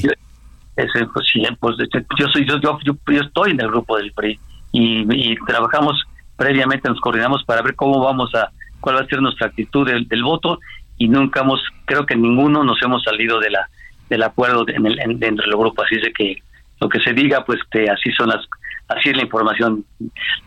Ese, 0.75 1.05
pues, 1.13 1.27
pues, 1.59 1.75
yo, 2.17 2.27
soy, 2.29 2.45
yo, 2.45 2.59
yo, 2.59 2.79
yo, 2.83 3.21
estoy 3.21 3.51
en 3.51 3.59
el 3.59 3.67
grupo 3.67 3.97
del 3.97 4.11
PRI 4.13 4.39
y, 4.71 5.35
trabajamos 5.45 6.01
previamente, 6.37 6.87
nos 6.87 7.01
coordinamos 7.01 7.43
para 7.43 7.61
ver 7.61 7.75
cómo 7.75 7.99
vamos 7.99 8.33
a, 8.33 8.49
cuál 8.79 8.95
va 8.95 9.01
a 9.01 9.05
ser 9.07 9.21
nuestra 9.21 9.47
actitud 9.47 9.85
del, 9.85 10.23
voto 10.23 10.59
y 10.97 11.09
nunca 11.09 11.41
hemos, 11.41 11.61
creo 11.85 12.05
que 12.05 12.15
ninguno 12.15 12.63
nos 12.63 12.81
hemos 12.81 13.03
salido 13.03 13.39
de 13.39 13.49
la 13.49 13.69
del 14.09 14.23
acuerdo 14.23 14.65
en 14.67 14.87
el, 14.87 15.19
dentro 15.19 15.45
del 15.45 15.55
grupo, 15.55 15.83
así 15.83 15.95
es 15.95 16.11
que 16.17 16.41
lo 16.79 16.89
que 16.89 16.99
se 17.01 17.13
diga, 17.13 17.45
pues 17.45 17.59
que 17.69 17.87
así 17.89 18.11
son 18.13 18.29
las 18.29 18.43
así 18.87 19.09
es 19.09 19.17
la 19.17 19.23
información, 19.23 19.85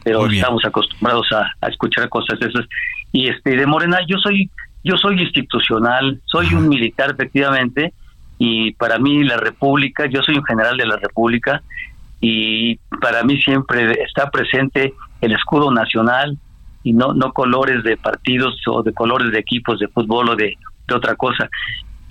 pero 0.03 0.27
estamos 0.27 0.65
acostumbrados 0.65 1.27
a, 1.33 1.69
escuchar 1.69 2.09
cosas 2.09 2.39
de 2.41 2.49
esas. 2.49 2.67
Y 3.13 3.29
este 3.29 3.57
de 3.57 3.67
Morena, 3.67 3.99
yo 4.09 4.19
soy 4.19 4.51
yo 4.85 4.97
soy 4.97 5.21
institucional, 5.21 6.21
soy 6.25 6.53
un 6.55 6.69
militar 6.69 7.11
efectivamente, 7.13 7.93
y 8.39 8.73
para 8.73 8.99
mí 8.99 9.23
la 9.23 9.37
República, 9.37 10.07
yo 10.07 10.23
soy 10.23 10.37
un 10.37 10.45
general 10.45 10.77
de 10.77 10.87
la 10.87 10.97
República, 10.97 11.63
y 12.21 12.77
para 13.01 13.23
mí 13.23 13.41
siempre 13.43 14.03
está 14.03 14.31
presente 14.31 14.95
el 15.21 15.33
escudo 15.33 15.71
nacional 15.71 16.39
y 16.85 16.93
no 16.93 17.15
no 17.15 17.33
colores 17.33 17.85
de 17.85 17.97
partidos 17.97 18.61
o 18.67 18.83
de 18.83 18.93
colores 18.93 19.33
de 19.33 19.39
equipos 19.39 19.79
de 19.79 19.89
fútbol 19.89 20.31
o 20.31 20.37
de, 20.37 20.57
otra 20.93 21.15
cosa. 21.15 21.49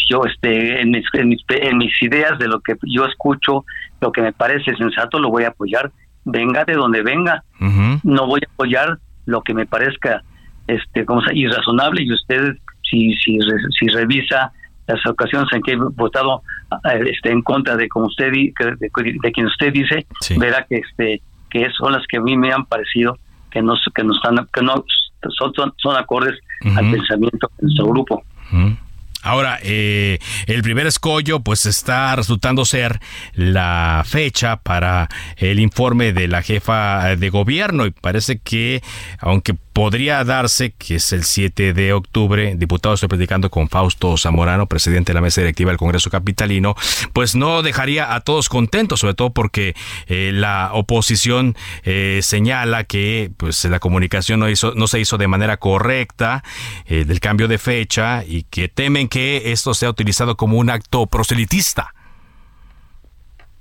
Yo 0.09 0.23
este 0.25 0.81
en 0.81 0.91
mis, 0.91 1.05
en 1.13 1.29
mis, 1.29 1.41
en 1.49 1.77
mis 1.77 2.01
ideas 2.01 2.39
de 2.39 2.47
lo 2.47 2.59
que 2.61 2.75
yo 2.83 3.05
escucho 3.05 3.63
lo 3.99 4.11
que 4.11 4.21
me 4.21 4.33
parece 4.33 4.75
sensato 4.75 5.19
lo 5.19 5.29
voy 5.29 5.43
a 5.43 5.49
apoyar 5.49 5.91
venga 6.25 6.65
de 6.65 6.73
donde 6.73 7.03
venga. 7.03 7.43
No 8.03 8.27
voy 8.27 8.41
a 8.45 8.51
apoyar 8.51 8.97
lo 9.25 9.41
que 9.43 9.53
me 9.53 9.65
parezca 9.65 10.23
este 10.75 11.05
como 11.05 11.21
sea, 11.21 11.33
irrazonable 11.33 12.03
y 12.03 12.13
usted 12.13 12.55
si 12.89 13.13
si 13.17 13.39
si 13.79 13.87
revisa 13.87 14.51
las 14.87 15.05
ocasiones 15.05 15.47
en 15.53 15.61
que 15.61 15.73
he 15.73 15.75
votado 15.75 16.41
eh, 16.91 17.03
este 17.11 17.31
en 17.31 17.41
contra 17.41 17.75
de 17.75 17.87
como 17.87 18.07
usted 18.07 18.31
de, 18.31 18.53
de, 18.59 19.31
quien 19.31 19.45
usted 19.47 19.71
dice 19.73 20.05
verá 20.37 20.65
que 20.67 20.77
este 20.77 21.21
que 21.49 21.67
son 21.77 21.93
las 21.93 22.05
que 22.07 22.17
a 22.17 22.21
mí 22.21 22.37
me 22.37 22.51
han 22.51 22.65
parecido 22.65 23.17
que 23.49 23.61
no 23.61 23.75
que 23.95 24.03
no 24.03 24.13
están 24.13 24.47
que 24.53 24.61
no 24.61 24.83
son 25.37 25.73
son, 25.77 25.95
acordes 25.95 26.39
al 26.75 26.91
pensamiento 26.91 27.51
de 27.57 27.67
nuestro 27.67 27.85
grupo. 27.87 28.23
Ahora, 29.23 29.59
eh, 29.61 30.17
el 30.47 30.63
primer 30.63 30.87
escollo 30.87 31.41
pues 31.41 31.67
está 31.67 32.15
resultando 32.15 32.65
ser 32.65 32.99
la 33.35 34.03
fecha 34.03 34.57
para 34.57 35.09
el 35.37 35.59
informe 35.59 36.11
de 36.11 36.27
la 36.27 36.41
jefa 36.41 37.15
de 37.15 37.29
gobierno 37.29 37.85
y 37.85 37.91
parece 37.91 38.39
que 38.39 38.81
aunque 39.19 39.53
podría 39.73 40.23
darse, 40.23 40.73
que 40.73 40.95
es 40.95 41.13
el 41.13 41.23
7 41.23 41.73
de 41.73 41.93
octubre, 41.93 42.55
diputado, 42.55 42.95
estoy 42.95 43.09
predicando 43.09 43.49
con 43.49 43.69
Fausto 43.69 44.17
Zamorano, 44.17 44.67
presidente 44.67 45.11
de 45.11 45.15
la 45.15 45.21
mesa 45.21 45.41
directiva 45.41 45.71
del 45.71 45.77
Congreso 45.77 46.09
Capitalino, 46.09 46.75
pues 47.13 47.35
no 47.35 47.61
dejaría 47.61 48.13
a 48.13 48.21
todos 48.21 48.49
contentos, 48.49 48.99
sobre 48.99 49.13
todo 49.13 49.31
porque 49.31 49.73
eh, 50.07 50.31
la 50.33 50.71
oposición 50.73 51.55
eh, 51.83 52.19
señala 52.21 52.83
que 52.83 53.31
pues 53.37 53.63
la 53.65 53.79
comunicación 53.79 54.39
no, 54.39 54.49
hizo, 54.49 54.73
no 54.75 54.87
se 54.87 54.99
hizo 54.99 55.17
de 55.17 55.27
manera 55.27 55.57
correcta 55.57 56.43
eh, 56.85 57.05
del 57.05 57.19
cambio 57.19 57.47
de 57.47 57.57
fecha 57.57 58.23
y 58.25 58.43
que 58.43 58.67
temen 58.67 59.07
que 59.07 59.51
esto 59.51 59.73
sea 59.73 59.89
utilizado 59.89 60.35
como 60.35 60.57
un 60.57 60.69
acto 60.69 61.07
proselitista. 61.07 61.93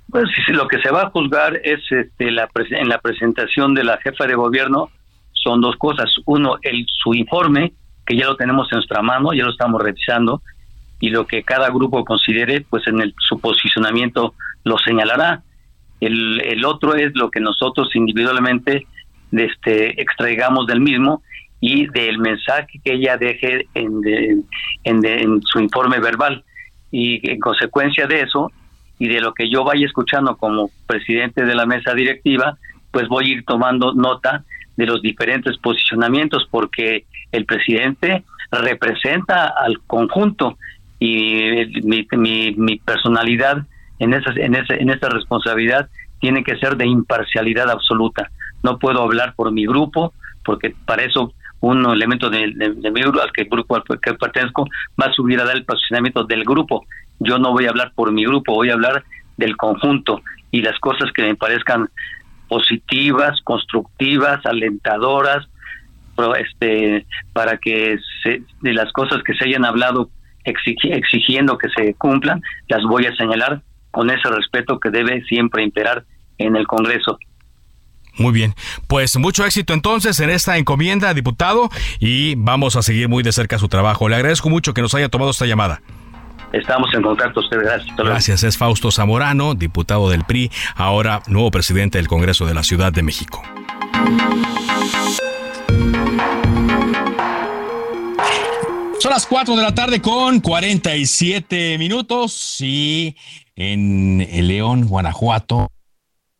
Pues 0.09 0.25
lo 0.49 0.67
que 0.67 0.81
se 0.81 0.91
va 0.91 1.03
a 1.03 1.09
juzgar 1.09 1.61
es 1.63 1.79
este, 1.89 2.27
en 2.27 2.89
la 2.89 2.99
presentación 2.99 3.73
de 3.73 3.85
la 3.85 3.97
jefa 3.99 4.27
de 4.27 4.35
gobierno 4.35 4.89
son 5.43 5.61
dos 5.61 5.75
cosas. 5.77 6.13
Uno, 6.25 6.57
el 6.61 6.85
su 6.87 7.13
informe, 7.13 7.73
que 8.05 8.15
ya 8.15 8.25
lo 8.25 8.35
tenemos 8.35 8.67
en 8.71 8.77
nuestra 8.77 9.01
mano, 9.01 9.33
ya 9.33 9.43
lo 9.43 9.51
estamos 9.51 9.81
revisando, 9.81 10.41
y 10.99 11.09
lo 11.09 11.25
que 11.25 11.43
cada 11.43 11.69
grupo 11.69 12.05
considere, 12.05 12.61
pues 12.61 12.87
en 12.87 13.01
el, 13.01 13.13
su 13.17 13.39
posicionamiento 13.39 14.35
lo 14.63 14.77
señalará. 14.77 15.41
El, 15.99 16.41
el 16.41 16.65
otro 16.65 16.95
es 16.95 17.11
lo 17.15 17.29
que 17.29 17.39
nosotros 17.39 17.95
individualmente 17.95 18.87
este, 19.31 20.01
extraigamos 20.01 20.67
del 20.67 20.81
mismo 20.81 21.21
y 21.59 21.87
del 21.87 22.17
mensaje 22.17 22.79
que 22.83 22.93
ella 22.93 23.17
deje 23.17 23.67
en, 23.75 24.45
en, 24.83 25.41
su 25.43 25.59
informe 25.59 25.99
verbal. 25.99 26.43
Y 26.91 27.29
en 27.29 27.39
consecuencia 27.39 28.07
de 28.07 28.21
eso, 28.21 28.51
y 28.99 29.07
de 29.07 29.21
lo 29.21 29.33
que 29.33 29.49
yo 29.49 29.63
vaya 29.63 29.85
escuchando 29.85 30.35
como 30.35 30.69
presidente 30.87 31.45
de 31.45 31.55
la 31.55 31.65
mesa 31.65 31.93
directiva, 31.93 32.57
pues 32.91 33.07
voy 33.07 33.25
a 33.25 33.33
ir 33.33 33.45
tomando 33.45 33.93
nota 33.93 34.43
de 34.77 34.85
los 34.85 35.01
diferentes 35.01 35.57
posicionamientos 35.57 36.47
porque 36.49 37.05
el 37.31 37.45
presidente 37.45 38.23
representa 38.51 39.47
al 39.47 39.79
conjunto 39.87 40.57
y 40.99 41.65
mi, 41.83 42.07
mi, 42.55 42.77
personalidad 42.77 43.65
en 43.99 44.13
esa, 44.13 44.31
en, 44.35 44.55
esa, 44.55 44.75
en 44.75 44.89
esa 44.89 45.09
responsabilidad 45.09 45.89
tiene 46.19 46.43
que 46.43 46.57
ser 46.57 46.77
de 46.77 46.85
imparcialidad 46.85 47.69
absoluta. 47.69 48.29
No 48.63 48.77
puedo 48.77 49.01
hablar 49.01 49.33
por 49.35 49.51
mi 49.51 49.65
grupo 49.65 50.13
porque 50.43 50.75
para 50.85 51.03
eso 51.03 51.33
un 51.61 51.85
elemento 51.85 52.29
de, 52.29 52.47
mi 52.47 53.01
grupo 53.01 53.21
al 53.21 53.31
que 53.31 53.43
grupo 53.45 53.75
al 53.75 53.83
que 53.99 54.13
pertenezco 54.15 54.65
va 54.99 55.07
a 55.07 55.13
subir 55.13 55.39
a 55.39 55.45
dar 55.45 55.55
el 55.55 55.65
posicionamiento 55.65 56.23
del 56.23 56.43
grupo. 56.43 56.85
Yo 57.19 57.37
no 57.37 57.51
voy 57.51 57.65
a 57.65 57.69
hablar 57.69 57.91
por 57.95 58.11
mi 58.11 58.25
grupo, 58.25 58.53
voy 58.53 58.69
a 58.69 58.73
hablar 58.73 59.03
del 59.37 59.55
conjunto 59.57 60.21
y 60.49 60.61
las 60.61 60.77
cosas 60.79 61.11
que 61.13 61.21
me 61.23 61.35
parezcan 61.35 61.87
positivas, 62.51 63.39
constructivas, 63.45 64.45
alentadoras, 64.45 65.47
este, 66.37 67.05
para 67.31 67.57
que 67.57 67.97
de 68.25 68.73
las 68.73 68.91
cosas 68.91 69.23
que 69.23 69.33
se 69.35 69.45
hayan 69.45 69.63
hablado 69.63 70.09
exigiendo 70.43 71.57
que 71.57 71.69
se 71.69 71.93
cumplan, 71.93 72.41
las 72.67 72.83
voy 72.83 73.05
a 73.05 73.15
señalar 73.15 73.61
con 73.91 74.09
ese 74.09 74.29
respeto 74.29 74.81
que 74.81 74.89
debe 74.89 75.23
siempre 75.23 75.63
imperar 75.63 76.03
en 76.39 76.57
el 76.57 76.67
Congreso. 76.67 77.17
Muy 78.17 78.33
bien, 78.33 78.53
pues 78.87 79.15
mucho 79.17 79.45
éxito 79.45 79.73
entonces 79.73 80.19
en 80.19 80.29
esta 80.29 80.57
encomienda, 80.57 81.13
diputado, 81.13 81.69
y 82.01 82.35
vamos 82.35 82.75
a 82.75 82.81
seguir 82.81 83.07
muy 83.07 83.23
de 83.23 83.31
cerca 83.31 83.59
su 83.59 83.69
trabajo. 83.69 84.09
Le 84.09 84.17
agradezco 84.17 84.49
mucho 84.49 84.73
que 84.73 84.81
nos 84.81 84.93
haya 84.93 85.07
tomado 85.07 85.31
esta 85.31 85.45
llamada. 85.45 85.81
Estamos 86.53 86.93
en 86.93 87.01
contacto, 87.01 87.39
usted, 87.39 87.59
gracias. 87.59 87.95
Gracias, 87.95 88.43
es 88.43 88.57
Fausto 88.57 88.91
Zamorano, 88.91 89.55
diputado 89.55 90.09
del 90.09 90.25
PRI, 90.25 90.51
ahora 90.75 91.23
nuevo 91.27 91.49
presidente 91.49 91.97
del 91.97 92.09
Congreso 92.09 92.45
de 92.45 92.53
la 92.53 92.63
Ciudad 92.63 92.91
de 92.91 93.03
México. 93.03 93.41
Son 98.99 99.11
las 99.11 99.25
4 99.25 99.55
de 99.55 99.61
la 99.61 99.73
tarde 99.73 100.01
con 100.01 100.41
47 100.41 101.77
minutos 101.77 102.57
y 102.59 103.15
en 103.55 104.19
León, 104.47 104.87
Guanajuato, 104.87 105.71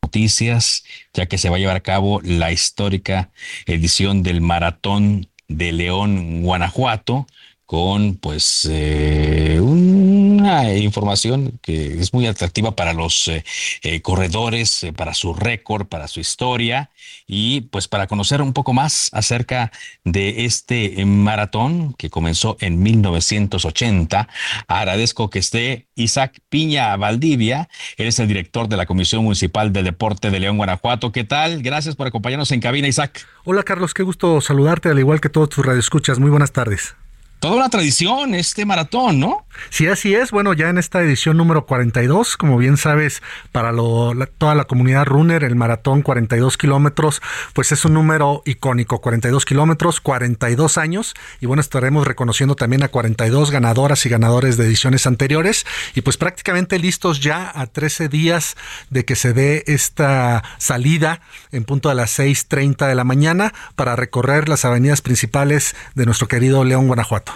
noticias, 0.03 0.83
ya 1.13 1.25
que 1.25 1.37
se 1.37 1.49
va 1.49 1.55
a 1.55 1.59
llevar 1.59 1.77
a 1.77 1.81
cabo 1.81 2.19
la 2.21 2.51
histórica 2.51 3.29
edición 3.65 4.23
del 4.23 4.41
Maratón 4.41 5.29
de 5.47 5.71
León, 5.71 6.43
Guanajuato 6.43 7.27
con 7.71 8.15
pues 8.15 8.67
eh, 8.69 9.57
una 9.61 10.73
información 10.73 11.57
que 11.61 12.01
es 12.01 12.13
muy 12.13 12.27
atractiva 12.27 12.75
para 12.75 12.91
los 12.91 13.29
eh, 13.29 13.45
eh, 13.81 14.01
corredores, 14.01 14.87
para 14.93 15.13
su 15.13 15.33
récord, 15.33 15.87
para 15.87 16.09
su 16.09 16.19
historia 16.19 16.89
y 17.27 17.61
pues 17.61 17.87
para 17.87 18.07
conocer 18.07 18.41
un 18.41 18.51
poco 18.51 18.73
más 18.73 19.09
acerca 19.13 19.71
de 20.03 20.43
este 20.43 21.05
maratón 21.05 21.93
que 21.93 22.09
comenzó 22.09 22.57
en 22.59 22.83
1980. 22.83 24.27
Agradezco 24.67 25.29
que 25.29 25.39
esté 25.39 25.87
Isaac 25.95 26.41
Piña 26.49 26.97
Valdivia, 26.97 27.69
él 27.95 28.07
es 28.07 28.19
el 28.19 28.27
director 28.27 28.67
de 28.67 28.75
la 28.75 28.85
Comisión 28.85 29.23
Municipal 29.23 29.71
de 29.71 29.83
Deporte 29.83 30.29
de 30.29 30.41
León, 30.41 30.57
Guanajuato. 30.57 31.13
¿Qué 31.13 31.23
tal? 31.23 31.63
Gracias 31.63 31.95
por 31.95 32.05
acompañarnos 32.05 32.51
en 32.51 32.59
cabina, 32.59 32.89
Isaac. 32.89 33.25
Hola 33.45 33.63
Carlos, 33.63 33.93
qué 33.93 34.03
gusto 34.03 34.41
saludarte, 34.41 34.89
al 34.89 34.99
igual 34.99 35.21
que 35.21 35.29
todos 35.29 35.47
tus 35.47 35.65
radioescuchas. 35.65 36.19
Muy 36.19 36.31
buenas 36.31 36.51
tardes 36.51 36.95
toda 37.41 37.55
una 37.55 37.69
tradición 37.69 38.35
este 38.35 38.65
maratón, 38.65 39.19
¿no? 39.19 39.45
Sí, 39.69 39.87
así 39.87 40.15
es. 40.15 40.31
Bueno, 40.31 40.53
ya 40.53 40.69
en 40.69 40.77
esta 40.77 41.01
edición 41.01 41.37
número 41.37 41.65
42, 41.65 42.37
como 42.37 42.57
bien 42.57 42.77
sabes, 42.77 43.21
para 43.51 43.71
toda 43.71 44.55
la 44.55 44.65
comunidad 44.65 45.05
runner, 45.05 45.43
el 45.43 45.55
maratón 45.55 46.01
42 46.01 46.57
kilómetros, 46.57 47.21
pues 47.53 47.71
es 47.71 47.85
un 47.85 47.93
número 47.93 48.41
icónico, 48.45 49.01
42 49.01 49.45
kilómetros, 49.45 50.01
42 50.01 50.77
años. 50.77 51.13
Y 51.39 51.45
bueno, 51.45 51.61
estaremos 51.61 52.07
reconociendo 52.07 52.55
también 52.55 52.83
a 52.83 52.89
42 52.89 53.51
ganadoras 53.51 54.05
y 54.05 54.09
ganadores 54.09 54.57
de 54.57 54.65
ediciones 54.65 55.07
anteriores. 55.07 55.65
Y 55.95 56.01
pues 56.01 56.17
prácticamente 56.17 56.79
listos 56.79 57.19
ya 57.19 57.51
a 57.53 57.67
13 57.67 58.09
días 58.09 58.55
de 58.89 59.05
que 59.05 59.15
se 59.15 59.33
dé 59.33 59.63
esta 59.67 60.43
salida 60.57 61.21
en 61.51 61.63
punto 61.63 61.89
a 61.89 61.93
las 61.93 62.17
6.30 62.17 62.87
de 62.87 62.95
la 62.95 63.03
mañana 63.03 63.53
para 63.75 63.95
recorrer 63.95 64.49
las 64.49 64.65
avenidas 64.65 65.01
principales 65.01 65.75
de 65.95 66.05
nuestro 66.05 66.27
querido 66.27 66.63
León, 66.63 66.87
Guanajuato. 66.87 67.33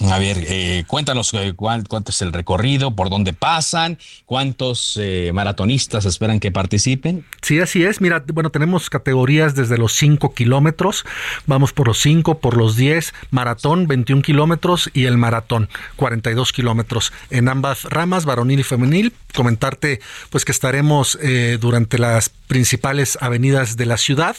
A 0.00 0.18
ver, 0.18 0.44
eh, 0.46 0.84
cuéntanos 0.86 1.32
eh, 1.32 1.54
cuánto 1.56 2.10
es 2.10 2.20
el 2.20 2.32
recorrido, 2.32 2.94
por 2.94 3.08
dónde 3.08 3.32
pasan, 3.32 3.98
cuántos 4.26 4.98
eh, 5.00 5.30
maratonistas 5.32 6.04
esperan 6.04 6.38
que 6.38 6.52
participen. 6.52 7.24
Sí, 7.40 7.60
así 7.60 7.82
es. 7.82 8.02
Mira, 8.02 8.22
bueno, 8.32 8.50
tenemos 8.50 8.90
categorías 8.90 9.54
desde 9.54 9.78
los 9.78 9.94
5 9.94 10.34
kilómetros, 10.34 11.06
vamos 11.46 11.72
por 11.72 11.88
los 11.88 11.98
5, 12.00 12.40
por 12.40 12.58
los 12.58 12.76
10, 12.76 13.14
maratón 13.30 13.86
21 13.86 14.20
kilómetros 14.20 14.90
y 14.92 15.06
el 15.06 15.16
maratón 15.16 15.70
42 15.96 16.52
kilómetros 16.52 17.12
en 17.30 17.48
ambas 17.48 17.84
ramas, 17.84 18.26
varonil 18.26 18.60
y 18.60 18.64
femenil. 18.64 19.14
Comentarte 19.34 20.00
pues 20.30 20.46
que 20.46 20.52
estaremos 20.52 21.18
durante 21.60 21.98
las 21.98 22.30
principales 22.30 23.18
avenidas 23.20 23.76
de 23.76 23.84
la 23.84 23.98
ciudad 23.98 24.34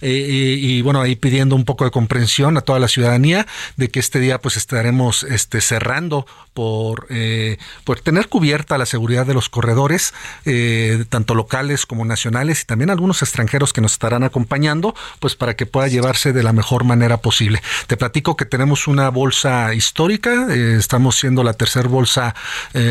y, 0.00 0.08
y 0.08 0.80
bueno, 0.80 1.02
ahí 1.02 1.16
pidiendo 1.16 1.54
un 1.54 1.66
poco 1.66 1.84
de 1.84 1.90
comprensión 1.90 2.56
a 2.56 2.62
toda 2.62 2.78
la 2.78 2.88
ciudadanía 2.88 3.46
de 3.76 3.90
que 3.90 4.00
este 4.00 4.20
día 4.20 4.40
pues 4.40 4.56
estaremos 4.56 4.97
este, 5.28 5.60
cerrando 5.60 6.26
por, 6.54 7.06
eh, 7.10 7.58
por 7.84 8.00
tener 8.00 8.28
cubierta 8.28 8.78
la 8.78 8.86
seguridad 8.86 9.26
de 9.26 9.34
los 9.34 9.48
corredores, 9.48 10.12
eh, 10.44 11.04
tanto 11.08 11.34
locales 11.34 11.86
como 11.86 12.04
nacionales 12.04 12.62
y 12.62 12.64
también 12.64 12.90
algunos 12.90 13.22
extranjeros 13.22 13.72
que 13.72 13.80
nos 13.80 13.92
estarán 13.92 14.24
acompañando, 14.24 14.94
pues 15.20 15.36
para 15.36 15.54
que 15.54 15.66
pueda 15.66 15.88
llevarse 15.88 16.32
de 16.32 16.42
la 16.42 16.52
mejor 16.52 16.84
manera 16.84 17.18
posible. 17.18 17.62
Te 17.86 17.96
platico 17.96 18.36
que 18.36 18.44
tenemos 18.44 18.88
una 18.88 19.08
bolsa 19.10 19.72
histórica, 19.74 20.48
eh, 20.50 20.76
estamos 20.78 21.16
siendo 21.16 21.44
la 21.44 21.52
tercera 21.52 21.88
bolsa 21.88 22.34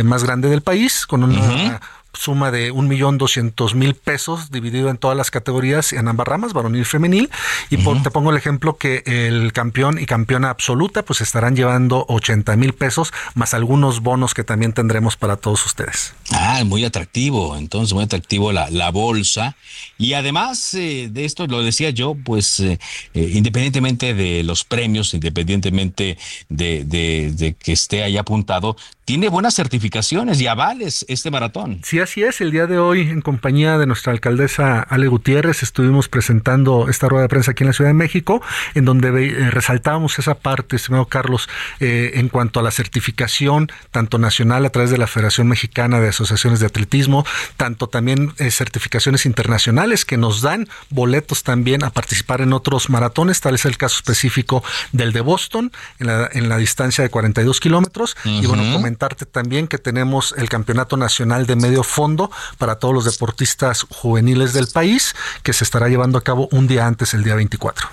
más 0.03 0.23
grande 0.23 0.49
del 0.49 0.61
país, 0.61 1.05
con 1.05 1.23
una 1.23 1.79
suma 2.13 2.51
de 2.51 2.71
un 2.71 2.87
millón 2.87 3.17
doscientos 3.17 3.75
mil 3.75 3.93
pesos 3.93 4.51
dividido 4.51 4.89
en 4.89 4.97
todas 4.97 5.15
las 5.15 5.31
categorías 5.31 5.93
en 5.93 6.07
ambas 6.07 6.27
ramas, 6.27 6.53
varonil 6.53 6.81
y 6.81 6.85
femenil. 6.85 7.29
Y 7.69 7.77
te 7.77 8.11
pongo 8.11 8.31
el 8.31 8.37
ejemplo 8.37 8.77
que 8.77 9.03
el 9.05 9.53
campeón 9.53 9.99
y 9.99 10.05
campeona 10.05 10.49
absoluta 10.49 11.03
pues 11.03 11.21
estarán 11.21 11.55
llevando 11.55 12.05
80 12.09 12.55
mil 12.55 12.73
pesos 12.73 13.13
más 13.35 13.53
algunos 13.53 14.01
bonos 14.01 14.33
que 14.33 14.43
también 14.43 14.73
tendremos 14.73 15.17
para 15.17 15.37
todos 15.37 15.65
ustedes. 15.65 16.13
Ah, 16.31 16.63
muy 16.65 16.85
atractivo, 16.85 17.57
entonces 17.57 17.93
muy 17.93 18.03
atractivo 18.03 18.51
la, 18.51 18.69
la 18.69 18.91
bolsa. 18.91 19.55
Y 19.97 20.13
además 20.13 20.73
eh, 20.73 21.09
de 21.11 21.25
esto, 21.25 21.47
lo 21.47 21.61
decía 21.63 21.89
yo, 21.89 22.15
pues 22.15 22.59
eh, 22.59 22.79
eh, 23.13 23.31
independientemente 23.33 24.13
de 24.13 24.43
los 24.43 24.63
premios, 24.63 25.13
independientemente 25.13 26.17
de, 26.49 26.83
de, 26.85 27.31
de 27.33 27.53
que 27.53 27.73
esté 27.73 28.03
ahí 28.03 28.17
apuntado, 28.17 28.75
tiene 29.07 29.29
buenas 29.29 29.55
certificaciones 29.55 30.41
y 30.41 30.47
avales 30.47 31.05
este 31.07 31.31
maratón. 31.31 31.79
Sí, 31.81 32.01
así 32.01 32.23
es. 32.23 32.41
El 32.41 32.51
día 32.51 32.67
de 32.67 32.77
hoy, 32.77 32.99
en 33.03 33.21
compañía 33.21 33.77
de 33.77 33.85
nuestra 33.85 34.11
alcaldesa 34.11 34.81
Ale 34.81 35.07
Gutiérrez, 35.07 35.63
estuvimos 35.63 36.09
presentando 36.09 36.89
esta 36.89 37.07
rueda 37.07 37.21
de 37.21 37.29
prensa 37.29 37.51
aquí 37.51 37.63
en 37.63 37.67
la 37.67 37.73
Ciudad 37.73 37.91
de 37.91 37.93
México, 37.93 38.41
en 38.75 38.83
donde 38.83 39.07
eh, 39.07 39.49
resaltábamos 39.49 40.19
esa 40.19 40.35
parte, 40.35 40.75
estimado 40.75 41.05
Carlos, 41.05 41.47
eh, 41.79 42.11
en 42.15 42.27
cuanto 42.27 42.59
a 42.59 42.63
la 42.63 42.69
certificación, 42.69 43.71
tanto 43.91 44.17
nacional 44.17 44.65
a 44.65 44.71
través 44.71 44.91
de 44.91 44.97
la 44.97 45.07
Federación 45.07 45.47
Mexicana 45.47 46.01
de 46.01 46.09
Asociaciones 46.09 46.59
de 46.59 46.65
Atletismo, 46.65 47.25
tanto 47.55 47.87
también 47.87 48.33
eh, 48.39 48.51
certificaciones 48.51 49.25
internacionales 49.25 50.03
que 50.03 50.17
nos 50.17 50.41
dan 50.41 50.67
boletos 50.89 51.43
también 51.43 51.85
a 51.85 51.91
participar 51.91 52.41
en 52.41 52.51
otros 52.51 52.89
maratones. 52.89 53.39
Tal 53.39 53.55
es 53.55 53.63
el 53.63 53.77
caso 53.77 53.95
específico 53.95 54.65
del 54.91 55.13
de 55.13 55.21
Boston, 55.21 55.71
en 55.99 56.07
la, 56.07 56.29
en 56.33 56.49
la 56.49 56.57
distancia 56.57 57.05
de 57.05 57.09
42 57.09 57.61
kilómetros. 57.61 58.17
Y 58.25 58.45
bueno, 58.47 58.63
también 58.97 59.67
que 59.67 59.77
tenemos 59.77 60.33
el 60.37 60.49
Campeonato 60.49 60.97
Nacional 60.97 61.45
de 61.45 61.55
Medio 61.55 61.83
Fondo 61.83 62.31
para 62.57 62.79
todos 62.79 62.93
los 62.93 63.05
deportistas 63.05 63.85
juveniles 63.89 64.53
del 64.53 64.67
país, 64.67 65.15
que 65.43 65.53
se 65.53 65.63
estará 65.63 65.87
llevando 65.87 66.17
a 66.17 66.23
cabo 66.23 66.49
un 66.51 66.67
día 66.67 66.85
antes, 66.85 67.13
el 67.13 67.23
día 67.23 67.35
24 67.35 67.87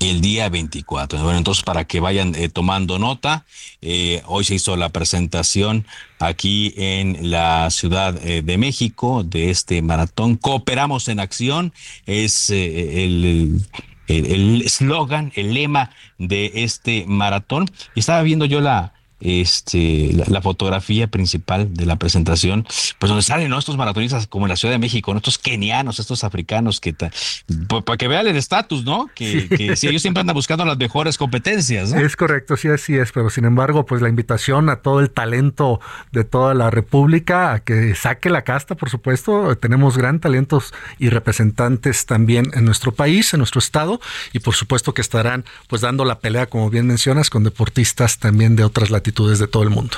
el 0.00 0.20
día 0.20 0.48
24. 0.48 1.22
Bueno, 1.22 1.38
entonces 1.38 1.64
para 1.64 1.84
que 1.84 2.00
vayan 2.00 2.34
eh, 2.34 2.48
tomando 2.48 2.98
nota, 2.98 3.44
eh, 3.82 4.22
hoy 4.26 4.44
se 4.44 4.54
hizo 4.54 4.76
la 4.76 4.90
presentación 4.90 5.86
aquí 6.18 6.72
en 6.76 7.30
la 7.30 7.70
Ciudad 7.70 8.16
eh, 8.24 8.42
de 8.42 8.58
México 8.58 9.24
de 9.24 9.50
este 9.50 9.82
maratón. 9.82 10.36
Cooperamos 10.36 11.08
en 11.08 11.20
acción, 11.20 11.72
es 12.06 12.50
el 12.50 13.64
eslogan, 14.08 15.32
el, 15.34 15.48
el, 15.48 15.54
lema 15.54 15.90
de 16.18 16.52
este 16.54 17.04
maratón. 17.06 17.70
Estaba 17.94 18.22
viendo 18.22 18.44
yo 18.44 18.60
la, 18.60 18.94
este, 19.20 20.12
la, 20.28 20.40
fotografía 20.40 21.08
principal 21.08 21.74
de 21.74 21.84
la 21.84 21.96
presentación, 21.96 22.64
pues 22.98 23.08
donde 23.08 23.22
salen 23.22 23.52
estos 23.52 23.76
maratonistas 23.76 24.28
como 24.28 24.46
en 24.46 24.50
la 24.50 24.56
Ciudad 24.56 24.72
de 24.72 24.78
México, 24.78 25.14
estos 25.16 25.38
kenianos, 25.38 25.98
estos 25.98 26.22
africanos, 26.22 26.80
que 26.80 26.94
para 26.94 27.96
que 27.96 28.08
vean 28.08 28.26
el 28.28 28.36
estatus, 28.36 28.84
¿no? 28.84 29.10
Que, 29.14 29.48
que 29.48 29.74
ellos 29.88 30.02
siempre 30.02 30.20
andan 30.20 30.34
buscando 30.34 30.64
las 30.64 30.78
mejores 30.78 31.18
competencias. 31.18 31.92
Es 31.92 32.14
correcto, 32.14 32.56
sí, 32.56 32.68
así 32.68 32.96
es, 32.96 33.10
pero 33.10 33.30
sin 33.30 33.44
embargo, 33.44 33.84
pues 33.84 34.00
la 34.00 34.08
invitación 34.08 34.70
a 34.70 34.76
todo 34.76 35.00
el 35.00 35.10
talento 35.10 35.80
de 36.12 36.24
toda 36.24 36.54
la 36.54 36.70
República 36.70 37.52
a 37.52 37.60
que 37.60 37.94
saque 37.96 38.30
la 38.30 38.42
casta, 38.42 38.76
por 38.76 38.90
supuesto, 38.90 39.56
tenemos 39.56 39.98
gran 39.98 40.20
talentos 40.20 40.72
y 40.98 41.08
representantes 41.08 42.06
también 42.06 42.50
en 42.54 42.64
nuestro 42.64 42.92
país, 42.92 43.34
en 43.34 43.38
nuestro 43.38 43.58
estado, 43.58 44.00
y 44.32 44.38
por 44.38 44.54
supuesto 44.54 44.94
que 44.94 45.00
estarán 45.00 45.44
pues 45.66 45.82
dando 45.82 46.04
la 46.04 46.20
pelea, 46.20 46.46
como 46.46 46.70
bien 46.70 46.86
mencionas, 46.86 47.30
con 47.30 47.42
deportistas 47.42 48.18
también 48.18 48.54
de 48.54 48.64
otras 48.64 48.90
latitudes 48.90 49.07
de 49.12 49.46
todo 49.46 49.62
el 49.62 49.70
mundo. 49.70 49.96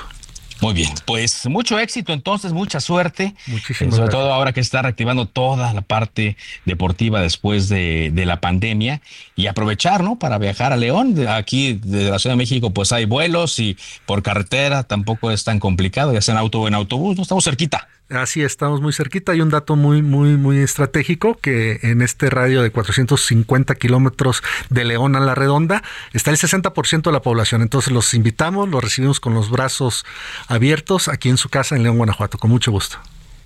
Muy 0.60 0.74
bien, 0.74 0.90
pues 1.06 1.46
mucho 1.46 1.78
éxito 1.78 2.12
entonces, 2.12 2.52
mucha 2.52 2.80
suerte. 2.80 3.34
Muchísimas 3.46 3.96
Sobre 3.96 4.10
todo 4.10 4.32
ahora 4.32 4.52
que 4.52 4.60
está 4.60 4.82
reactivando 4.82 5.24
toda 5.24 5.72
la 5.72 5.80
parte 5.80 6.36
deportiva 6.66 7.22
después 7.22 7.70
de, 7.70 8.12
la 8.14 8.40
pandemia 8.40 9.00
y 9.36 9.46
aprovechar, 9.46 10.04
¿no? 10.04 10.18
Para 10.18 10.36
viajar 10.36 10.74
a 10.74 10.76
León. 10.76 11.26
Aquí 11.28 11.80
de 11.82 12.10
la 12.10 12.18
Ciudad 12.18 12.34
de 12.34 12.38
México 12.38 12.70
pues 12.72 12.92
hay 12.92 13.06
vuelos 13.06 13.58
y 13.58 13.78
por 14.04 14.22
carretera 14.22 14.82
tampoco 14.82 15.30
es 15.30 15.44
tan 15.44 15.60
complicado, 15.60 16.12
ya 16.12 16.20
sea 16.20 16.32
en 16.32 16.38
auto 16.38 16.60
o 16.60 16.68
en 16.68 16.74
autobús, 16.74 17.16
no 17.16 17.22
estamos 17.22 17.44
cerquita. 17.44 17.88
Así 18.10 18.42
estamos 18.42 18.80
muy 18.80 18.92
cerquita. 18.92 19.32
Hay 19.32 19.40
un 19.40 19.50
dato 19.50 19.76
muy, 19.76 20.02
muy, 20.02 20.36
muy 20.36 20.58
estratégico 20.58 21.36
que 21.36 21.78
en 21.82 22.02
este 22.02 22.28
radio 22.28 22.62
de 22.62 22.70
450 22.70 23.74
kilómetros 23.76 24.42
de 24.68 24.84
León 24.84 25.14
a 25.14 25.20
la 25.20 25.36
Redonda 25.36 25.82
está 26.12 26.30
el 26.30 26.36
60% 26.36 27.02
de 27.02 27.12
la 27.12 27.22
población. 27.22 27.62
Entonces 27.62 27.92
los 27.92 28.12
invitamos, 28.14 28.68
los 28.68 28.82
recibimos 28.82 29.20
con 29.20 29.34
los 29.34 29.50
brazos 29.50 30.04
abiertos 30.48 31.08
aquí 31.08 31.28
en 31.28 31.36
su 31.36 31.48
casa 31.48 31.76
en 31.76 31.84
León, 31.84 31.98
Guanajuato. 31.98 32.38
Con 32.38 32.50
mucho 32.50 32.72
gusto. 32.72 32.98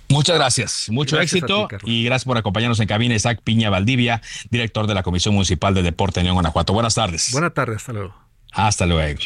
Muchas 0.09 0.35
gracias, 0.35 0.87
mucho 0.89 1.19
éxito 1.19 1.67
y 1.83 2.03
gracias 2.03 2.25
por 2.25 2.37
acompañarnos 2.37 2.79
en 2.79 2.87
cabina. 2.87 3.15
Isaac 3.15 3.41
Piña 3.43 3.69
Valdivia, 3.69 4.21
director 4.51 4.85
de 4.87 4.93
la 4.93 5.01
Comisión 5.03 5.33
Municipal 5.33 5.73
de 5.73 5.81
Deporte 5.81 6.19
en 6.19 6.25
León, 6.25 6.35
Guanajuato. 6.35 6.73
Buenas 6.73 6.95
tardes. 6.95 7.31
Buenas 7.31 7.53
tardes, 7.53 7.77
hasta 7.77 7.93
luego. 7.93 8.24
Hasta 8.55 8.85
luego. 8.85 9.19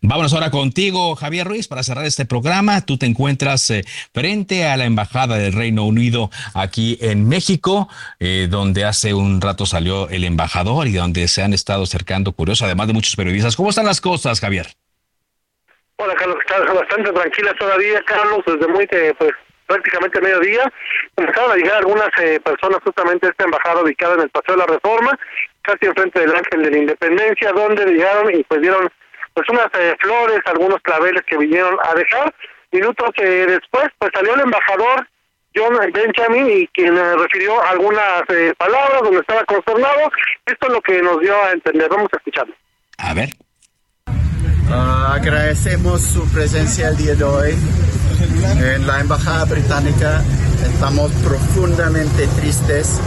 Vámonos 0.00 0.32
ahora 0.32 0.50
contigo, 0.50 1.14
Javier 1.14 1.46
Ruiz, 1.46 1.68
para 1.68 1.82
cerrar 1.82 2.06
este 2.06 2.24
programa. 2.24 2.80
Tú 2.80 2.96
te 2.96 3.04
encuentras 3.04 3.68
eh, 3.70 3.84
frente 4.14 4.66
a 4.66 4.78
la 4.78 4.86
Embajada 4.86 5.36
del 5.36 5.52
Reino 5.52 5.84
Unido 5.84 6.30
aquí 6.54 6.96
en 7.02 7.28
México, 7.28 7.88
eh, 8.18 8.48
donde 8.50 8.86
hace 8.86 9.12
un 9.12 9.42
rato 9.42 9.66
salió 9.66 10.08
el 10.08 10.24
embajador 10.24 10.86
y 10.86 10.92
donde 10.92 11.28
se 11.28 11.42
han 11.42 11.52
estado 11.52 11.82
acercando 11.82 12.32
curiosos, 12.32 12.64
además 12.64 12.86
de 12.86 12.94
muchos 12.94 13.16
periodistas. 13.16 13.54
¿Cómo 13.54 13.68
están 13.68 13.84
las 13.84 14.00
cosas, 14.00 14.40
Javier? 14.40 14.66
Hola, 15.96 16.14
Carlos, 16.14 16.38
estás 16.40 16.74
bastante 16.74 17.12
tranquila 17.12 17.54
todavía, 17.58 18.02
Carlos, 18.06 18.40
desde 18.46 18.66
muy 18.66 18.88
eh, 18.90 19.14
pues 19.18 19.32
prácticamente 19.66 20.20
mediodía, 20.22 20.72
empezaron 21.16 21.52
a 21.52 21.54
llegar 21.54 21.76
algunas 21.76 22.08
personas 22.42 22.80
justamente 22.82 23.26
a 23.26 23.30
esta 23.30 23.44
embajada 23.44 23.82
ubicada 23.82 24.14
en 24.14 24.22
el 24.22 24.30
Paseo 24.30 24.56
de 24.56 24.62
la 24.62 24.66
Reforma, 24.66 25.16
casi 25.62 25.86
enfrente 25.86 26.20
del 26.20 26.34
Ángel 26.34 26.62
de 26.62 26.70
la 26.70 26.78
Independencia, 26.78 27.52
donde 27.52 27.84
llegaron 27.86 28.34
y 28.34 28.42
pues 28.44 28.60
dieron 28.60 28.88
pues 29.34 29.48
unas 29.48 29.68
eh, 29.78 29.96
flores, 30.00 30.40
algunos 30.46 30.80
claveles 30.82 31.22
que 31.26 31.36
vinieron 31.36 31.76
a 31.82 31.94
dejar. 31.94 32.34
Minutos 32.72 33.10
eh, 33.16 33.46
después, 33.48 33.88
pues 33.98 34.10
salió 34.14 34.34
el 34.34 34.40
embajador 34.40 35.06
John 35.54 35.74
Benjamin 35.92 36.48
y 36.50 36.66
quien 36.68 36.96
eh, 36.96 37.16
refirió 37.16 37.62
algunas 37.64 38.22
palabras 38.56 39.02
donde 39.02 39.20
estaba 39.20 39.44
consternado. 39.44 40.10
Esto 40.46 40.66
es 40.66 40.72
lo 40.72 40.80
que 40.80 41.02
nos 41.02 41.20
dio 41.20 41.34
a 41.42 41.52
entender. 41.52 41.88
Vamos 41.88 42.08
a 42.12 42.16
escucharlo. 42.16 42.54
A 42.98 43.14
ver. 43.14 43.30
Ah, 44.72 45.14
agradecemos 45.14 46.00
su 46.00 46.30
presencia 46.32 46.90
el 46.90 46.96
día 46.96 47.14
de 47.14 47.24
hoy 47.24 47.56
en 48.62 48.86
la 48.86 49.00
Embajada 49.00 49.44
Británica. 49.46 50.22
Estamos 50.62 51.10
profundamente 51.24 52.28
tristes 52.38 53.00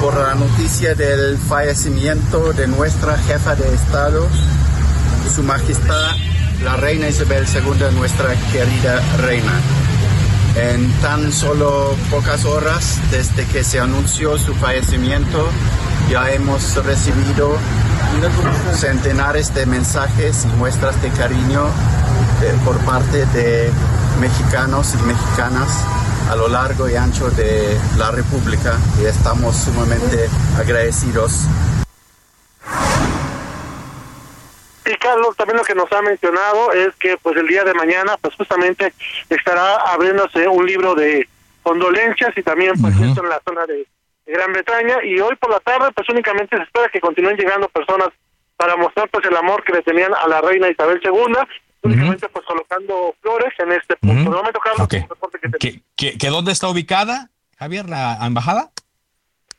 por 0.00 0.16
la 0.16 0.34
noticia 0.34 0.94
del 0.94 1.36
fallecimiento 1.36 2.52
de 2.52 2.66
nuestra 2.66 3.18
jefa 3.18 3.54
de 3.54 3.74
Estado, 3.74 4.26
Su 5.34 5.42
Majestad 5.42 6.16
la 6.64 6.76
reina 6.76 7.08
Isabel 7.08 7.46
II, 7.46 7.96
nuestra 7.96 8.34
querida 8.52 9.00
reina. 9.18 9.52
En 10.56 10.90
tan 11.00 11.32
solo 11.32 11.94
pocas 12.10 12.44
horas 12.44 12.98
desde 13.10 13.46
que 13.46 13.64
se 13.64 13.80
anunció 13.80 14.38
su 14.38 14.54
fallecimiento, 14.54 15.48
ya 16.10 16.30
hemos 16.32 16.76
recibido 16.84 17.56
centenares 18.74 19.54
de 19.54 19.64
mensajes 19.66 20.44
y 20.44 20.56
muestras 20.56 21.00
de 21.00 21.08
cariño 21.10 21.66
eh, 22.42 22.54
por 22.64 22.76
parte 22.78 23.24
de 23.26 23.70
mexicanos 24.20 24.94
y 25.00 25.06
mexicanas 25.06 25.68
a 26.30 26.36
lo 26.36 26.46
largo 26.46 26.88
y 26.88 26.94
ancho 26.94 27.28
de 27.30 27.76
la 27.98 28.12
República 28.12 28.78
y 29.02 29.06
estamos 29.06 29.56
sumamente 29.56 30.28
agradecidos. 30.56 31.46
Y 34.86 34.94
Carlos, 34.96 35.36
también 35.36 35.56
lo 35.56 35.64
que 35.64 35.74
nos 35.74 35.90
ha 35.92 36.00
mencionado 36.02 36.72
es 36.72 36.94
que 36.96 37.16
pues 37.20 37.36
el 37.36 37.48
día 37.48 37.64
de 37.64 37.74
mañana 37.74 38.16
pues 38.20 38.36
justamente 38.36 38.94
estará 39.28 39.74
abriéndose 39.92 40.46
un 40.46 40.64
libro 40.64 40.94
de 40.94 41.28
condolencias 41.64 42.36
y 42.36 42.42
también 42.42 42.80
pues 42.80 42.94
esto 42.94 43.24
en 43.24 43.28
la 43.28 43.40
zona 43.44 43.66
de, 43.66 43.86
Gran 44.26 44.52
Bretaña. 44.52 45.02
Y 45.02 45.18
hoy 45.18 45.34
por 45.34 45.50
la 45.50 45.58
tarde 45.58 45.90
pues 45.92 46.08
únicamente 46.10 46.56
se 46.56 46.62
espera 46.62 46.88
que 46.92 47.00
continúen 47.00 47.36
llegando 47.36 47.68
personas 47.68 48.10
para 48.56 48.76
mostrar 48.76 49.08
pues 49.10 49.24
el 49.26 49.36
amor 49.36 49.64
que 49.64 49.72
le 49.72 49.82
tenían 49.82 50.12
a 50.14 50.28
la 50.28 50.40
reina 50.40 50.68
Isabel 50.68 51.00
II, 51.02 51.34
únicamente 51.82 52.28
pues 52.28 52.44
colocando 52.46 53.14
flores 53.20 53.52
en 53.58 53.72
este 53.72 53.96
punto. 53.96 54.30
No 54.30 54.42
me 54.42 54.50
Carlos, 54.52 54.88
que, 55.58 55.82
¿Que, 55.96 56.18
que, 56.18 56.28
dónde 56.28 56.52
está 56.52 56.68
ubicada, 56.68 57.30
Javier, 57.58 57.88
la 57.88 58.18
embajada? 58.22 58.70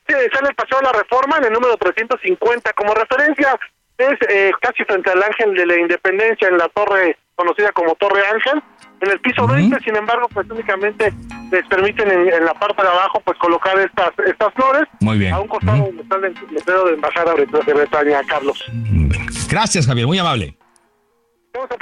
Sí, 0.07 0.15
está 0.25 0.39
en 0.39 0.47
el 0.47 0.55
Paseo 0.55 0.79
de 0.79 0.85
la 0.85 0.91
Reforma, 0.91 1.37
en 1.37 1.45
el 1.45 1.53
número 1.53 1.77
350. 1.77 2.73
Como 2.73 2.93
referencia, 2.93 3.59
es 3.97 4.17
eh, 4.29 4.51
casi 4.61 4.83
frente 4.83 5.11
al 5.11 5.23
Ángel 5.23 5.53
de 5.53 5.65
la 5.65 5.79
Independencia, 5.79 6.47
en 6.47 6.57
la 6.57 6.69
torre 6.69 7.17
conocida 7.35 7.71
como 7.71 7.95
Torre 7.95 8.21
Ángel, 8.27 8.61
en 9.01 9.11
el 9.11 9.19
piso 9.19 9.47
20, 9.47 9.79
sin 9.83 9.95
embargo, 9.95 10.27
pues 10.31 10.47
únicamente 10.49 11.11
les 11.51 11.65
permiten 11.67 12.09
en, 12.11 12.45
la 12.45 12.53
parte 12.53 12.83
de 12.83 12.87
abajo 12.87 13.19
pues 13.25 13.37
colocar 13.39 13.77
estas 13.79 14.11
estas 14.27 14.53
flores. 14.53 14.83
Muy 14.99 15.17
bien. 15.17 15.33
A 15.33 15.39
un 15.39 15.47
costado 15.47 15.85
donde 15.85 16.03
está 16.03 16.15
el 16.17 16.35
letrero 16.51 16.85
de 16.85 16.93
Embajada 16.93 17.33
de 17.33 17.73
Bretaña, 17.73 18.21
Carlos. 18.27 18.63
Gracias, 19.49 19.87
Javier, 19.87 20.05
muy 20.05 20.19
amable. 20.19 20.55
Vamos 21.53 21.69
a. 21.71 21.81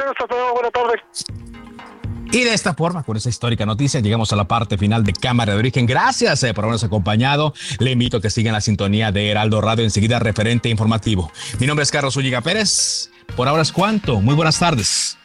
Y 2.32 2.43
de 2.43 2.53
esta 2.53 2.76
forma, 2.76 3.01
con 3.03 3.17
esta 3.17 3.30
histórica 3.30 3.65
noticia, 3.65 4.01
llegamos 4.01 4.32
a 4.32 4.36
la 4.36 4.47
parte 4.47 4.78
final 4.78 5.03
de 5.03 5.13
Cámara 5.13 5.53
de 5.53 5.59
Origen. 5.59 5.88
Gracias 5.88 6.43
eh, 6.43 6.53
por 6.53 6.63
habernos 6.63 6.84
acompañado. 6.84 7.53
Le 7.80 7.91
invito 7.91 8.17
a 8.17 8.22
que 8.22 8.30
sigan 8.30 8.53
la 8.53 8.61
sintonía 8.61 9.11
de 9.11 9.30
Heraldo 9.30 9.61
Radio, 9.61 9.84
enseguida 9.84 10.20
referente 10.20 10.70
informativo. 10.70 11.32
Mi 11.59 11.65
nombre 11.65 11.84
es 11.84 11.91
Carlos 11.91 12.15
Ulliga 12.17 12.41
Pérez. 12.41 13.09
Por 13.36 13.47
ahora 13.47 13.63
es 13.63 13.72
cuanto. 13.72 14.22
Muy 14.22 14.36
buenas 14.36 14.59
tardes. 14.59 15.17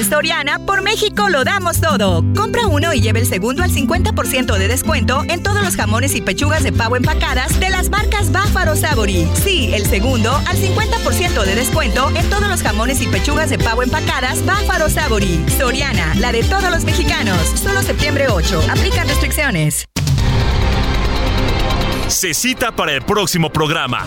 En 0.00 0.08
Soriana, 0.08 0.58
por 0.58 0.80
México 0.80 1.28
lo 1.28 1.44
damos 1.44 1.78
todo. 1.78 2.24
Compra 2.34 2.66
uno 2.66 2.94
y 2.94 3.02
lleve 3.02 3.20
el 3.20 3.26
segundo 3.26 3.62
al 3.62 3.70
50% 3.70 4.56
de 4.56 4.66
descuento 4.66 5.24
en 5.28 5.42
todos 5.42 5.62
los 5.62 5.76
jamones 5.76 6.14
y 6.14 6.22
pechugas 6.22 6.62
de 6.62 6.72
pavo 6.72 6.96
empacadas 6.96 7.60
de 7.60 7.68
las 7.68 7.90
marcas 7.90 8.32
Báfaro 8.32 8.76
Sabori. 8.76 9.28
Sí, 9.34 9.74
el 9.74 9.84
segundo 9.84 10.32
al 10.34 10.56
50% 10.56 11.44
de 11.44 11.54
descuento 11.54 12.08
en 12.16 12.30
todos 12.30 12.48
los 12.48 12.62
jamones 12.62 13.02
y 13.02 13.08
pechugas 13.08 13.50
de 13.50 13.58
pavo 13.58 13.82
empacadas 13.82 14.42
Báfaro 14.46 14.88
Sabori. 14.88 15.44
Soriana, 15.58 16.14
la 16.14 16.32
de 16.32 16.44
todos 16.44 16.70
los 16.70 16.84
mexicanos. 16.84 17.36
Solo 17.62 17.82
septiembre 17.82 18.28
8. 18.30 18.68
Aplican 18.70 19.06
restricciones. 19.06 19.84
Se 22.08 22.32
cita 22.32 22.74
para 22.74 22.92
el 22.92 23.02
próximo 23.02 23.52
programa. 23.52 24.06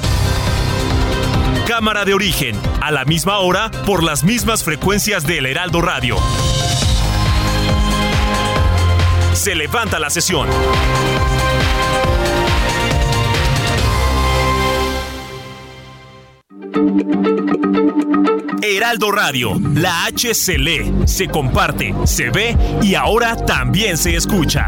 Cámara 1.68 2.04
de 2.04 2.14
origen, 2.14 2.60
a 2.82 2.92
la 2.92 3.06
misma 3.06 3.38
hora, 3.40 3.72
por 3.86 4.04
las 4.04 4.24
mismas 4.24 4.66
frecuencias 4.66 5.26
del 5.26 5.46
Heraldo 5.46 5.82
Radio. 5.82 6.18
Se 9.34 9.56
levanta 9.56 9.98
la 9.98 10.10
sesión. 10.10 10.50
Heraldo 18.62 19.12
Radio, 19.12 19.54
la 19.74 20.06
H 20.06 20.34
se 20.34 20.58
lee, 20.58 20.94
se 21.06 21.30
comparte, 21.30 21.96
se 22.04 22.30
ve 22.30 22.58
y 22.82 22.96
ahora 22.96 23.38
también 23.38 23.98
se 23.98 24.16
escucha. 24.18 24.68